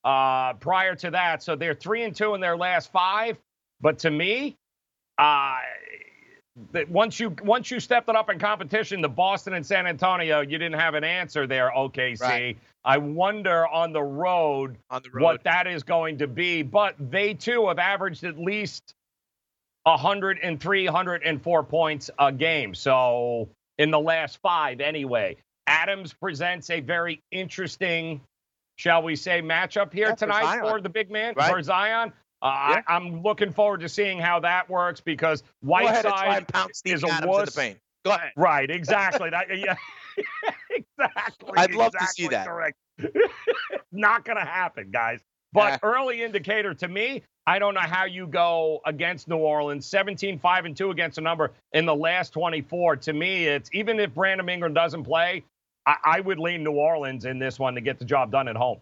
uh, 0.05 0.55
prior 0.55 0.95
to 0.97 1.11
that. 1.11 1.43
So 1.43 1.57
they're 1.57 1.75
three 1.75 2.05
and 2.05 2.15
two 2.15 2.35
in 2.35 2.41
their 2.41 2.57
last 2.57 2.91
five. 2.91 3.37
But 3.81 3.99
to 4.01 4.11
me, 4.11 4.57
uh, 5.19 5.59
that 6.73 6.89
once 6.89 7.21
you 7.21 7.35
once 7.43 7.71
you 7.71 7.79
stepped 7.81 8.09
it 8.09 8.17
up 8.17 8.31
in 8.31 8.39
competition, 8.39 9.01
the 9.03 9.09
Boston 9.09 9.53
and 9.55 9.65
San 9.67 9.87
Antonio, 9.87 10.41
you 10.41 10.59
didn't 10.59 10.79
have 10.81 10.95
an 10.95 11.05
answer 11.05 11.47
there, 11.47 11.71
OKC. 11.77 12.21
Right. 12.21 12.57
I 12.85 12.99
wonder 12.99 13.67
on 13.67 13.93
the 13.93 14.03
road 14.03 14.77
on 14.91 15.03
the 15.03 15.11
road. 15.11 15.23
what 15.23 15.45
that 15.45 15.67
is 15.67 15.83
going 15.83 16.19
to 16.19 16.27
be. 16.27 16.63
But 16.63 16.95
they 16.99 17.35
too 17.35 17.69
have 17.69 17.79
averaged 17.79 18.25
at 18.25 18.39
least 18.39 18.95
103, 19.85 20.85
104 20.87 21.63
points 21.65 22.11
a 22.19 22.33
game. 22.33 22.75
So 22.75 23.49
in 23.79 23.91
the 23.91 24.01
last 24.01 24.39
five, 24.43 24.81
anyway. 24.81 25.37
Adams 25.69 26.13
presents 26.13 26.71
a 26.71 26.79
very 26.81 27.21
interesting, 27.33 28.21
shall 28.77 29.03
we 29.03 29.17
say, 29.17 29.43
matchup 29.43 29.93
here 29.93 30.07
Yeah, 30.07 30.13
for 30.15 30.19
tonight 30.21 30.45
Zion. 30.45 30.61
for 30.63 30.81
the 30.81 30.89
big 30.89 31.11
man, 31.11 31.35
Right. 31.37 31.51
for 31.51 31.61
Zion. 31.61 32.13
Uh, 32.43 32.47
Yeah. 32.71 32.83
I, 32.87 32.97
I'm 32.97 33.23
looking 33.23 33.53
forward 33.53 33.81
to 33.81 33.89
seeing 33.89 34.19
how 34.19 34.41
that 34.41 34.69
works 34.69 35.01
because 35.01 35.43
Whiteside 35.63 36.47
is 36.85 37.03
a 37.03 37.07
wuss. 37.27 37.55
Go 38.05 38.13
ahead. 38.13 38.33
Right, 38.37 38.71
exactly. 38.71 39.31
that, 39.31 39.47
yeah, 39.59 39.77
exactly. 40.71 41.51
I'd 41.57 41.75
love 41.75 41.93
to 41.93 42.07
see 42.07 42.29
that. 42.29 42.47
Correct. 42.47 42.77
Not 43.93 44.25
going 44.25 44.39
to 44.39 44.45
happen, 44.45 44.91
guys. 44.91 45.21
But 45.53 45.73
Yeah. 45.73 45.79
early 45.83 46.23
indicator 46.23 46.75
to 46.75 46.89
me, 46.89 47.23
I 47.47 47.59
don't 47.59 47.75
know 47.75 47.81
how 47.81 48.05
you 48.05 48.27
go 48.27 48.81
against 48.85 49.29
New 49.29 49.37
Orleans. 49.39 49.87
17 49.87 50.39
5 50.39 50.65
and 50.67 50.77
2 50.77 50.91
against 50.91 51.19
a 51.19 51.21
number 51.21 51.53
in 51.73 51.87
the 51.87 51.95
last 51.95 52.33
24. 52.33 52.97
To 52.97 53.13
me, 53.13 53.47
it's 53.47 53.71
even 53.73 53.99
if 54.01 54.15
Brandon 54.15 54.49
Ingram 54.49 54.75
doesn't 54.75 55.05
play, 55.05 55.45
I, 55.87 55.97
I 56.05 56.21
would 56.21 56.39
lean 56.39 56.65
New 56.65 56.73
Orleans 56.73 57.25
in 57.25 57.39
this 57.39 57.59
one 57.59 57.75
to 57.77 57.81
get 57.81 57.99
the 57.99 58.05
job 58.05 58.31
done 58.33 58.49
at 58.49 58.57
home. 58.57 58.81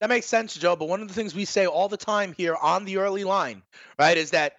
That 0.00 0.08
makes 0.08 0.26
sense, 0.26 0.54
Joe. 0.54 0.76
But 0.76 0.88
one 0.88 1.00
of 1.00 1.08
the 1.08 1.14
things 1.14 1.34
we 1.34 1.44
say 1.44 1.66
all 1.66 1.88
the 1.88 1.96
time 1.96 2.34
here 2.36 2.56
on 2.56 2.84
the 2.84 2.98
early 2.98 3.24
line, 3.24 3.62
right, 3.98 4.16
is 4.16 4.30
that 4.32 4.56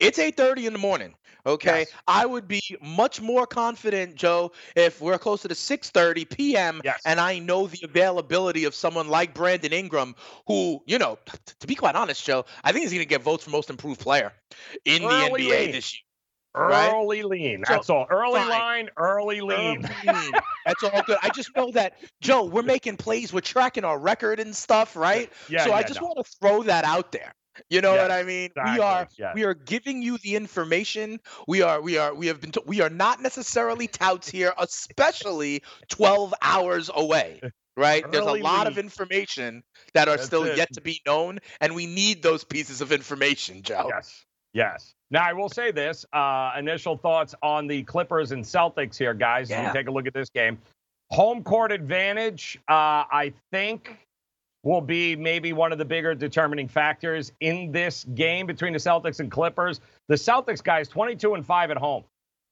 it's 0.00 0.18
8:30 0.18 0.66
in 0.66 0.72
the 0.72 0.78
morning. 0.78 1.14
Okay, 1.44 1.80
Yes. 1.80 1.90
I 2.06 2.24
would 2.24 2.46
be 2.46 2.60
much 2.80 3.20
more 3.20 3.48
confident, 3.48 4.14
Joe, 4.14 4.52
if 4.76 5.00
we're 5.00 5.18
closer 5.18 5.48
to 5.48 5.54
6:30 5.54 6.24
p.m. 6.24 6.80
Yes. 6.84 7.00
and 7.04 7.18
I 7.18 7.40
know 7.40 7.66
the 7.66 7.80
availability 7.84 8.64
of 8.64 8.74
someone 8.76 9.08
like 9.08 9.34
Brandon 9.34 9.72
Ingram, 9.72 10.14
who, 10.46 10.82
you 10.86 10.98
know, 10.98 11.18
t- 11.26 11.38
to 11.58 11.66
be 11.66 11.74
quite 11.74 11.96
honest, 11.96 12.24
Joe, 12.24 12.44
I 12.62 12.70
think 12.70 12.84
he's 12.84 12.92
going 12.92 13.02
to 13.02 13.08
get 13.08 13.22
votes 13.22 13.42
for 13.44 13.50
most 13.50 13.70
improved 13.70 14.00
player 14.00 14.32
in 14.84 15.04
Early 15.04 15.46
the 15.46 15.50
NBA 15.50 15.72
this 15.72 15.94
year. 15.94 16.00
Right? 16.54 16.92
Early 16.92 17.22
lean. 17.22 17.64
So, 17.66 17.72
That's 17.74 17.88
all. 17.90 18.06
Early 18.10 18.40
fine. 18.40 18.48
line, 18.50 18.90
early 18.96 19.40
lean. 19.40 19.84
Early 19.86 20.18
lean. 20.18 20.32
That's 20.66 20.82
all 20.84 21.02
good. 21.02 21.16
I 21.22 21.30
just 21.30 21.54
know 21.56 21.70
that, 21.72 21.94
Joe, 22.20 22.44
we're 22.44 22.62
making 22.62 22.98
plays, 22.98 23.32
we're 23.32 23.40
tracking 23.40 23.84
our 23.84 23.98
record 23.98 24.38
and 24.38 24.54
stuff, 24.54 24.94
right? 24.94 25.32
Yeah, 25.48 25.64
so 25.64 25.72
I 25.72 25.82
just 25.82 26.00
no. 26.00 26.08
want 26.08 26.26
to 26.26 26.32
throw 26.40 26.62
that 26.64 26.84
out 26.84 27.10
there. 27.12 27.32
You 27.68 27.82
know 27.82 27.92
Yes, 27.94 28.02
what 28.02 28.10
I 28.10 28.22
mean? 28.22 28.44
exactly, 28.46 28.72
We 28.72 28.80
are 28.80 29.08
yes. 29.18 29.34
we 29.34 29.44
are 29.44 29.52
giving 29.54 30.02
you 30.02 30.16
the 30.18 30.36
information. 30.36 31.20
We 31.46 31.60
are 31.60 31.82
we 31.82 31.98
are 31.98 32.14
we 32.14 32.28
have 32.28 32.40
been 32.40 32.52
we 32.64 32.80
are 32.80 32.88
not 32.88 33.20
necessarily 33.20 33.88
touts 33.88 34.28
here, 34.30 34.54
especially 34.58 35.62
12 35.88 36.32
hours 36.42 36.90
away. 36.94 37.40
Right? 37.76 38.04
Early 38.04 38.12
There's 38.12 38.40
a 38.40 38.42
lot 38.42 38.66
of 38.66 38.76
information 38.78 39.62
that 39.94 40.08
are 40.08 40.12
That's 40.16 40.26
still 40.26 40.44
it. 40.44 40.56
yet 40.58 40.72
to 40.74 40.82
be 40.82 41.00
known, 41.06 41.38
and 41.60 41.74
we 41.74 41.86
need 41.86 42.22
those 42.22 42.44
pieces 42.44 42.80
of 42.82 42.92
information, 42.92 43.62
Joe. 43.62 43.86
Yes. 43.88 44.24
Yes. 44.52 44.94
Now 45.12 45.24
I 45.28 45.32
will 45.34 45.50
say 45.50 45.70
this: 45.70 46.04
uh, 46.14 46.52
initial 46.58 46.96
thoughts 46.96 47.34
on 47.42 47.66
the 47.66 47.82
Clippers 47.84 48.32
and 48.32 48.42
Celtics 48.42 48.96
here, 48.96 49.12
guys. 49.14 49.50
As 49.50 49.58
Yeah. 49.58 49.66
we 49.72 49.78
take 49.78 49.88
a 49.88 49.90
look 49.90 50.06
at 50.06 50.14
this 50.14 50.30
game, 50.30 50.58
home 51.10 51.44
court 51.44 51.70
advantage, 51.70 52.58
uh, 52.68 53.04
I 53.12 53.32
think, 53.52 53.98
will 54.64 54.80
be 54.80 55.14
maybe 55.14 55.52
one 55.52 55.70
of 55.70 55.76
the 55.78 55.84
bigger 55.84 56.14
determining 56.14 56.66
factors 56.66 57.30
in 57.40 57.70
this 57.72 58.04
game 58.14 58.46
between 58.46 58.72
the 58.72 58.78
Celtics 58.78 59.20
and 59.20 59.30
Clippers. 59.30 59.80
The 60.08 60.14
Celtics 60.14 60.62
guys, 60.64 60.88
22 60.88 61.34
and 61.34 61.44
five 61.44 61.70
at 61.70 61.76
home, 61.76 62.04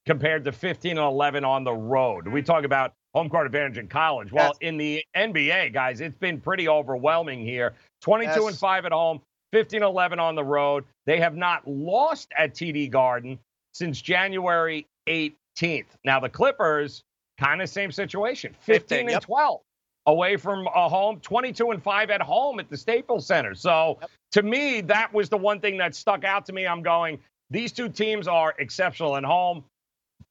compared 0.05 0.45
to 0.45 0.53
15 0.53 0.93
and 0.93 1.01
11 1.01 1.45
on 1.45 1.65
the 1.65 1.73
road. 1.73 2.29
We 2.29 2.43
talk 2.43 2.65
about 2.65 2.93
home 3.15 3.31
court 3.31 3.47
advantage 3.47 3.79
in 3.79 3.89
college. 3.89 4.33
Well, 4.33 4.49
Yes. 4.49 4.59
in 4.61 4.77
the 4.77 5.03
NBA, 5.17 5.71
guys, 5.73 6.01
it's 6.01 6.19
been 6.19 6.41
pretty 6.41 6.69
overwhelming 6.69 7.41
here. 7.41 7.73
22 8.03 8.49
and 8.49 8.57
5 8.59 8.85
at 8.85 8.93
home, 8.93 9.21
15 9.53 9.83
11 9.83 10.19
on 10.19 10.35
the 10.35 10.45
road. 10.45 10.85
They 11.07 11.19
have 11.21 11.37
not 11.37 11.67
lost 11.67 12.33
at 12.37 12.55
TD 12.55 12.91
Garden 12.91 13.39
since 13.73 14.01
January 14.01 14.87
18th. 15.09 15.87
Now, 16.05 16.21
the 16.21 16.29
Clippers, 16.29 17.03
kind 17.39 17.63
of 17.63 17.69
same 17.69 17.91
situation 17.91 18.55
15 18.61 19.01
and 19.01 19.11
yep. 19.11 19.23
12 19.23 19.61
away 20.07 20.37
from 20.37 20.67
a 20.67 20.89
home, 20.89 21.21
22 21.21 21.71
and 21.71 21.83
5 21.83 22.11
at 22.11 22.21
home 22.21 22.61
at 22.61 22.69
the 22.69 22.77
Staples 22.77 23.27
Center. 23.27 23.55
So, 23.55 23.99
to 24.33 24.43
me, 24.43 24.81
that 24.83 25.13
was 25.13 25.29
the 25.29 25.37
one 25.37 25.61
thing 25.61 25.77
that 25.79 25.95
stuck 25.95 26.25
out 26.25 26.47
to 26.47 26.53
me. 26.53 26.67
I'm 26.67 26.83
going, 26.83 27.19
these 27.51 27.73
two 27.73 27.89
teams 27.89 28.29
are 28.29 28.55
exceptional 28.59 29.17
at 29.17 29.25
home 29.25 29.65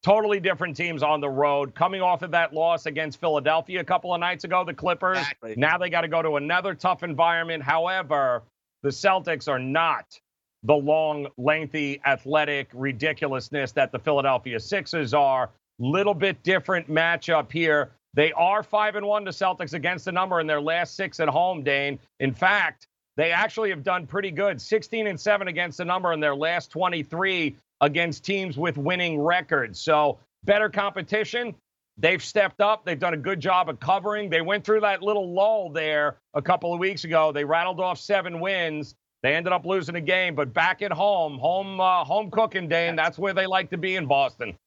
totally 0.04 0.40
different 0.40 0.76
teams 0.76 1.04
on 1.04 1.20
the 1.22 1.30
road. 1.30 1.76
Coming 1.76 2.02
off 2.02 2.22
of 2.22 2.32
that 2.32 2.54
loss 2.54 2.86
against 2.86 3.20
Philadelphia 3.20 3.80
a 3.82 3.84
couple 3.84 4.14
of 4.14 4.20
nights 4.20 4.44
ago, 4.44 4.64
the 4.64 4.74
Clippers. 4.74 5.18
Exactly. 5.18 5.56
Now 5.58 5.78
they 5.78 5.90
got 5.90 6.02
to 6.02 6.08
go 6.08 6.22
to 6.22 6.38
another 6.38 6.74
tough 6.74 7.04
environment. 7.04 7.64
However, 7.64 8.44
the 8.84 8.90
Celtics 8.90 9.48
are 9.48 9.60
not 9.60 10.20
the 10.64 10.76
long, 10.76 11.28
lengthy, 11.38 12.02
athletic 12.06 12.70
ridiculousness 12.74 13.72
that 13.74 13.92
the 13.92 14.00
Philadelphia 14.00 14.60
Sixers 14.60 15.14
are. 15.14 15.50
Little 15.80 16.14
bit 16.14 16.42
different 16.44 16.90
matchup 16.90 17.52
here. 17.52 17.92
They 18.14 18.32
are 18.34 18.64
five 18.64 18.96
and 18.96 19.06
one. 19.06 19.24
to 19.26 19.32
Celtics 19.32 19.74
against 19.74 20.06
the 20.06 20.12
number 20.12 20.40
in 20.40 20.48
their 20.48 20.62
last 20.62 20.96
six 20.96 21.20
at 21.20 21.30
home. 21.30 21.64
Dane. 21.64 22.00
In 22.20 22.34
fact, 22.34 22.88
they 23.16 23.32
actually 23.32 23.70
have 23.70 23.84
done 23.84 24.08
pretty 24.08 24.32
good. 24.32 24.62
16 24.62 25.08
and 25.08 25.20
seven 25.20 25.48
against 25.48 25.78
the 25.78 25.86
number 25.86 26.12
in 26.14 26.20
their 26.20 26.36
last 26.36 26.72
23 26.72 27.56
against 27.82 28.26
teams 28.26 28.58
with 28.58 28.78
winning 28.78 29.20
records. 29.20 29.80
So 29.80 30.20
better 30.44 30.70
competition. 30.70 31.56
They've 32.00 32.24
stepped 32.24 32.62
up. 32.62 32.86
They've 32.86 33.00
done 33.00 33.14
a 33.14 33.18
good 33.18 33.40
job 33.42 33.70
of 33.70 33.80
covering. 33.80 34.30
They 34.30 34.42
went 34.42 34.64
through 34.64 34.82
that 34.82 35.02
little 35.04 35.34
lull 35.34 35.70
there 35.70 36.18
a 36.34 36.42
couple 36.42 36.74
of 36.74 36.80
weeks 36.80 37.04
ago. 37.04 37.32
They 37.32 37.44
rattled 37.44 37.80
off 37.80 38.00
seven 38.00 38.40
wins. 38.40 38.96
They 39.22 39.36
ended 39.36 39.52
up 39.52 39.66
losing 39.66 39.96
a 39.96 40.02
game, 40.02 40.34
but 40.34 40.54
back 40.54 40.82
at 40.82 40.94
home, 40.94 41.38
home 41.40 41.82
uh, 41.82 42.06
home 42.06 42.32
cooking, 42.32 42.70
Dane. 42.70 42.96
That's 42.96 43.18
where 43.20 43.34
they 43.34 43.48
like 43.48 43.70
to 43.72 43.78
be 43.78 43.98
in 43.98 44.06
Boston. 44.06 44.58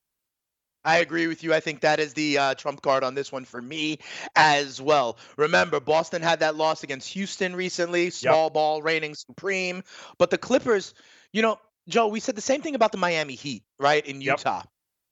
I 0.85 0.99
agree 0.99 1.27
with 1.29 1.42
you. 1.45 1.55
I 1.55 1.61
think 1.61 1.81
that 1.81 2.01
is 2.01 2.12
the 2.12 2.38
uh, 2.38 2.55
trump 2.55 2.83
card 2.83 3.05
on 3.05 3.14
this 3.14 3.31
one 3.31 3.45
for 3.45 3.62
me 3.62 3.99
as 4.35 4.83
well. 4.83 5.16
Remember, 5.37 5.79
Boston 5.81 6.23
had 6.23 6.40
that 6.40 6.57
loss 6.57 6.83
against 6.83 7.09
Houston 7.11 7.55
recently, 7.55 8.11
small 8.11 8.51
ball 8.51 8.83
reigning 8.83 9.14
supreme. 9.14 9.85
But 10.18 10.31
the 10.31 10.38
Clippers, 10.38 10.92
you 11.33 11.40
know, 11.40 11.59
Joe, 11.88 12.09
we 12.09 12.21
said 12.21 12.35
the 12.35 12.42
same 12.42 12.62
thing 12.62 12.75
about 12.75 12.90
the 12.92 12.99
Miami 12.99 13.37
Heat, 13.37 13.62
right, 13.79 14.05
in 14.05 14.21
Yep. 14.21 14.38
Utah 14.38 14.62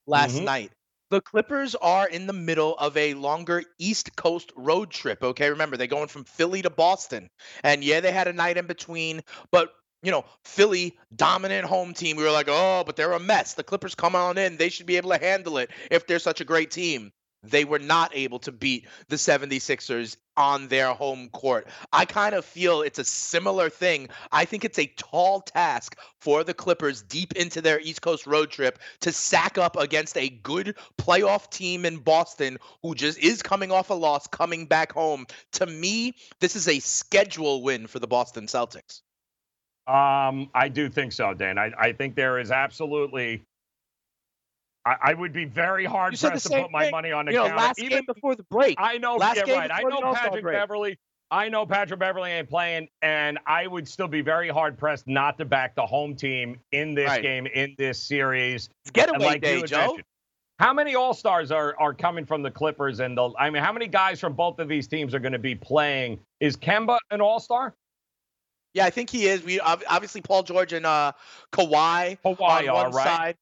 last 0.07 0.37
Mhm. 0.37 0.45
night. 0.45 0.73
The 1.11 1.20
Clippers 1.20 1.75
are 1.75 2.09
in 2.09 2.29
the 2.29 2.33
middle 2.33 2.77
of 2.77 2.96
a 2.96 3.14
longer 3.14 3.64
East 3.79 4.14
Coast 4.14 4.53
road 4.55 4.92
trip. 4.92 5.23
Okay, 5.23 5.51
remember 5.51 5.77
they're 5.77 5.88
going 5.88 6.07
from 6.07 6.23
Philly 6.23 6.62
to 6.62 6.70
Boston, 6.70 7.29
and 7.64 7.83
yeah, 7.83 7.99
they 8.01 8.12
had 8.12 8.29
a 8.29 8.33
night 8.33 8.57
in 8.57 8.66
between, 8.68 9.23
but 9.51 9.73
you 10.03 10.12
know, 10.12 10.25
Philly 10.44 10.96
dominant 11.14 11.66
home 11.66 11.94
team. 11.94 12.16
We 12.16 12.23
were 12.23 12.31
like, 12.31 12.46
oh, 12.49 12.85
but 12.87 12.94
they're 12.94 13.12
a 13.12 13.18
mess. 13.18 13.55
The 13.55 13.64
Clippers 13.64 13.96
come 13.96 14.14
on 14.14 14.38
in; 14.38 14.57
they 14.57 14.68
should 14.68 14.87
be 14.87 14.99
able 14.99 15.11
to 15.11 15.18
handle 15.18 15.59
it 15.59 15.70
if 15.90 16.07
they're 16.07 16.20
such 16.20 16.40
a 16.40 16.44
great 16.44 16.70
team. 16.70 17.12
They 17.42 17.64
were 17.64 17.79
not 17.79 18.12
able 18.14 18.38
to 18.40 18.53
beat 18.53 18.87
the 19.09 19.16
76ers 19.16 20.16
on 20.37 20.68
their 20.68 20.92
home 20.92 21.29
court. 21.31 21.68
I 21.92 22.05
kind 22.05 22.35
of 22.35 22.44
feel 22.44 22.83
it's 22.83 22.98
a 22.98 23.05
similar 23.05 23.70
thing. 23.70 24.09
I 24.31 24.44
think 24.44 24.64
it's 24.64 24.79
a 24.79 24.92
tall 24.96 25.40
task 25.40 25.98
for 26.20 26.44
the 26.44 26.55
Clippers 26.55 27.03
deep 27.03 27.33
into 27.35 27.61
their 27.61 27.81
East 27.81 28.03
Coast 28.03 28.26
road 28.26 28.50
trip 28.50 28.79
to 29.00 29.12
sack 29.12 29.59
up 29.59 29.76
against 29.76 30.16
a 30.16 30.29
good 30.29 30.76
playoff 30.98 31.50
team 31.50 31.85
in 31.85 31.98
Boston 31.98 32.59
who 32.83 32.94
just 32.94 33.18
is 33.18 33.42
coming 33.42 33.70
off 33.70 33.90
a 33.90 33.94
loss, 33.94 34.26
coming 34.26 34.66
back 34.66 34.92
home. 34.92 35.26
To 35.53 35.66
me, 35.66 36.14
this 36.40 36.57
is 36.57 36.68
a 36.68 36.79
schedule 36.79 37.62
win 37.62 37.87
for 37.87 37.98
the 37.98 38.07
Boston 38.07 38.46
Celtics. 38.46 39.03
Um, 39.87 40.50
I 40.55 40.68
do 40.68 40.88
think 40.88 41.12
so, 41.12 41.35
Dan. 41.35 41.59
I, 41.59 41.72
I 41.79 41.92
think 41.92 42.14
there 42.14 42.38
is 42.38 42.50
absolutely. 42.50 43.42
I, 44.85 44.97
I 45.03 45.14
would 45.14 45.33
be 45.33 45.45
very 45.45 45.85
hard 45.85 46.12
You 46.12 46.16
said 46.16 46.29
the 46.29 46.31
pressed 46.33 46.47
to 46.49 46.62
put 46.62 46.71
my 46.73 46.85
thing. 46.85 46.90
money 46.90 47.12
on 47.12 47.27
the 47.27 47.33
You 47.33 47.38
know, 47.38 47.47
last 47.55 47.79
Even 47.79 47.99
game 47.99 48.07
before 48.07 48.35
the 48.35 48.45
break. 48.45 48.77
I 48.79 48.99
know, 48.99 49.16
Last 49.16 49.37
yeah, 49.37 49.45
game 49.45 49.55
right. 49.57 49.71
I 49.73 49.83
know 49.83 50.14
Patrick 50.14 50.43
break. 50.43 50.57
Beverly. 50.57 50.99
I 51.33 51.49
know 51.49 51.64
Patrick 51.64 52.01
Beverley 52.01 52.31
ain't 52.33 52.49
playing, 52.51 52.89
and 53.03 53.39
I 53.47 53.66
would 53.66 53.87
still 53.87 54.09
be 54.09 54.20
very 54.20 54.49
hard 54.49 54.76
pressed 54.76 55.07
not 55.07 55.39
to 55.39 55.45
back 55.45 55.76
the 55.76 55.87
home 55.87 56.16
team 56.16 56.59
in 56.72 56.95
this 56.95 57.07
Right. 57.09 57.22
game, 57.22 57.47
in 57.47 57.74
this 57.78 58.01
series. 58.03 58.68
It's 58.85 58.91
getaway 58.91 59.18
like 59.18 59.43
day, 59.43 59.62
Joe. 59.62 59.78
mentioned, 59.78 60.05
How 60.59 60.72
many 60.74 60.97
All 60.97 61.14
Stars 61.14 61.53
are 61.53 61.76
are 61.78 61.95
coming 61.95 62.24
from 62.26 62.43
the 62.43 62.51
Clippers? 62.51 62.99
And 62.99 63.16
the 63.16 63.31
I 63.39 63.49
mean, 63.51 63.62
how 63.62 63.72
many 63.72 63.87
guys 63.87 64.18
from 64.18 64.33
both 64.33 64.59
of 64.59 64.66
these 64.68 64.89
teams 64.89 65.14
are 65.14 65.20
going 65.20 65.33
to 65.33 65.39
be 65.39 65.55
playing? 65.55 66.18
Is 66.41 66.57
Kemba 66.57 66.99
an 67.12 67.20
All 67.20 67.39
Star? 67.39 67.74
Yeah, 68.74 68.87
I 68.87 68.91
think 68.91 69.11
he 69.11 69.26
is. 69.26 69.43
We 69.45 69.61
obviously 69.61 70.20
Paul 70.22 70.43
George 70.43 70.72
and 70.72 70.87
uh, 70.87 71.12
Kawhi, 71.53 72.18
Kawhi 72.24 72.41
on 72.41 72.68
are, 72.68 72.74
one 72.74 72.91
right? 72.93 73.05
side. 73.05 73.37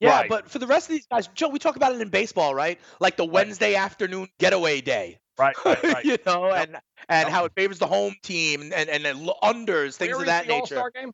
Yeah, 0.00 0.10
Right. 0.10 0.28
but 0.28 0.48
for 0.48 0.58
the 0.58 0.66
rest 0.66 0.88
of 0.88 0.92
these 0.94 1.06
guys, 1.10 1.26
Joe, 1.28 1.48
we 1.48 1.58
talk 1.58 1.76
about 1.76 1.92
it 1.94 2.00
in 2.00 2.08
baseball, 2.08 2.54
right? 2.54 2.78
Like 3.00 3.16
the 3.16 3.24
Wednesday 3.24 3.74
afternoon 3.74 4.28
getaway 4.38 4.80
day. 4.80 5.18
Right, 5.38 5.56
right, 5.64 5.82
right. 5.82 6.04
you 6.04 6.18
know, 6.26 6.48
Yep. 6.48 6.68
and 6.68 6.76
and 7.08 7.26
Yep. 7.26 7.28
how 7.28 7.44
it 7.46 7.52
favors 7.56 7.78
the 7.78 7.86
home 7.86 8.14
team 8.22 8.62
and 8.62 8.72
and, 8.72 9.06
and 9.06 9.28
unders 9.42 9.96
things 9.96 10.12
Where 10.12 10.20
of 10.20 10.26
that 10.26 10.46
the 10.46 10.52
nature. 10.52 10.76
All-Star 10.78 10.90
game? 10.90 11.12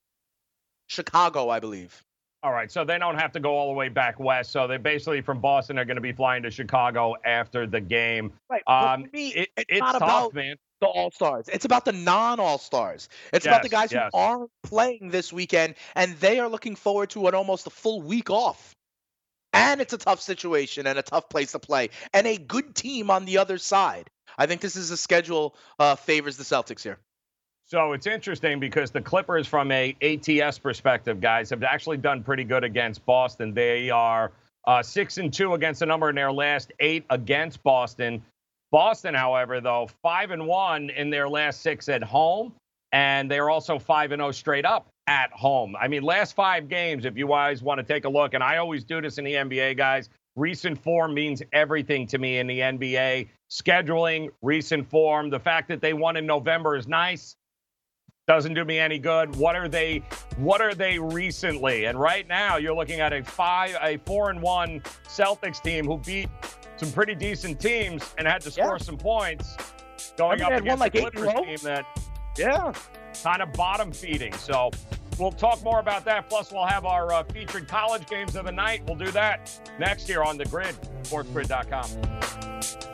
Chicago, 0.87 1.49
I 1.49 1.61
believe. 1.61 2.03
All 2.43 2.53
right, 2.53 2.71
so 2.71 2.85
they 2.85 2.99
don't 2.99 3.19
have 3.19 3.33
to 3.33 3.41
go 3.41 3.57
all 3.57 3.69
the 3.69 3.73
way 3.75 3.89
back 3.89 4.21
west. 4.21 4.51
So 4.51 4.67
they 4.67 4.77
basically 4.77 5.23
from 5.23 5.41
Boston 5.41 5.79
are 5.79 5.87
going 5.87 5.97
to 5.97 6.03
be 6.03 6.13
flying 6.13 6.43
to 6.43 6.51
Chicago 6.51 7.15
after 7.25 7.67
the 7.67 7.81
game. 7.81 8.33
Right. 8.51 8.63
Um, 8.67 9.09
me, 9.15 9.29
it- 9.29 9.49
it's, 9.57 9.65
it's 9.71 9.81
not 9.81 9.93
tough, 9.93 10.03
about 10.03 10.35
man. 10.35 10.57
The 10.85 10.99
All 10.99 11.11
Stars. 11.11 11.49
It's 11.49 11.65
about 11.65 11.85
the 11.85 11.93
non 11.93 12.41
All 12.41 12.59
Stars. 12.59 13.09
It's 13.33 13.47
about 13.47 13.63
the 13.63 13.69
guys 13.69 13.93
yes. 13.93 14.11
who 14.13 14.19
aren't 14.19 14.51
playing 14.63 15.11
this 15.11 15.33
weekend, 15.33 15.75
and 15.95 16.15
they 16.17 16.39
are 16.41 16.49
looking 16.49 16.77
forward 16.77 17.11
to 17.11 17.27
an 17.29 17.35
almost 17.35 17.67
a 17.67 17.71
full 17.71 18.03
week 18.03 18.31
off. 18.31 18.75
And 19.53 19.81
it's 19.81 19.93
a 19.93 19.99
tough 19.99 20.21
situation 20.21 20.87
and 20.87 20.99
a 20.99 21.03
tough 21.03 21.29
place 21.29 21.53
to 21.53 21.59
play, 21.59 21.91
and 22.13 22.27
a 22.27 22.37
good 22.37 22.75
team 22.75 23.11
on 23.11 23.25
the 23.25 23.39
other 23.39 23.59
side. 23.59 24.09
I 24.37 24.47
think 24.47 24.61
this 24.61 24.77
is 24.77 24.91
a 24.91 24.97
schedule 24.97 25.55
uh, 25.79 25.95
favors 25.95 26.37
the 26.37 26.45
Celtics 26.45 26.83
here. 26.83 26.99
So 27.67 27.93
it's 27.93 28.07
interesting 28.07 28.61
because 28.61 28.91
the 28.91 29.01
Clippers, 29.01 29.47
from 29.47 29.73
a 29.73 29.97
ATS 30.03 30.59
perspective, 30.59 31.21
guys, 31.21 31.51
have 31.51 31.63
actually 31.63 31.97
done 31.97 32.23
pretty 32.23 32.45
good 32.45 32.63
against 32.63 33.07
Boston. 33.07 33.55
They 33.55 33.89
are 33.89 34.33
uh, 34.67 34.83
six 34.83 35.19
and 35.19 35.33
two 35.33 35.55
against 35.55 35.81
the 35.81 35.87
number 35.87 36.11
in 36.11 36.17
their 36.17 36.33
last 36.33 36.73
eight 36.81 37.05
against 37.09 37.63
Boston. 37.63 38.23
Boston, 38.75 39.15
however, 39.15 39.61
though 39.61 39.87
five 40.03 40.33
and 40.33 40.49
one 40.49 40.91
in 40.91 41.09
their 41.09 41.29
last 41.29 41.61
six 41.61 41.89
at 41.89 42.03
home, 42.03 42.53
and 42.91 43.31
they're 43.31 43.49
also 43.49 43.79
five 43.79 44.11
and 44.11 44.19
zero 44.19 44.33
straight 44.33 44.67
up 44.67 44.89
at 45.07 45.31
home. 45.31 45.77
I 45.81 45.87
mean, 45.87 46.03
last 46.03 46.35
five 46.35 46.69
games, 46.69 47.05
if 47.05 47.17
you 47.17 47.29
guys 47.29 47.63
want 47.63 47.79
to 47.79 47.85
take 47.85 48.05
a 48.05 48.09
look, 48.09 48.35
and 48.35 48.43
I 48.43 48.57
always 48.57 48.83
do 48.83 49.01
this 49.01 49.17
in 49.19 49.25
the 49.25 49.35
NBA, 49.35 49.77
guys. 49.77 50.11
Recent 50.35 50.77
form 50.77 51.15
means 51.15 51.41
everything 51.53 52.09
to 52.09 52.19
me 52.19 52.39
in 52.39 52.49
the 52.49 52.59
NBA. 52.59 53.29
Scheduling, 53.49 54.31
recent 54.43 54.91
form, 54.91 55.31
the 55.31 55.39
fact 55.39 55.69
that 55.69 55.81
they 55.81 55.93
won 55.93 56.17
in 56.17 56.27
November 56.27 56.77
is 56.77 56.89
nice 56.89 57.37
doesn't 58.27 58.55
do 58.55 58.65
me 58.65 58.81
any 58.81 58.99
good. 58.99 59.37
What 59.37 59.55
are 59.55 59.69
they? 59.69 59.99
What 60.39 60.61
are 60.61 60.75
they 60.75 60.99
recently? 60.99 61.85
And 61.85 62.01
right 62.01 62.27
now, 62.27 62.57
you're 62.57 62.75
looking 62.75 62.99
at 62.99 63.13
a 63.13 63.23
five, 63.23 63.77
a 63.81 63.99
four 63.99 64.31
and 64.31 64.43
one 64.43 64.81
Celtics 65.07 65.63
team 65.63 65.85
who 65.85 65.99
beat 65.99 66.29
some 66.77 66.93
pretty 66.93 67.15
decent 67.15 67.61
teams 67.61 68.15
and 68.19 68.27
had 68.27 68.41
to 68.43 68.51
score 68.51 68.77
Yeah. 68.79 68.85
some 68.85 68.97
points, 68.97 69.57
going 70.17 70.33
I 70.33 70.35
mean, 70.35 70.43
up 70.45 70.49
they 70.51 70.55
had 70.55 70.65
won 70.79 70.83
against 70.83 70.95
the 70.95 71.01
like 71.03 71.15
a 71.15 71.35
Clippers 71.35 71.35
team 71.45 71.57
that 71.65 71.85
Yeah. 72.37 72.73
kind 73.23 73.43
of 73.43 73.53
bottom 73.53 73.93
feeding. 73.93 74.33
So 74.35 74.71
we'll 75.19 75.33
talk 75.33 75.63
more 75.63 75.81
about 75.81 76.05
that. 76.07 76.29
Plus, 76.29 76.51
we'll 76.53 76.67
have 76.67 76.85
our 76.85 77.13
uh, 77.13 77.23
featured 77.25 77.69
college 77.69 78.07
games 78.09 78.35
of 78.37 78.45
the 78.47 78.53
night. 78.53 78.83
We'll 78.87 78.97
do 78.99 79.11
that 79.13 79.51
next 79.79 80.09
year 80.09 80.23
on 80.23 80.37
the 80.37 80.45
Grid, 80.47 80.75
SportsGrid.com. 81.05 82.94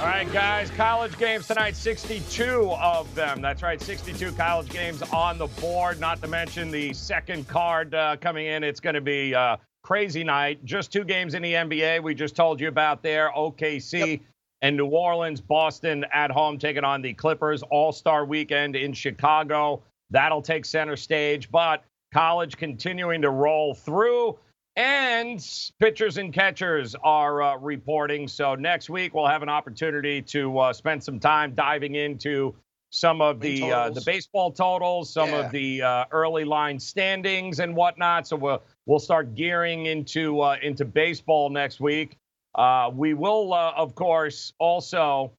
All 0.00 0.06
right, 0.06 0.32
guys, 0.32 0.70
college 0.70 1.18
games 1.18 1.48
tonight, 1.48 1.74
62 1.74 2.70
of 2.70 3.12
them. 3.16 3.42
That's 3.42 3.64
right, 3.64 3.82
62 3.82 4.30
college 4.30 4.68
games 4.68 5.02
on 5.02 5.38
the 5.38 5.48
board, 5.60 5.98
not 5.98 6.22
to 6.22 6.28
mention 6.28 6.70
the 6.70 6.92
second 6.92 7.48
card 7.48 7.96
uh, 7.96 8.16
coming 8.20 8.46
in. 8.46 8.62
It's 8.62 8.78
going 8.78 8.94
to 8.94 9.00
be 9.00 9.34
uh, 9.34 9.56
crazy 9.82 10.22
night. 10.22 10.64
Just 10.64 10.92
two 10.92 11.02
games 11.02 11.34
in 11.34 11.42
the 11.42 11.52
NBA. 11.52 12.00
We 12.00 12.14
just 12.14 12.36
told 12.36 12.60
you 12.60 12.68
about 12.68 13.02
there 13.02 13.32
OKC 13.36 14.20
and 14.62 14.76
New 14.76 14.86
Orleans, 14.86 15.40
Boston 15.40 16.06
at 16.12 16.30
home 16.30 16.58
taking 16.58 16.84
on 16.84 17.02
the 17.02 17.12
Clippers. 17.12 17.64
All 17.64 17.90
Star 17.90 18.24
weekend 18.24 18.76
in 18.76 18.92
Chicago. 18.92 19.82
That'll 20.10 20.42
take 20.42 20.64
center 20.64 20.94
stage, 20.94 21.50
but 21.50 21.82
college 22.14 22.56
continuing 22.56 23.20
to 23.22 23.30
roll 23.30 23.74
through. 23.74 24.38
And 24.78 25.44
pitchers 25.80 26.18
and 26.18 26.32
catchers 26.32 26.94
are 27.02 27.42
uh, 27.42 27.56
reporting. 27.56 28.28
So 28.28 28.54
next 28.54 28.88
week 28.88 29.12
we'll 29.12 29.26
have 29.26 29.42
an 29.42 29.48
opportunity 29.48 30.22
to 30.22 30.56
uh, 30.56 30.72
spend 30.72 31.02
some 31.02 31.18
time 31.18 31.52
diving 31.56 31.96
into 31.96 32.54
some 32.90 33.20
of 33.20 33.40
the 33.40 33.72
uh, 33.72 33.90
the 33.90 34.02
baseball 34.06 34.52
totals, 34.52 35.12
some 35.12 35.30
Yeah. 35.30 35.40
of 35.46 35.50
the 35.50 35.82
uh, 35.82 36.04
early 36.12 36.44
line 36.44 36.78
standings 36.78 37.58
and 37.58 37.74
whatnot. 37.74 38.28
So 38.28 38.36
we'll 38.36 38.62
we'll 38.86 39.00
start 39.00 39.34
gearing 39.34 39.86
into 39.86 40.40
uh, 40.40 40.58
into 40.62 40.84
baseball 40.84 41.50
next 41.50 41.80
week. 41.80 42.16
Uh, 42.54 42.88
we 42.94 43.14
will, 43.14 43.52
uh, 43.52 43.72
of 43.76 43.96
course, 43.96 44.52
also, 44.60 45.32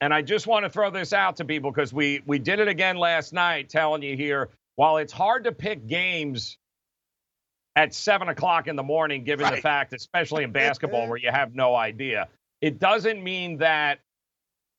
and 0.00 0.12
I 0.14 0.22
just 0.22 0.46
want 0.46 0.64
to 0.64 0.70
throw 0.70 0.88
this 0.90 1.12
out 1.12 1.36
to 1.36 1.44
people 1.44 1.70
because 1.70 1.92
we 1.92 2.22
we 2.24 2.38
did 2.38 2.60
it 2.60 2.68
again 2.68 2.96
last 2.96 3.34
night, 3.34 3.68
telling 3.68 4.02
you 4.02 4.16
here. 4.16 4.48
While 4.76 4.96
it's 4.96 5.12
hard 5.12 5.44
to 5.44 5.52
pick 5.52 5.86
games 5.86 6.56
at 7.76 7.94
seven 7.94 8.28
o'clock 8.30 8.66
in 8.66 8.74
the 8.74 8.82
morning, 8.82 9.22
given 9.22 9.48
the 9.50 9.58
fact, 9.60 9.92
especially 9.92 10.42
in 10.42 10.50
basketball, 10.50 11.06
where 11.08 11.18
you 11.18 11.30
have 11.30 11.54
no 11.54 11.76
idea, 11.76 12.26
it 12.62 12.78
doesn't 12.78 13.22
mean 13.22 13.58
that 13.58 14.00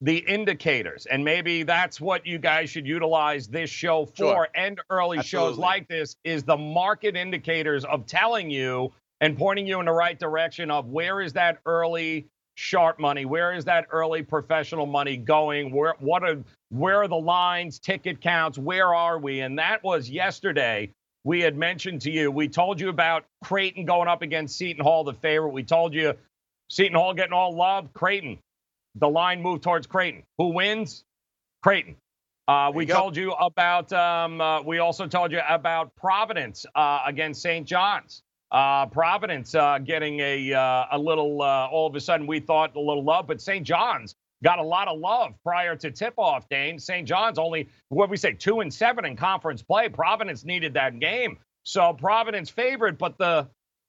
the 0.02 0.18
indicators, 0.18 1.06
and 1.08 1.24
maybe 1.24 1.64
that's 1.64 2.02
what 2.02 2.26
you 2.26 2.38
guys 2.38 2.70
should 2.70 2.86
utilize 2.86 3.48
this 3.48 3.70
show 3.70 4.06
for 4.06 4.16
Sure. 4.16 4.48
and 4.54 4.80
early 4.90 5.22
shows 5.24 5.58
like 5.58 5.88
this, 5.88 6.16
is 6.24 6.44
the 6.44 6.58
market 6.58 7.16
indicators 7.16 7.86
of 7.86 8.06
telling 8.06 8.50
you 8.50 8.92
and 9.22 9.38
pointing 9.38 9.66
you 9.66 9.80
in 9.80 9.86
the 9.86 9.92
right 9.92 10.20
direction 10.20 10.70
of 10.70 10.88
where 10.90 11.22
is 11.22 11.34
that 11.34 11.60
early 11.66 12.28
sharp 12.56 13.00
money, 13.00 13.26
where 13.26 13.54
is 13.54 13.66
that 13.66 13.88
early 13.92 14.22
professional 14.22 14.86
money 14.86 15.18
going, 15.18 15.72
where 15.72 15.96
what 16.00 16.24
are 16.24 16.44
where 16.70 17.02
are 17.02 17.08
the 17.08 17.16
lines, 17.16 17.80
ticket 17.80 18.20
counts, 18.22 18.58
where 18.58 18.94
are 18.94 19.18
we? 19.18 19.40
And 19.42 19.58
that 19.58 19.84
was 19.84 20.10
yesterday 20.10 20.92
we 21.28 21.42
had 21.42 21.58
mentioned 21.58 22.00
to 22.04 22.10
you, 22.10 22.32
we 22.32 22.48
told 22.48 22.80
you 22.80 22.88
about 22.88 23.26
Creighton 23.44 23.84
going 23.84 24.08
up 24.08 24.22
against 24.22 24.58
Seton 24.58 24.82
Hall, 24.82 25.04
the 25.04 25.14
favorite. 25.14 25.50
We 25.50 25.62
told 25.62 25.94
you 25.94 26.14
Seton 26.70 26.96
Hall 26.96 27.14
getting 27.14 27.34
all 27.34 27.54
love, 27.54 27.92
Creighton. 27.94 28.40
The 28.96 29.10
line 29.10 29.42
moved 29.42 29.62
towards 29.62 29.88
Creighton. 29.88 30.24
Who 30.38 30.54
wins? 30.54 31.04
Creighton. 31.62 31.98
Uh, 32.48 32.72
we 32.74 32.86
you 32.86 32.88
go. 32.88 32.94
told 32.94 33.18
you 33.18 33.34
about, 33.34 33.92
um, 33.92 34.40
uh, 34.40 34.62
we 34.62 34.80
also 34.80 35.06
told 35.06 35.34
you 35.34 35.42
about 35.50 35.94
Providence 35.98 36.66
uh, 36.74 37.02
against 37.06 37.42
St. 37.42 37.68
John's. 37.68 38.24
Uh, 38.50 38.86
Providence 38.86 39.54
uh, 39.54 39.80
getting 39.80 40.22
a, 40.22 40.54
uh, 40.54 40.86
a 40.94 40.98
little, 40.98 41.42
uh, 41.42 41.68
all 41.68 41.88
of 41.88 41.96
a 41.96 42.00
sudden 42.00 42.26
we 42.26 42.40
thought 42.40 42.74
a 42.78 42.80
little 42.80 43.04
love, 43.04 43.28
but 43.28 43.42
St. 43.42 43.68
John's 43.68 44.16
got 44.44 44.60
a 44.60 44.64
lot 44.64 44.88
of 44.88 45.00
love 45.00 45.34
prior 45.44 45.76
to 45.76 45.92
tip 45.92 46.14
off, 46.18 46.48
Dane. 46.50 46.80
St. 46.80 47.08
John's 47.08 47.40
only, 47.40 47.70
what 47.90 48.10
we 48.10 48.18
say, 48.18 48.34
two 48.34 48.60
and 48.62 48.74
seven 48.74 49.06
in 49.06 49.16
conference 49.16 49.62
play. 49.64 49.90
Providence 49.90 50.46
needed 50.46 50.74
that 50.76 51.00
game. 51.00 51.38
So 51.64 51.94
Providence 51.94 52.50
favored, 52.50 52.98
but 52.98 53.18
the, 53.18 53.48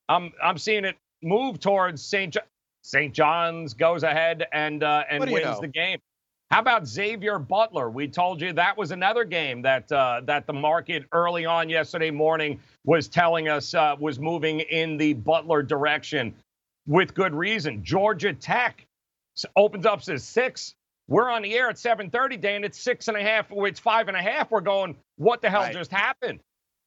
I'm, 0.09 0.33
I'm 0.43 0.59
seeing 0.59 0.85
it 0.85 0.97
move 1.23 1.61
towards 1.61 2.03
St. 2.03 2.33
Jo- 2.35 2.41
St. 2.83 3.13
John's 3.15 3.75
goes 3.75 4.03
ahead 4.03 4.47
and, 4.53 4.83
uh, 4.83 5.05
and 5.11 5.21
What 5.21 5.27
do 5.27 5.35
you 5.35 5.41
wins 5.43 5.57
know? 5.57 5.61
the 5.61 5.69
game. 5.69 5.99
How 6.51 6.61
about 6.61 6.87
Xavier 6.89 7.39
Butler? 7.39 7.91
We 7.91 8.09
told 8.09 8.41
you 8.41 8.55
that 8.55 8.79
was 8.79 8.91
another 8.91 9.25
game 9.25 9.61
that 9.63 9.93
uh, 9.93 10.23
that 10.25 10.47
the 10.47 10.55
market 10.55 11.05
early 11.13 11.45
on 11.45 11.69
yesterday 11.69 12.11
morning 12.11 12.59
was 12.87 13.07
telling 13.07 13.49
us 13.51 13.75
uh, 13.75 13.97
was 14.01 14.19
moving 14.19 14.61
in 14.61 14.97
the 14.97 15.13
Butler 15.13 15.63
direction 15.63 16.35
with 16.87 17.13
good 17.13 17.35
reason. 17.35 17.85
Georgia 17.85 18.33
Tech 18.33 18.87
opens 19.57 19.87
up 19.87 20.03
says 20.03 20.25
six. 20.25 20.75
We're 21.09 21.31
on 21.31 21.43
the 21.43 21.55
air 21.57 21.69
at 21.71 21.77
7:30, 21.79 22.37
Dan. 22.41 22.65
It's 22.65 22.79
six 22.81 23.09
and 23.09 23.17
a 23.17 23.23
half. 23.23 23.51
or 23.51 23.67
It's 23.67 23.81
five 23.81 24.09
and 24.09 24.17
a 24.17 24.23
half. 24.23 24.51
We're 24.51 24.61
going. 24.61 24.97
What 25.17 25.41
the 25.43 25.51
hell 25.51 25.63
Right. 25.63 25.73
just 25.73 25.91
happened? 25.91 26.41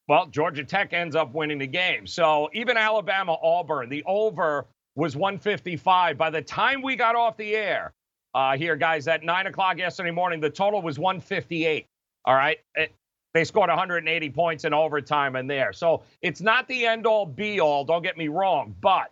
Well, 0.08 0.26
Georgia 0.26 0.64
Tech 0.64 0.92
ends 0.92 1.16
up 1.16 1.32
winning 1.32 1.58
the 1.58 1.66
game. 1.66 2.06
So 2.06 2.50
even 2.52 2.76
Alabama 2.76 3.36
Auburn, 3.42 3.88
the 3.88 4.02
over 4.06 4.66
was 4.94 5.16
155. 5.16 6.18
By 6.18 6.30
the 6.30 6.42
time 6.42 6.82
we 6.82 6.96
got 6.96 7.14
off 7.16 7.36
the 7.36 7.54
air 7.56 7.92
uh, 8.34 8.56
here, 8.56 8.76
guys, 8.76 9.08
at 9.08 9.22
nine 9.22 9.46
o'clock 9.46 9.78
yesterday 9.78 10.10
morning, 10.10 10.40
the 10.40 10.50
total 10.50 10.82
was 10.82 10.98
158. 10.98 11.86
All 12.24 12.34
right. 12.34 12.58
It- 12.74 12.94
they 13.34 13.44
scored 13.44 13.70
180 13.70 14.28
points 14.28 14.64
in 14.66 14.74
overtime 14.74 15.36
in 15.36 15.46
there. 15.46 15.72
So 15.72 16.02
it's 16.20 16.42
not 16.42 16.68
the 16.68 16.86
end 16.86 17.06
all 17.06 17.24
be 17.24 17.60
all, 17.60 17.82
don't 17.82 18.02
get 18.02 18.18
me 18.18 18.28
wrong, 18.28 18.74
but 18.82 19.10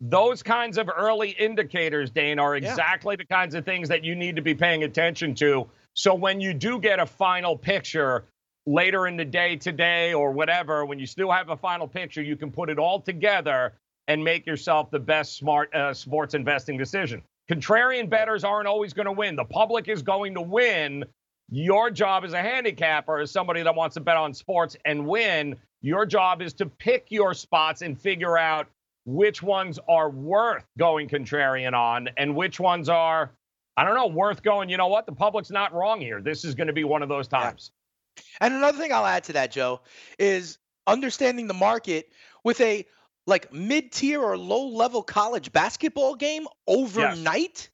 those 0.00 0.42
kinds 0.42 0.78
of 0.78 0.88
early 0.94 1.30
indicators, 1.30 2.10
Dane, 2.10 2.38
are 2.38 2.56
Yeah. 2.56 2.70
exactly 2.70 3.16
the 3.16 3.24
kinds 3.26 3.54
of 3.54 3.64
things 3.64 3.88
that 3.88 4.04
you 4.04 4.14
need 4.14 4.36
to 4.36 4.42
be 4.42 4.54
paying 4.54 4.84
attention 4.84 5.34
to. 5.36 5.68
So 5.94 6.14
when 6.14 6.40
you 6.40 6.54
do 6.54 6.78
get 6.78 7.00
a 7.00 7.06
final 7.06 7.56
picture 7.56 8.24
later 8.66 9.06
in 9.08 9.16
the 9.16 9.24
day 9.24 9.56
today 9.56 10.14
or 10.14 10.30
whatever, 10.30 10.84
when 10.84 10.98
you 10.98 11.06
still 11.06 11.30
have 11.30 11.48
a 11.48 11.56
final 11.56 11.88
picture, 11.88 12.22
you 12.22 12.36
can 12.36 12.52
put 12.52 12.70
it 12.70 12.78
all 12.78 13.00
together 13.00 13.72
and 14.06 14.22
make 14.22 14.46
yourself 14.46 14.90
the 14.90 15.00
best 15.00 15.36
smart 15.36 15.74
uh, 15.74 15.92
sports 15.92 16.34
investing 16.34 16.76
decision. 16.78 17.22
Contrarian 17.50 18.08
bettors 18.08 18.44
aren't 18.44 18.68
always 18.68 18.92
going 18.92 19.06
to 19.06 19.12
win. 19.12 19.34
The 19.36 19.44
public 19.44 19.88
is 19.88 20.02
going 20.02 20.34
to 20.34 20.40
win 20.42 21.04
Your 21.50 21.90
job 21.90 22.24
as 22.24 22.34
a 22.34 22.42
handicapper, 22.42 23.18
as 23.20 23.30
somebody 23.30 23.62
that 23.62 23.74
wants 23.74 23.94
to 23.94 24.00
bet 24.00 24.18
on 24.18 24.34
sports 24.34 24.76
and 24.84 25.06
win, 25.06 25.56
your 25.80 26.04
job 26.04 26.42
is 26.42 26.52
to 26.54 26.66
pick 26.66 27.06
your 27.10 27.32
spots 27.32 27.80
and 27.80 27.98
figure 27.98 28.36
out 28.36 28.66
which 29.04 29.42
ones 29.42 29.78
are 29.88 30.10
worth 30.10 30.64
going 30.76 31.08
contrarian 31.08 31.72
on 31.72 32.08
and 32.16 32.34
which 32.36 32.60
ones 32.60 32.88
are, 32.88 33.32
I 33.76 33.84
don't 33.84 33.94
know, 33.94 34.08
worth 34.08 34.42
going, 34.42 34.68
you 34.68 34.76
know 34.76 34.88
what? 34.88 35.06
The 35.06 35.12
public's 35.12 35.50
not 35.50 35.72
wrong 35.72 36.00
here. 36.00 36.20
This 36.20 36.44
is 36.44 36.54
going 36.54 36.66
to 36.66 36.72
be 36.72 36.84
one 36.84 37.02
of 37.02 37.08
those 37.08 37.28
times. 37.28 37.70
Yeah. 38.16 38.22
And 38.40 38.54
another 38.54 38.78
thing 38.78 38.92
I'll 38.92 39.06
add 39.06 39.24
to 39.24 39.34
that, 39.34 39.50
Joe, 39.52 39.80
is 40.18 40.58
understanding 40.86 41.46
the 41.46 41.54
market 41.54 42.12
with 42.44 42.60
a 42.60 42.86
like 43.26 43.52
mid-tier 43.52 44.20
or 44.20 44.38
low-level 44.38 45.02
college 45.02 45.52
basketball 45.52 46.14
game 46.14 46.46
overnight. 46.66 47.26
Yes. 47.26 47.68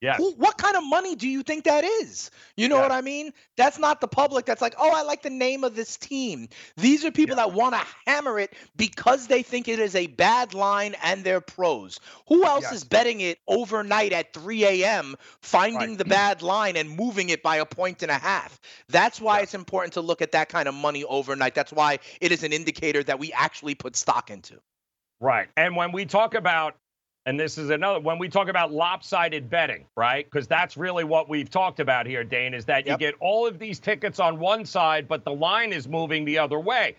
Yeah. 0.00 0.16
Who, 0.16 0.32
what 0.34 0.58
kind 0.58 0.76
of 0.76 0.84
money 0.86 1.16
do 1.16 1.28
you 1.28 1.42
think 1.42 1.64
that 1.64 1.82
is? 1.82 2.30
You 2.56 2.68
know 2.68 2.76
yeah. 2.76 2.82
what 2.82 2.92
I 2.92 3.00
mean? 3.00 3.32
That's 3.56 3.78
not 3.78 4.00
the 4.00 4.06
public 4.06 4.44
that's 4.44 4.62
like, 4.62 4.74
oh, 4.78 4.92
I 4.94 5.02
like 5.02 5.22
the 5.22 5.30
name 5.30 5.64
of 5.64 5.74
this 5.74 5.96
team. 5.96 6.48
These 6.76 7.04
are 7.04 7.10
people 7.10 7.36
yeah. 7.36 7.46
that 7.46 7.54
want 7.54 7.74
to 7.74 7.84
hammer 8.06 8.38
it 8.38 8.54
because 8.76 9.26
they 9.26 9.42
think 9.42 9.66
it 9.66 9.80
is 9.80 9.96
a 9.96 10.06
bad 10.06 10.54
line 10.54 10.94
and 11.02 11.24
they're 11.24 11.40
pros. 11.40 11.98
Who 12.28 12.44
else 12.44 12.62
yes. 12.62 12.74
is 12.74 12.84
betting 12.84 13.20
it 13.20 13.38
overnight 13.48 14.12
at 14.12 14.32
3 14.32 14.64
a.m., 14.64 15.16
finding 15.42 15.90
right. 15.90 15.98
the 15.98 16.04
bad 16.04 16.42
line 16.42 16.76
and 16.76 16.88
moving 16.88 17.30
it 17.30 17.42
by 17.42 17.56
a 17.56 17.66
point 17.66 18.02
and 18.02 18.10
a 18.10 18.18
half? 18.18 18.60
That's 18.88 19.20
why 19.20 19.38
yeah. 19.38 19.42
it's 19.44 19.54
important 19.54 19.94
to 19.94 20.00
look 20.00 20.22
at 20.22 20.30
that 20.32 20.48
kind 20.48 20.68
of 20.68 20.74
money 20.74 21.02
overnight. 21.04 21.56
That's 21.56 21.72
why 21.72 21.98
it 22.20 22.30
is 22.30 22.44
an 22.44 22.52
indicator 22.52 23.02
that 23.02 23.18
we 23.18 23.32
actually 23.32 23.74
put 23.74 23.96
stock 23.96 24.30
into. 24.30 24.60
Right. 25.20 25.48
And 25.56 25.74
when 25.74 25.90
we 25.90 26.04
talk 26.04 26.34
about 26.34 26.76
and 27.26 27.38
this 27.38 27.58
is 27.58 27.70
another 27.70 28.00
when 28.00 28.18
we 28.18 28.28
talk 28.28 28.48
about 28.48 28.72
lopsided 28.72 29.50
betting, 29.50 29.84
right? 29.96 30.24
Because 30.24 30.46
that's 30.46 30.76
really 30.76 31.04
what 31.04 31.28
we've 31.28 31.50
talked 31.50 31.80
about 31.80 32.06
here, 32.06 32.24
Dane, 32.24 32.54
is 32.54 32.64
that 32.66 32.86
yep. 32.86 33.00
you 33.00 33.06
get 33.06 33.14
all 33.20 33.46
of 33.46 33.58
these 33.58 33.78
tickets 33.78 34.18
on 34.18 34.38
one 34.38 34.64
side, 34.64 35.08
but 35.08 35.24
the 35.24 35.32
line 35.32 35.72
is 35.72 35.86
moving 35.86 36.24
the 36.24 36.38
other 36.38 36.58
way. 36.58 36.96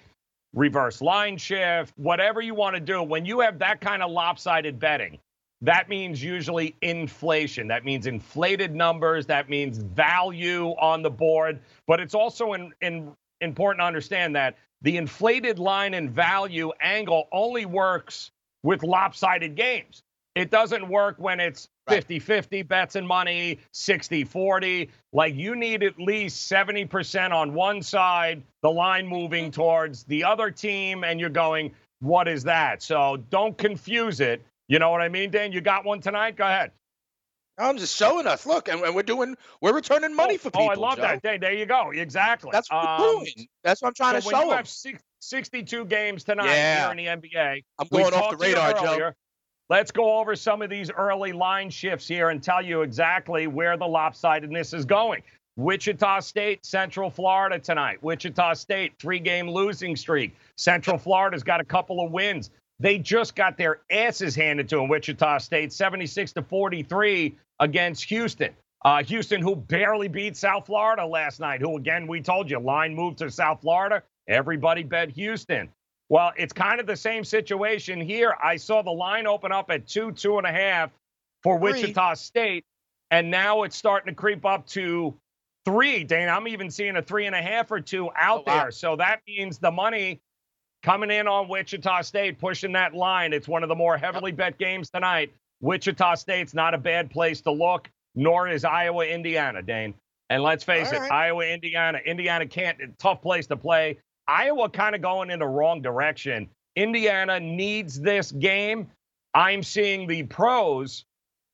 Reverse 0.53 1.01
line 1.01 1.37
shift, 1.37 1.93
whatever 1.97 2.41
you 2.41 2.53
want 2.55 2.75
to 2.75 2.79
do. 2.79 3.01
When 3.01 3.25
you 3.25 3.39
have 3.39 3.59
that 3.59 3.81
kind 3.81 4.03
of 4.03 4.11
lopsided 4.11 4.79
betting, 4.79 5.19
that 5.61 5.89
means 5.89 6.23
usually 6.23 6.75
inflation. 6.81 7.67
That 7.67 7.83
means 7.83 8.07
inflated 8.07 8.73
numbers. 8.73 9.25
That 9.25 9.49
means 9.49 9.77
value 9.77 10.69
on 10.79 11.01
the 11.01 11.09
board. 11.09 11.59
But 11.85 11.99
it's 11.99 12.15
also 12.15 12.53
in, 12.53 12.71
in, 12.81 13.11
important 13.41 13.81
to 13.81 13.85
understand 13.85 14.35
that 14.35 14.57
the 14.81 14.97
inflated 14.97 15.59
line 15.59 15.93
and 15.93 16.09
value 16.09 16.71
angle 16.81 17.27
only 17.31 17.65
works 17.65 18.31
with 18.63 18.83
lopsided 18.83 19.55
games. 19.55 20.03
It 20.39 20.51
doesn't 20.51 20.87
work 20.87 21.15
when 21.17 21.41
it's 21.41 21.67
50 21.89 22.17
50 22.17 22.61
bets 22.61 22.95
and 22.95 23.05
money, 23.05 23.59
60 23.73 24.23
40. 24.23 24.89
Like 25.11 25.35
you 25.35 25.53
need 25.53 25.83
at 25.83 25.99
least 25.99 26.49
70% 26.49 27.31
on 27.31 27.53
one 27.53 27.81
side, 27.81 28.41
the 28.61 28.71
line 28.71 29.05
moving 29.05 29.45
mm-hmm. 29.45 29.61
towards 29.61 30.05
the 30.05 30.23
other 30.23 30.49
team, 30.49 31.03
and 31.03 31.19
you're 31.19 31.29
going, 31.29 31.73
what 31.99 32.29
is 32.29 32.43
that? 32.45 32.81
So 32.81 33.17
don't 33.29 33.57
confuse 33.57 34.21
it. 34.21 34.41
You 34.69 34.79
know 34.79 34.91
what 34.91 35.01
I 35.01 35.09
mean, 35.09 35.29
Dan? 35.29 35.51
You 35.51 35.59
got 35.59 35.83
one 35.83 35.99
tonight? 35.99 36.37
Go 36.37 36.45
ahead. 36.45 36.71
I'm 37.57 37.77
just 37.77 37.97
showing 37.97 38.25
us. 38.25 38.45
Look, 38.45 38.69
and, 38.69 38.79
we're 38.95 39.03
doing, 39.03 39.35
we're 39.59 39.73
returning 39.73 40.15
money 40.15 40.35
oh, 40.35 40.37
for 40.37 40.51
people. 40.51 40.67
Oh, 40.67 40.69
I 40.69 40.75
love 40.75 40.95
Joe. 40.95 41.01
that. 41.01 41.21
There, 41.21 41.37
there 41.37 41.53
you 41.53 41.65
go. 41.65 41.91
Exactly. 41.91 42.51
That's 42.53 42.71
what 42.71 42.87
um, 42.87 43.01
we're 43.01 43.19
doing. 43.19 43.47
That's 43.65 43.81
what 43.81 43.89
I'm 43.89 43.93
trying 43.93 44.21
so 44.21 44.29
to 44.29 44.33
show 44.33 44.37
when 44.37 44.45
you 44.45 44.49
them. 44.51 44.57
have 44.57 44.69
six, 44.69 45.03
62 45.19 45.83
games 45.83 46.23
tonight 46.23 46.45
yeah. 46.45 46.93
here 46.93 47.09
in 47.09 47.21
the 47.21 47.27
NBA. 47.27 47.63
I'm 47.77 47.87
going 47.89 48.13
off 48.13 48.31
the 48.31 48.37
radar, 48.37 48.73
Joe. 48.75 49.11
Let's 49.69 49.91
go 49.91 50.19
over 50.19 50.35
some 50.35 50.63
of 50.63 50.71
these 50.71 50.89
early 50.89 51.31
line 51.31 51.69
shifts 51.69 52.07
here 52.07 52.29
and 52.29 52.41
tell 52.41 52.61
you 52.61 52.81
exactly 52.81 53.45
where 53.45 53.77
the 53.77 53.85
lopsidedness 53.85 54.73
is 54.73 54.83
going. 54.83 55.21
Wichita 55.57 56.21
State, 56.21 56.65
Central 56.65 57.11
Florida 57.11 57.59
tonight. 57.59 58.01
Wichita 58.01 58.53
State, 58.53 58.93
three 58.99 59.19
game 59.19 59.47
losing 59.47 59.95
streak. 59.95 60.35
Central 60.57 60.97
Florida's 60.97 61.43
got 61.43 61.59
a 61.59 61.65
couple 61.65 62.03
of 62.03 62.11
wins. 62.11 62.49
They 62.79 62.97
just 62.97 63.35
got 63.35 63.57
their 63.57 63.81
asses 63.91 64.35
handed 64.35 64.69
to 64.69 64.77
them, 64.77 64.87
Wichita 64.87 65.37
State, 65.39 65.71
76 65.71 66.31
to 66.33 66.41
43 66.41 67.37
against 67.59 68.05
Houston. 68.05 68.53
Uh, 68.85 69.03
Houston, 69.03 69.41
who 69.41 69.55
barely 69.55 70.07
beat 70.07 70.37
South 70.37 70.65
Florida 70.65 71.05
last 71.05 71.41
night, 71.41 71.59
who, 71.61 71.75
again, 71.77 72.07
we 72.07 72.21
told 72.21 72.49
you, 72.49 72.57
line 72.57 72.95
moved 72.95 73.17
to 73.17 73.29
South 73.29 73.61
Florida. 73.61 74.01
Everybody 74.29 74.83
bet 74.83 75.09
Houston. 75.09 75.69
Well, 76.09 76.31
it's 76.37 76.53
kind 76.53 76.79
of 76.79 76.87
the 76.87 76.95
same 76.95 77.23
situation 77.23 78.01
here. 78.01 78.35
I 78.43 78.57
saw 78.57 78.81
the 78.81 78.91
line 78.91 79.27
open 79.27 79.51
up 79.51 79.69
at 79.69 79.87
two, 79.87 80.11
two 80.11 80.37
and 80.37 80.47
a 80.47 80.51
half 80.51 80.91
for 81.43 81.57
Wichita 81.57 82.15
State, 82.15 82.65
and 83.11 83.29
now 83.29 83.63
it's 83.63 83.77
starting 83.77 84.13
to 84.13 84.19
creep 84.19 84.43
up 84.43 84.65
to 84.67 85.15
three. 85.65 86.03
Dane, 86.03 86.27
I'm 86.27 86.47
even 86.47 86.71
seeing 86.71 86.95
a 86.97 87.01
three 87.01 87.27
and 87.27 87.35
a 87.35 87.41
half 87.41 87.71
or 87.71 87.79
two 87.79 88.09
out 88.15 88.43
oh, 88.47 88.51
wow. 88.51 88.63
there. 88.63 88.71
So 88.71 88.95
that 88.95 89.21
means 89.27 89.59
the 89.59 89.71
money 89.71 90.19
coming 90.81 91.11
in 91.11 91.27
on 91.27 91.47
Wichita 91.47 92.01
State, 92.01 92.39
pushing 92.39 92.71
that 92.73 92.95
line. 92.95 93.31
It's 93.31 93.47
one 93.47 93.61
of 93.61 93.69
the 93.69 93.75
more 93.75 93.97
heavily 93.97 94.31
bet 94.31 94.57
games 94.57 94.89
tonight. 94.89 95.31
Wichita 95.61 96.15
State's 96.15 96.53
not 96.55 96.73
a 96.73 96.77
bad 96.77 97.11
place 97.11 97.41
to 97.41 97.51
look, 97.51 97.89
nor 98.15 98.47
is 98.47 98.65
Iowa, 98.65 99.05
Indiana, 99.05 99.61
Dane. 99.61 99.93
And 100.31 100.41
let's 100.41 100.63
face 100.63 100.87
All 100.89 100.95
it, 100.95 100.99
right. 101.01 101.11
Iowa, 101.11 101.45
Indiana, 101.45 101.99
Indiana 102.05 102.47
can't, 102.47 102.77
tough 102.97 103.21
place 103.21 103.45
to 103.47 103.57
play. 103.57 103.97
Iowa 104.29 104.69
kind 104.69 104.93
of 104.93 105.01
going 105.01 105.31
in 105.31 105.39
the 105.39 105.47
wrong 105.47 105.81
direction. 105.81 106.47
Indiana 106.75 107.39
needs 107.39 107.99
this 107.99 108.31
game. 108.31 108.87
I'm 109.33 109.63
seeing 109.63 110.07
the 110.07 110.23
pros 110.23 111.05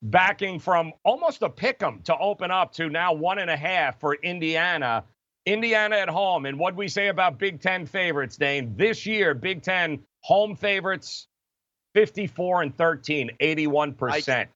backing 0.04 0.60
from 0.60 0.92
almost 1.04 1.42
a 1.42 1.50
pick 1.50 1.82
'em 1.82 2.02
to 2.04 2.18
open 2.18 2.52
up 2.52 2.74
to 2.74 2.90
now 2.90 3.14
one 3.14 3.40
and 3.40 3.50
a 3.50 3.56
half 3.56 4.00
for 4.00 4.16
Indiana. 4.16 5.06
Indiana 5.46 5.96
at 5.96 6.10
home. 6.10 6.46
And 6.46 6.60
what 6.60 6.72
do 6.72 6.78
we 6.78 6.90
say 6.90 7.08
about 7.08 7.38
Big 7.40 7.62
Ten 7.62 7.86
favorites, 7.86 8.36
Dane? 8.36 8.76
This 8.76 9.06
year, 9.06 9.34
Big 9.34 9.62
Ten 9.62 10.04
home 10.22 10.56
favorites 10.56 11.28
54 11.94 12.64
and 12.64 12.76
13, 12.76 13.32
81%. 13.40 14.50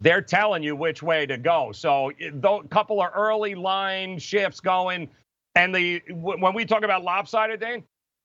They're 0.00 0.22
telling 0.22 0.62
you 0.62 0.76
which 0.76 1.02
way 1.02 1.26
to 1.26 1.36
go. 1.36 1.72
So, 1.72 2.12
a 2.20 2.68
couple 2.68 3.02
of 3.02 3.10
early 3.14 3.54
line 3.56 4.18
shifts 4.18 4.60
going. 4.60 5.08
And 5.56 5.74
the 5.74 6.02
when 6.10 6.54
we 6.54 6.66
talk 6.66 6.84
about 6.84 7.02
lopsided, 7.02 7.60
Dane, 7.60 7.82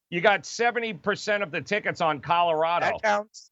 you 0.09 0.19
got 0.19 0.43
70% 0.43 1.41
of 1.41 1.49
the 1.49 1.61
tickets 1.61 2.01
on 2.01 2.19
Colorado. 2.19 2.87
That 2.87 3.01
counts. 3.01 3.49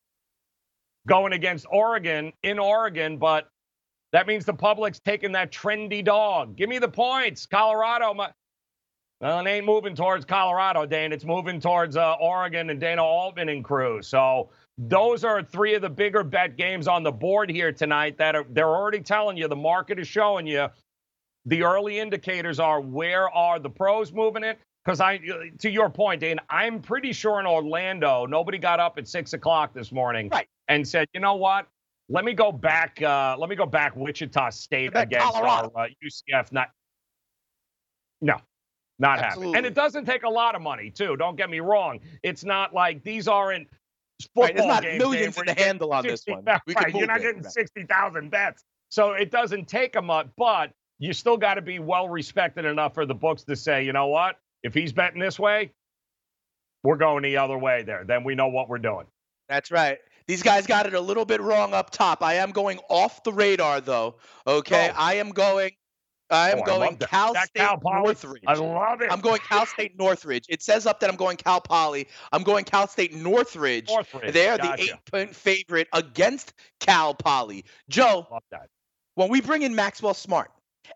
Going 1.08 1.32
against 1.32 1.66
Oregon 1.72 2.34
in 2.44 2.60
Oregon, 2.60 3.18
but 3.18 3.50
that 4.12 4.28
means 4.28 4.44
the 4.44 4.54
public's 4.54 5.00
taking 5.00 5.32
that 5.32 5.52
trendy 5.52 6.04
dog. 6.04 6.58
Give 6.58 6.68
me 6.68 6.78
the 6.78 6.90
points. 6.90 7.46
Colorado. 7.46 8.14
My, 8.14 8.32
well, 9.22 9.40
it 9.40 9.50
ain't 9.50 9.66
moving 9.66 9.96
towards 9.96 10.26
Colorado, 10.26 10.86
Dane. 10.86 11.14
It's 11.14 11.26
moving 11.26 11.62
towards 11.62 11.96
uh, 11.96 12.16
Oregon 12.20 12.70
and 12.70 12.82
Dana 12.82 13.04
Altman 13.04 13.48
and 13.48 13.64
crew. 13.64 14.02
So 14.02 14.50
those 14.78 15.24
are 15.24 15.42
three 15.42 15.74
of 15.76 15.82
the 15.82 15.90
bigger 15.90 16.24
bet 16.26 16.58
games 16.58 16.88
on 16.88 17.04
the 17.04 17.12
board 17.14 17.50
here 17.50 17.72
tonight 17.72 18.18
that 18.18 18.36
are 18.36 18.46
they're 18.50 18.68
already 18.68 19.00
telling 19.00 19.38
you 19.38 19.48
the 19.48 19.56
market 19.56 20.00
is 20.00 20.08
showing 20.08 20.48
you 20.48 20.68
the 21.46 21.64
early 21.64 22.00
indicators 22.00 22.60
are 22.60 22.82
where 22.82 23.30
are 23.30 23.60
the 23.60 23.70
pros 23.70 24.12
moving 24.12 24.44
it? 24.44 24.60
Because 24.84 25.02
I, 25.02 25.20
to 25.60 25.70
your 25.70 25.90
point, 25.90 26.22
Dane, 26.22 26.40
I'm 26.50 26.82
pretty 26.82 27.14
sure 27.14 27.40
in 27.40 27.46
Orlando, 27.46 28.26
nobody 28.26 28.58
got 28.58 28.80
up 28.80 28.98
at 28.98 29.08
six 29.08 29.34
o'clock 29.34 29.74
this 29.74 29.92
morning 29.92 30.30
right. 30.30 30.48
and 30.68 30.88
said, 30.88 31.08
you 31.14 31.20
know 31.20 31.36
what? 31.36 31.68
Let 32.08 32.26
me 32.26 32.34
go 32.34 32.52
back. 32.52 33.02
Uh, 33.02 33.36
let 33.38 33.50
me 33.50 33.56
go 33.56 33.66
back 33.66 33.96
Wichita 33.96 34.50
State 34.50 34.92
against 34.96 35.36
our 35.36 35.66
uh, 35.76 35.88
UCF. 36.04 36.52
Not, 36.52 36.70
no, 38.22 38.38
not 38.98 39.20
happening. 39.20 39.56
And 39.56 39.66
it 39.66 39.76
doesn't 39.76 40.06
take 40.06 40.24
a 40.24 40.30
lot 40.30 40.56
of 40.56 40.62
money, 40.62 40.90
too. 40.90 41.16
Don't 41.18 41.36
get 41.36 41.50
me 41.50 41.60
wrong. 41.60 42.00
It's 42.24 42.44
not 42.44 42.74
like 42.74 43.04
these 43.04 43.28
aren't 43.28 43.68
football 44.22 44.44
right, 44.44 44.58
it's 44.58 44.66
not 44.66 44.84
games. 44.84 45.00
Millions 45.00 45.38
in 45.38 45.46
the 45.46 45.54
handle 45.54 45.94
on 45.94 46.04
60, 46.04 46.32
this 46.32 46.36
one. 46.36 46.44
right, 46.76 46.96
you're 46.96 47.08
not 47.08 47.22
getting 47.22 47.44
sixty 47.44 47.84
thousand 47.84 48.30
bets, 48.32 48.64
so 48.90 49.12
it 49.14 49.32
doesn't 49.32 49.68
take 49.68 49.96
a 49.96 50.02
much. 50.02 50.28
But 50.38 50.72
you 51.00 51.14
still 51.14 51.38
got 51.38 51.56
to 51.56 51.62
be 51.62 51.80
well 51.80 52.08
respected 52.10 52.66
enough 52.66 52.94
for 52.94 53.06
the 53.06 53.16
books 53.16 53.44
to 53.44 53.56
say, 53.56 53.84
you 53.84 53.94
know 53.94 54.08
what? 54.08 54.38
If 54.64 54.74
he's 54.74 54.94
betting 54.94 55.20
this 55.20 55.40
way, 55.40 55.72
we're 56.84 56.98
going 56.98 57.24
the 57.24 57.38
other 57.38 57.58
way 57.58 57.84
there. 57.84 58.04
Then 58.06 58.24
we 58.24 58.36
know 58.36 58.48
what 58.48 58.70
we're 58.70 58.78
doing. 58.78 59.06
That's 59.48 59.72
right. 59.72 59.98
These 60.28 60.44
guys 60.44 60.68
got 60.68 60.86
it 60.86 60.94
a 60.94 61.02
little 61.02 61.26
bit 61.26 61.42
wrong 61.42 61.74
up 61.74 61.90
top. 61.90 62.22
I 62.22 62.36
am 62.36 62.52
going 62.52 62.80
off 62.90 63.24
the 63.24 63.34
radar 63.34 63.82
though. 63.82 64.16
Okay. 64.46 64.92
Oh. 64.94 64.96
I 64.98 65.16
am 65.16 65.30
going 65.30 65.72
I 66.30 66.52
am 66.52 66.60
oh, 66.60 66.66
going 66.66 66.98
I 67.02 67.06
Cal 67.06 67.34
that. 67.34 67.48
State 67.48 67.60
Cal 67.60 67.80
Northridge. 67.84 68.44
I 68.46 68.54
love 68.54 69.02
it. 69.02 69.12
I'm 69.12 69.22
going 69.22 69.40
Cal 69.40 69.66
State 69.66 69.98
Northridge. 69.98 70.46
It 70.48 70.62
says 70.62 70.86
up 70.86 71.00
that 71.00 71.10
I'm 71.10 71.16
going 71.16 71.38
Cal 71.38 71.60
Poly. 71.60 72.08
I'm 72.32 72.44
going 72.44 72.66
Cal 72.66 72.88
State 72.88 73.16
Northridge. 73.16 73.90
Northridge. 73.90 74.34
They're 74.34 74.58
gotcha. 74.58 74.84
the 74.84 74.90
eight 74.92 75.06
point 75.12 75.36
favorite 75.36 75.88
against 75.94 76.54
Cal 76.80 77.16
Poly. 77.16 77.66
Joe, 77.90 78.28
when 79.16 79.30
we 79.30 79.42
bring 79.42 79.64
in 79.64 79.74
Maxwell 79.74 80.14
Smart, 80.14 80.52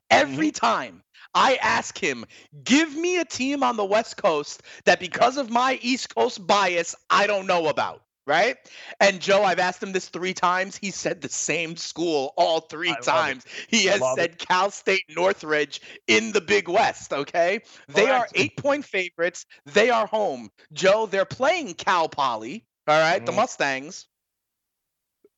Every 0.10 0.48
mm-hmm. 0.52 0.66
time 0.66 1.04
I 1.34 1.56
ask 1.62 1.98
him, 1.98 2.26
give 2.64 2.96
me 2.96 3.18
a 3.20 3.26
team 3.26 3.64
on 3.64 3.78
the 3.78 3.86
West 3.86 4.18
Coast 4.18 4.62
that 4.86 5.00
because 5.00 5.38
of 5.38 5.50
my 5.50 5.80
East 5.82 6.14
Coast 6.14 6.46
bias, 6.46 6.96
I 7.10 7.28
don't 7.28 7.48
know 7.48 7.68
about. 7.68 8.04
right? 8.26 8.56
And 9.00 9.20
Joe, 9.20 9.44
I've 9.44 9.60
asked 9.60 9.84
him 9.84 9.92
this 9.92 10.08
three 10.08 10.34
times. 10.34 10.78
He 10.78 10.92
said 10.92 11.22
the 11.22 11.30
same 11.30 11.76
school 11.76 12.34
all 12.38 12.62
three 12.62 12.96
times. 13.02 13.46
He 13.68 13.86
has 13.86 14.02
said 14.16 14.38
Cal 14.38 14.72
State 14.72 15.04
Northridge 15.10 15.82
in 16.08 16.32
the 16.32 16.42
Big 16.42 16.70
West, 16.70 17.12
okay? 17.12 17.62
They 17.90 18.10
are 18.10 18.28
eight 18.36 18.56
point 18.58 18.86
favorites. 18.86 19.46
They 19.66 19.90
are 19.90 20.08
home. 20.08 20.50
Joe, 20.72 21.06
they're 21.06 21.26
playing 21.26 21.74
Cal 21.74 22.08
Poly, 22.08 22.66
all 22.88 23.00
right? 23.00 23.26
The 23.26 23.32
Mhm. 23.32 23.36
Mustangs. 23.36 24.08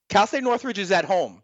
Cal 0.10 0.28
State 0.28 0.44
Northridge 0.44 0.78
is 0.78 0.92
at 0.92 1.06
home. 1.06 1.42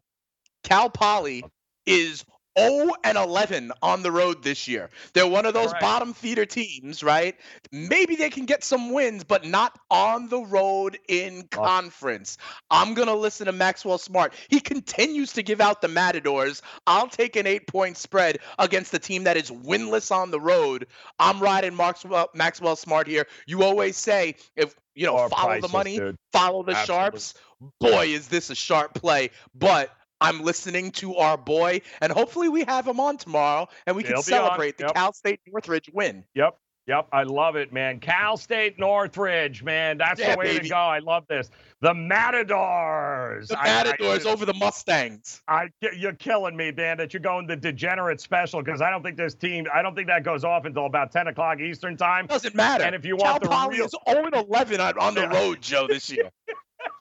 Cal 0.63 0.89
Poly 0.89 1.43
is 1.87 2.23
0 2.59 2.91
and 3.03 3.17
11 3.17 3.71
on 3.81 4.03
the 4.03 4.11
road 4.11 4.43
this 4.43 4.67
year. 4.67 4.89
They're 5.13 5.27
one 5.27 5.45
of 5.45 5.53
those 5.53 5.69
Correct. 5.69 5.81
bottom 5.81 6.13
feeder 6.13 6.45
teams, 6.45 7.03
right? 7.03 7.35
Maybe 7.71 8.15
they 8.15 8.29
can 8.29 8.45
get 8.45 8.63
some 8.63 8.91
wins, 8.91 9.23
but 9.23 9.45
not 9.45 9.77
on 9.89 10.27
the 10.29 10.39
road 10.39 10.99
in 11.07 11.47
conference. 11.49 12.37
I'm 12.69 12.93
going 12.93 13.07
to 13.07 13.15
listen 13.15 13.45
to 13.45 13.51
Maxwell 13.51 13.97
Smart. 13.97 14.33
He 14.49 14.59
continues 14.59 15.33
to 15.33 15.43
give 15.43 15.61
out 15.61 15.81
the 15.81 15.87
Matadors. 15.87 16.61
I'll 16.87 17.07
take 17.07 17.35
an 17.35 17.47
eight 17.47 17.67
point 17.67 17.97
spread 17.97 18.39
against 18.59 18.91
the 18.91 18.99
team 18.99 19.23
that 19.23 19.37
is 19.37 19.49
winless 19.49 20.11
on 20.11 20.31
the 20.31 20.39
road. 20.39 20.87
I'm 21.19 21.39
riding 21.39 21.75
Maxwell, 21.75 22.29
Maxwell 22.33 22.75
Smart 22.75 23.07
here. 23.07 23.27
You 23.45 23.63
always 23.63 23.97
say, 23.97 24.35
if 24.55 24.75
you 24.95 25.05
know, 25.05 25.17
Or 25.17 25.29
follow 25.29 25.59
the 25.61 25.69
money, 25.69 25.97
dude. 25.97 26.17
follow 26.33 26.63
the 26.63 26.73
Absolutely. 26.73 27.03
sharps. 27.03 27.33
Boy, 27.79 28.07
is 28.07 28.27
this 28.27 28.49
a 28.49 28.55
sharp 28.55 28.93
play. 28.95 29.29
But 29.53 29.91
I'm 30.21 30.41
listening 30.43 30.91
to 30.93 31.15
our 31.15 31.37
boy, 31.37 31.81
and 32.01 32.11
hopefully 32.11 32.47
we 32.49 32.63
have 32.65 32.87
him 32.87 32.99
on 32.99 33.17
tomorrow 33.17 33.67
and 33.87 33.95
we 33.95 34.03
can 34.03 34.11
be 34.13 34.17
on, 34.17 34.23
celebrate 34.23 34.77
the. 34.77 34.85
Cal 34.93 35.13
State 35.13 35.39
Northridge 35.47 35.89
win. 35.93 36.23
Yep. 36.35 36.57
Yep. 36.87 37.07
I 37.13 37.23
love 37.23 37.55
it, 37.55 37.71
man. 37.71 37.99
Cal 37.99 38.37
State 38.37 38.79
Northridge, 38.79 39.61
man. 39.63 39.97
That's 39.99 40.19
Yeah, 40.19 40.33
the 40.33 40.39
way 40.39 40.57
to 40.59 40.67
go. 40.67 40.75
I 40.75 40.97
love 40.99 41.25
this. 41.29 41.49
The 41.79 41.93
Matadors. 41.93 43.47
The 43.49 43.57
I- 43.59 43.61
I- 43.61 43.83
Matadors 43.83 44.25
over 44.25 44.45
the 44.45 44.53
Mustangs. 44.55 45.41
I, 45.47 45.69
you're 45.95 46.13
killing 46.13 46.57
me, 46.57 46.71
man, 46.71 46.97
that 46.97 47.13
you're 47.13 47.21
going 47.21 47.45
the 47.47 47.55
degenerate 47.55 48.19
special 48.19 48.61
because 48.63 48.81
I 48.81 48.89
don't 48.89 49.03
think 49.03 49.15
this 49.15 49.35
team, 49.35 49.67
I 49.73 49.81
don't 49.83 49.95
think 49.95 50.07
that 50.07 50.23
goes 50.23 50.43
off 50.43 50.65
until 50.65 50.85
about 50.87 51.11
10 51.11 51.27
o'clock 51.27 51.59
Eastern 51.59 51.97
time. 51.97 52.25
Doesn't 52.27 52.55
matter. 52.55 52.83
And 52.83 52.95
if 52.95 53.05
you 53.05 53.15
Cal 53.15 53.33
want 53.33 53.43
the 53.43 53.49
Poly 53.49 53.77
real- 53.77 53.85
is 53.85 53.95
0 54.09 54.29
11 54.33 54.81
on, 54.81 54.97
on 54.99 55.13
the 55.15 55.27
road, 55.29 55.61
Joe, 55.61 55.87
this 55.87 56.09
year. 56.11 56.29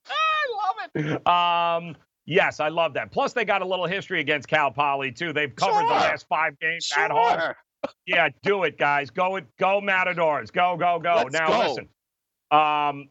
I 0.07 0.47
love 0.67 0.91
it. 0.95 1.27
Um, 1.27 1.97
yes, 2.31 2.61
I 2.61 2.69
love 2.69 2.95
that. 2.95 3.11
Plus, 3.11 3.33
they 3.33 3.45
got 3.45 3.61
a 3.61 3.67
little 3.67 3.87
history 3.87 4.21
against 4.21 4.49
Cal 4.49 4.71
Poly 4.71 5.13
too. 5.13 5.33
They've 5.33 5.55
covered 5.55 5.85
the 5.85 5.95
last 5.95 6.27
five 6.29 6.59
games 6.59 6.91
at 6.97 7.11
home. 7.11 7.55
Yeah, 8.07 8.29
do 8.43 8.65
it, 8.65 8.79
guys. 8.79 9.11
Go 9.11 9.37
it, 9.37 9.47
go 9.59 9.81
Matadors. 9.81 10.51
Go, 10.51 10.77
go, 10.77 10.99
go. 10.99 11.23
Let's 11.25 11.33
now 11.33 11.49
go. 11.49 11.69
listen. 11.69 11.89
Um, 12.51 13.09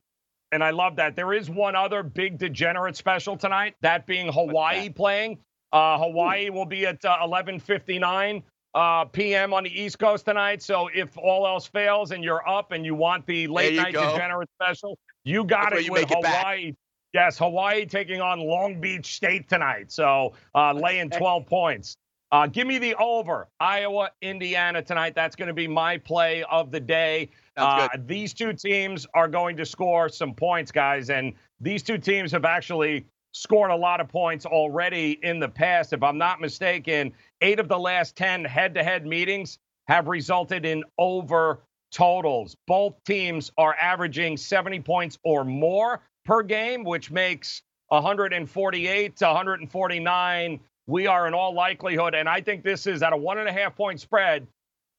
and 0.51 0.63
I 0.63 0.71
love 0.71 0.95
that. 0.97 1.15
There 1.15 1.33
is 1.33 1.49
one 1.49 1.75
other 1.75 2.03
big 2.03 2.37
degenerate 2.37 2.95
special 2.95 3.37
tonight, 3.37 3.75
that 3.81 4.05
being 4.05 4.31
Hawaii 4.31 4.89
playing. 4.89 5.39
Uh, 5.71 5.97
Hawaii 5.99 6.49
will 6.49 6.65
be 6.65 6.85
at 6.85 7.03
uh, 7.05 7.17
11:59 7.23 8.43
uh, 8.73 9.05
p.m. 9.05 9.53
on 9.53 9.63
the 9.63 9.81
East 9.81 9.99
Coast 9.99 10.25
tonight. 10.25 10.61
So 10.61 10.89
if 10.93 11.17
all 11.17 11.47
else 11.47 11.67
fails 11.67 12.11
and 12.11 12.23
you're 12.23 12.47
up 12.47 12.71
and 12.71 12.85
you 12.85 12.95
want 12.95 13.25
the 13.25 13.47
late 13.47 13.75
night 13.75 13.93
go. 13.93 14.11
degenerate 14.11 14.49
special, 14.59 14.97
you 15.23 15.43
got 15.43 15.71
That's 15.71 15.85
it 15.85 15.91
with 15.91 16.11
it 16.11 16.21
back. 16.21 16.73
Yes, 17.13 17.37
Hawaii 17.39 17.85
taking 17.85 18.21
on 18.21 18.39
Long 18.39 18.79
Beach 18.79 19.15
State 19.15 19.49
tonight. 19.49 19.91
So 19.91 20.33
uh, 20.53 20.73
laying 20.73 21.09
12 21.09 21.45
points. 21.45 21.97
Uh, 22.31 22.45
give 22.45 22.67
me 22.67 22.77
the 22.77 22.93
over. 22.95 23.47
Iowa, 23.59 24.11
Indiana 24.21 24.83
tonight. 24.83 25.15
That's 25.15 25.35
going 25.35 25.47
to 25.47 25.53
be 25.53 25.67
my 25.67 25.97
play 25.97 26.43
of 26.43 26.69
the 26.69 26.79
day. 26.79 27.31
Uh, 27.57 27.89
these 28.05 28.33
two 28.33 28.53
teams 28.53 29.07
are 29.15 29.27
going 29.27 29.57
to 29.57 29.65
score 29.65 30.09
some 30.09 30.35
points, 30.35 30.71
guys. 30.71 31.09
And 31.09 31.33
these 31.59 31.81
two 31.81 31.97
teams 31.97 32.31
have 32.31 32.45
actually 32.45 33.07
scored 33.31 33.71
a 33.71 33.75
lot 33.75 33.99
of 33.99 34.07
points 34.07 34.45
already 34.45 35.19
in 35.23 35.39
the 35.39 35.49
past. 35.49 35.91
If 35.91 36.03
I'm 36.03 36.19
not 36.19 36.39
mistaken, 36.39 37.13
eight 37.41 37.59
of 37.59 37.67
the 37.67 37.79
last 37.79 38.15
10 38.15 38.45
head 38.45 38.75
to 38.75 38.83
head 38.83 39.07
meetings 39.07 39.57
have 39.87 40.07
resulted 40.07 40.65
in 40.65 40.83
over 40.99 41.61
totals. 41.91 42.55
Both 42.67 43.03
teams 43.05 43.51
are 43.57 43.75
averaging 43.81 44.37
70 44.37 44.81
points 44.81 45.17
or 45.23 45.43
more 45.43 46.01
per 46.29 46.43
game, 46.43 46.83
which 46.83 47.09
makes 47.09 47.63
148 47.87 49.17
to 49.17 49.25
149. 49.25 50.59
We 50.85 51.07
are 51.07 51.27
in 51.27 51.33
all 51.33 51.53
likelihood, 51.53 52.13
and 52.13 52.29
I 52.29 52.39
think 52.39 52.63
this 52.63 52.85
is 52.85 53.01
at 53.01 53.13
a 53.13 53.17
one 53.17 53.39
and 53.39 53.49
a 53.49 53.51
half 53.51 53.75
point 53.75 53.99
spread. 53.99 54.47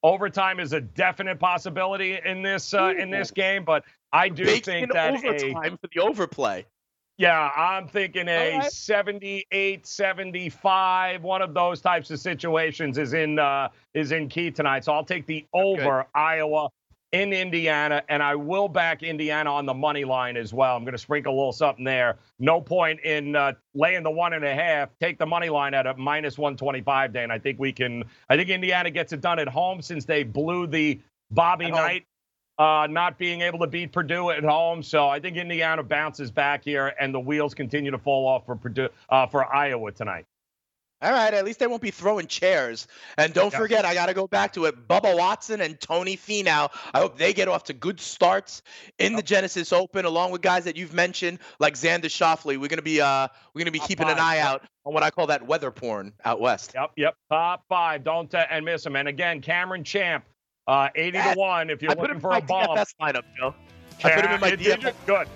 Overtime 0.02 0.58
is 0.58 0.72
a 0.72 0.80
definite 0.80 1.38
possibility 1.38 2.18
in 2.24 2.42
this 2.42 2.74
uh, 2.74 2.94
in 2.98 3.10
this 3.10 3.30
game, 3.30 3.64
but 3.64 3.84
I 4.12 4.28
do 4.28 4.44
Baked 4.44 4.66
think 4.66 4.84
in 4.84 4.88
that 4.92 5.24
a, 5.24 5.28
overtime 5.28 5.78
for 5.80 5.88
the 5.94 6.00
overplay. 6.00 6.66
yeah, 7.16 7.50
I'm 7.56 7.86
thinking 7.86 8.26
a 8.26 8.54
All 8.54 8.58
right. 8.60 8.72
78, 8.72 9.86
75, 9.86 11.22
one 11.22 11.42
of 11.42 11.54
those 11.54 11.80
types 11.80 12.10
of 12.10 12.18
situations 12.18 12.98
is 12.98 13.12
in 13.12 13.38
uh, 13.38 13.68
is 13.94 14.10
in 14.10 14.28
key 14.28 14.50
tonight. 14.50 14.84
So 14.84 14.92
I'll 14.92 15.04
take 15.04 15.26
the 15.26 15.46
over 15.52 16.06
Iowa 16.12 16.70
in 17.12 17.32
Indiana, 17.32 18.02
and 18.08 18.22
I 18.22 18.36
will 18.36 18.68
back 18.68 19.02
Indiana 19.02 19.52
on 19.52 19.66
the 19.66 19.74
money 19.74 20.04
line 20.04 20.36
as 20.36 20.54
well. 20.54 20.76
I'm 20.76 20.84
going 20.84 20.92
to 20.92 20.98
sprinkle 20.98 21.34
a 21.34 21.36
little 21.36 21.52
something 21.52 21.84
there. 21.84 22.18
No 22.38 22.60
point 22.60 23.00
in 23.00 23.34
uh, 23.34 23.52
laying 23.74 24.02
the 24.02 24.10
one 24.10 24.32
and 24.32 24.44
a 24.44 24.54
half. 24.54 24.90
Take 25.00 25.18
the 25.18 25.26
money 25.26 25.48
line 25.48 25.74
at 25.74 25.86
a 25.86 25.96
minus 25.96 26.38
125, 26.38 27.12
Dan. 27.12 27.30
I 27.30 27.38
think 27.38 27.58
we 27.58 27.72
can. 27.72 28.04
I 28.28 28.36
think 28.36 28.48
Indiana 28.48 28.90
gets 28.90 29.12
it 29.12 29.20
done 29.20 29.38
at 29.38 29.48
home 29.48 29.82
since 29.82 30.04
they 30.04 30.22
blew 30.22 30.66
the 30.66 31.00
Bobby 31.30 31.66
At. 31.66 31.72
Knight 31.72 32.06
uh, 32.60 32.86
not 32.90 33.16
being 33.16 33.40
able 33.40 33.58
to 33.58 33.66
beat 33.66 33.90
Purdue 33.90 34.30
at 34.30 34.44
home. 34.44 34.82
So 34.82 35.08
I 35.08 35.18
think 35.18 35.38
Indiana 35.38 35.82
bounces 35.82 36.30
back 36.30 36.62
here, 36.62 36.94
and 37.00 37.14
the 37.14 37.20
wheels 37.20 37.54
continue 37.54 37.90
to 37.90 37.98
fall 37.98 38.28
off 38.28 38.44
for 38.44 38.54
Purdue 38.54 38.90
uh, 39.08 39.26
for 39.26 39.46
Iowa 39.52 39.90
tonight. 39.92 40.26
All 41.02 41.12
right, 41.12 41.32
at 41.32 41.44
least 41.46 41.58
they 41.58 41.66
won't 41.66 41.80
be 41.80 41.90
throwing 41.90 42.26
chairs. 42.26 42.86
And 43.16 43.32
don't 43.32 43.52
Yeah. 43.52 43.58
forget, 43.58 43.84
I 43.86 43.94
got 43.94 44.06
to 44.06 44.14
go 44.14 44.26
back 44.26 44.52
to 44.54 44.66
it. 44.66 44.86
Bubba 44.86 45.16
Watson 45.16 45.62
and 45.62 45.80
Tony 45.80 46.14
Finau. 46.16 46.68
I 46.92 46.98
hope 46.98 47.16
they 47.16 47.32
get 47.32 47.48
off 47.48 47.64
to 47.64 47.72
good 47.72 47.98
starts 48.00 48.62
in 48.98 49.16
the 49.16 49.22
Genesis 49.22 49.72
Open, 49.72 50.04
along 50.04 50.30
with 50.32 50.42
guys 50.42 50.64
that 50.64 50.76
you've 50.76 50.92
mentioned, 50.92 51.38
like 51.58 51.74
Xander 51.74 52.04
Schauffele. 52.04 52.58
We're 52.58 52.68
gonna 52.68 52.82
be 52.82 53.00
uh, 53.00 53.28
we're 53.54 53.60
gonna 53.64 53.70
be 53.70 53.78
Top 53.78 53.88
keeping 53.88 54.08
an 54.10 54.18
eye 54.18 54.40
out 54.40 54.62
on 54.84 54.92
what 54.92 55.02
I 55.02 55.10
call 55.10 55.26
that 55.28 55.46
weather 55.46 55.70
porn 55.70 56.12
out 56.24 56.38
west. 56.40 56.72
Yep, 56.74 56.90
yep. 56.96 57.16
Top 57.30 57.64
five. 57.68 58.04
Don't 58.04 58.34
uh, 58.34 58.44
and 58.50 58.64
miss 58.64 58.84
them. 58.84 58.94
And 58.96 59.08
again, 59.08 59.40
Cameron 59.40 59.84
Champ, 59.84 60.24
uh, 60.66 60.88
80 60.94 61.16
Yeah. 61.18 61.32
to 61.32 61.38
one. 61.40 61.70
If 61.70 61.80
you're 61.80 61.92
I 61.92 61.94
put 61.94 62.10
him 62.10 62.16
looking 62.16 62.16
in 62.16 62.20
for 62.20 62.30
my 62.30 62.38
a 62.38 62.42
bump, 62.42 62.78
DFS 62.78 62.94
lineup, 63.00 63.24
Joe. 63.38 63.54
I 64.04 64.10
put 64.10 64.24
him 64.26 64.32
in 64.32 64.40
my 64.40 64.50
DFS. 64.50 64.94
Good. 65.06 65.28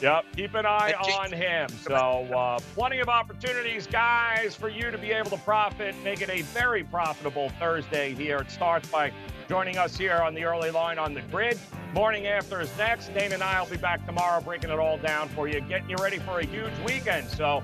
Yep. 0.00 0.24
Keep 0.36 0.54
an 0.54 0.66
eye 0.66 0.92
on 0.92 1.32
him. 1.32 1.68
So, 1.68 1.94
uh, 1.94 2.58
plenty 2.74 3.00
of 3.00 3.08
opportunities, 3.08 3.86
guys, 3.86 4.54
for 4.54 4.68
you 4.68 4.90
to 4.90 4.98
be 4.98 5.10
able 5.10 5.30
to 5.30 5.38
profit. 5.38 5.94
Make 6.04 6.20
it 6.22 6.30
a 6.30 6.42
very 6.42 6.84
profitable 6.84 7.48
Thursday 7.58 8.14
here. 8.14 8.38
It 8.38 8.50
starts 8.50 8.88
by 8.88 9.12
joining 9.48 9.76
us 9.76 9.96
here 9.96 10.18
on 10.18 10.34
the 10.34 10.44
early 10.44 10.70
line 10.70 10.98
on 10.98 11.14
the 11.14 11.22
grid. 11.22 11.58
Morning 11.94 12.26
after 12.26 12.60
is 12.60 12.76
next. 12.76 13.12
Dane 13.14 13.32
and 13.32 13.42
I 13.42 13.60
will 13.60 13.68
be 13.68 13.76
back 13.76 14.04
tomorrow 14.06 14.40
breaking 14.40 14.70
it 14.70 14.78
all 14.78 14.98
down 14.98 15.28
for 15.30 15.48
you, 15.48 15.60
getting 15.62 15.90
you 15.90 15.96
ready 15.96 16.18
for 16.18 16.40
a 16.40 16.44
huge 16.44 16.72
weekend. 16.86 17.28
So, 17.28 17.62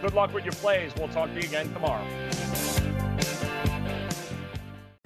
good 0.00 0.14
luck 0.14 0.32
with 0.32 0.44
your 0.44 0.54
plays. 0.54 0.92
We'll 0.96 1.08
talk 1.08 1.28
to 1.34 1.40
you 1.40 1.48
again 1.48 1.72
tomorrow. 1.74 2.06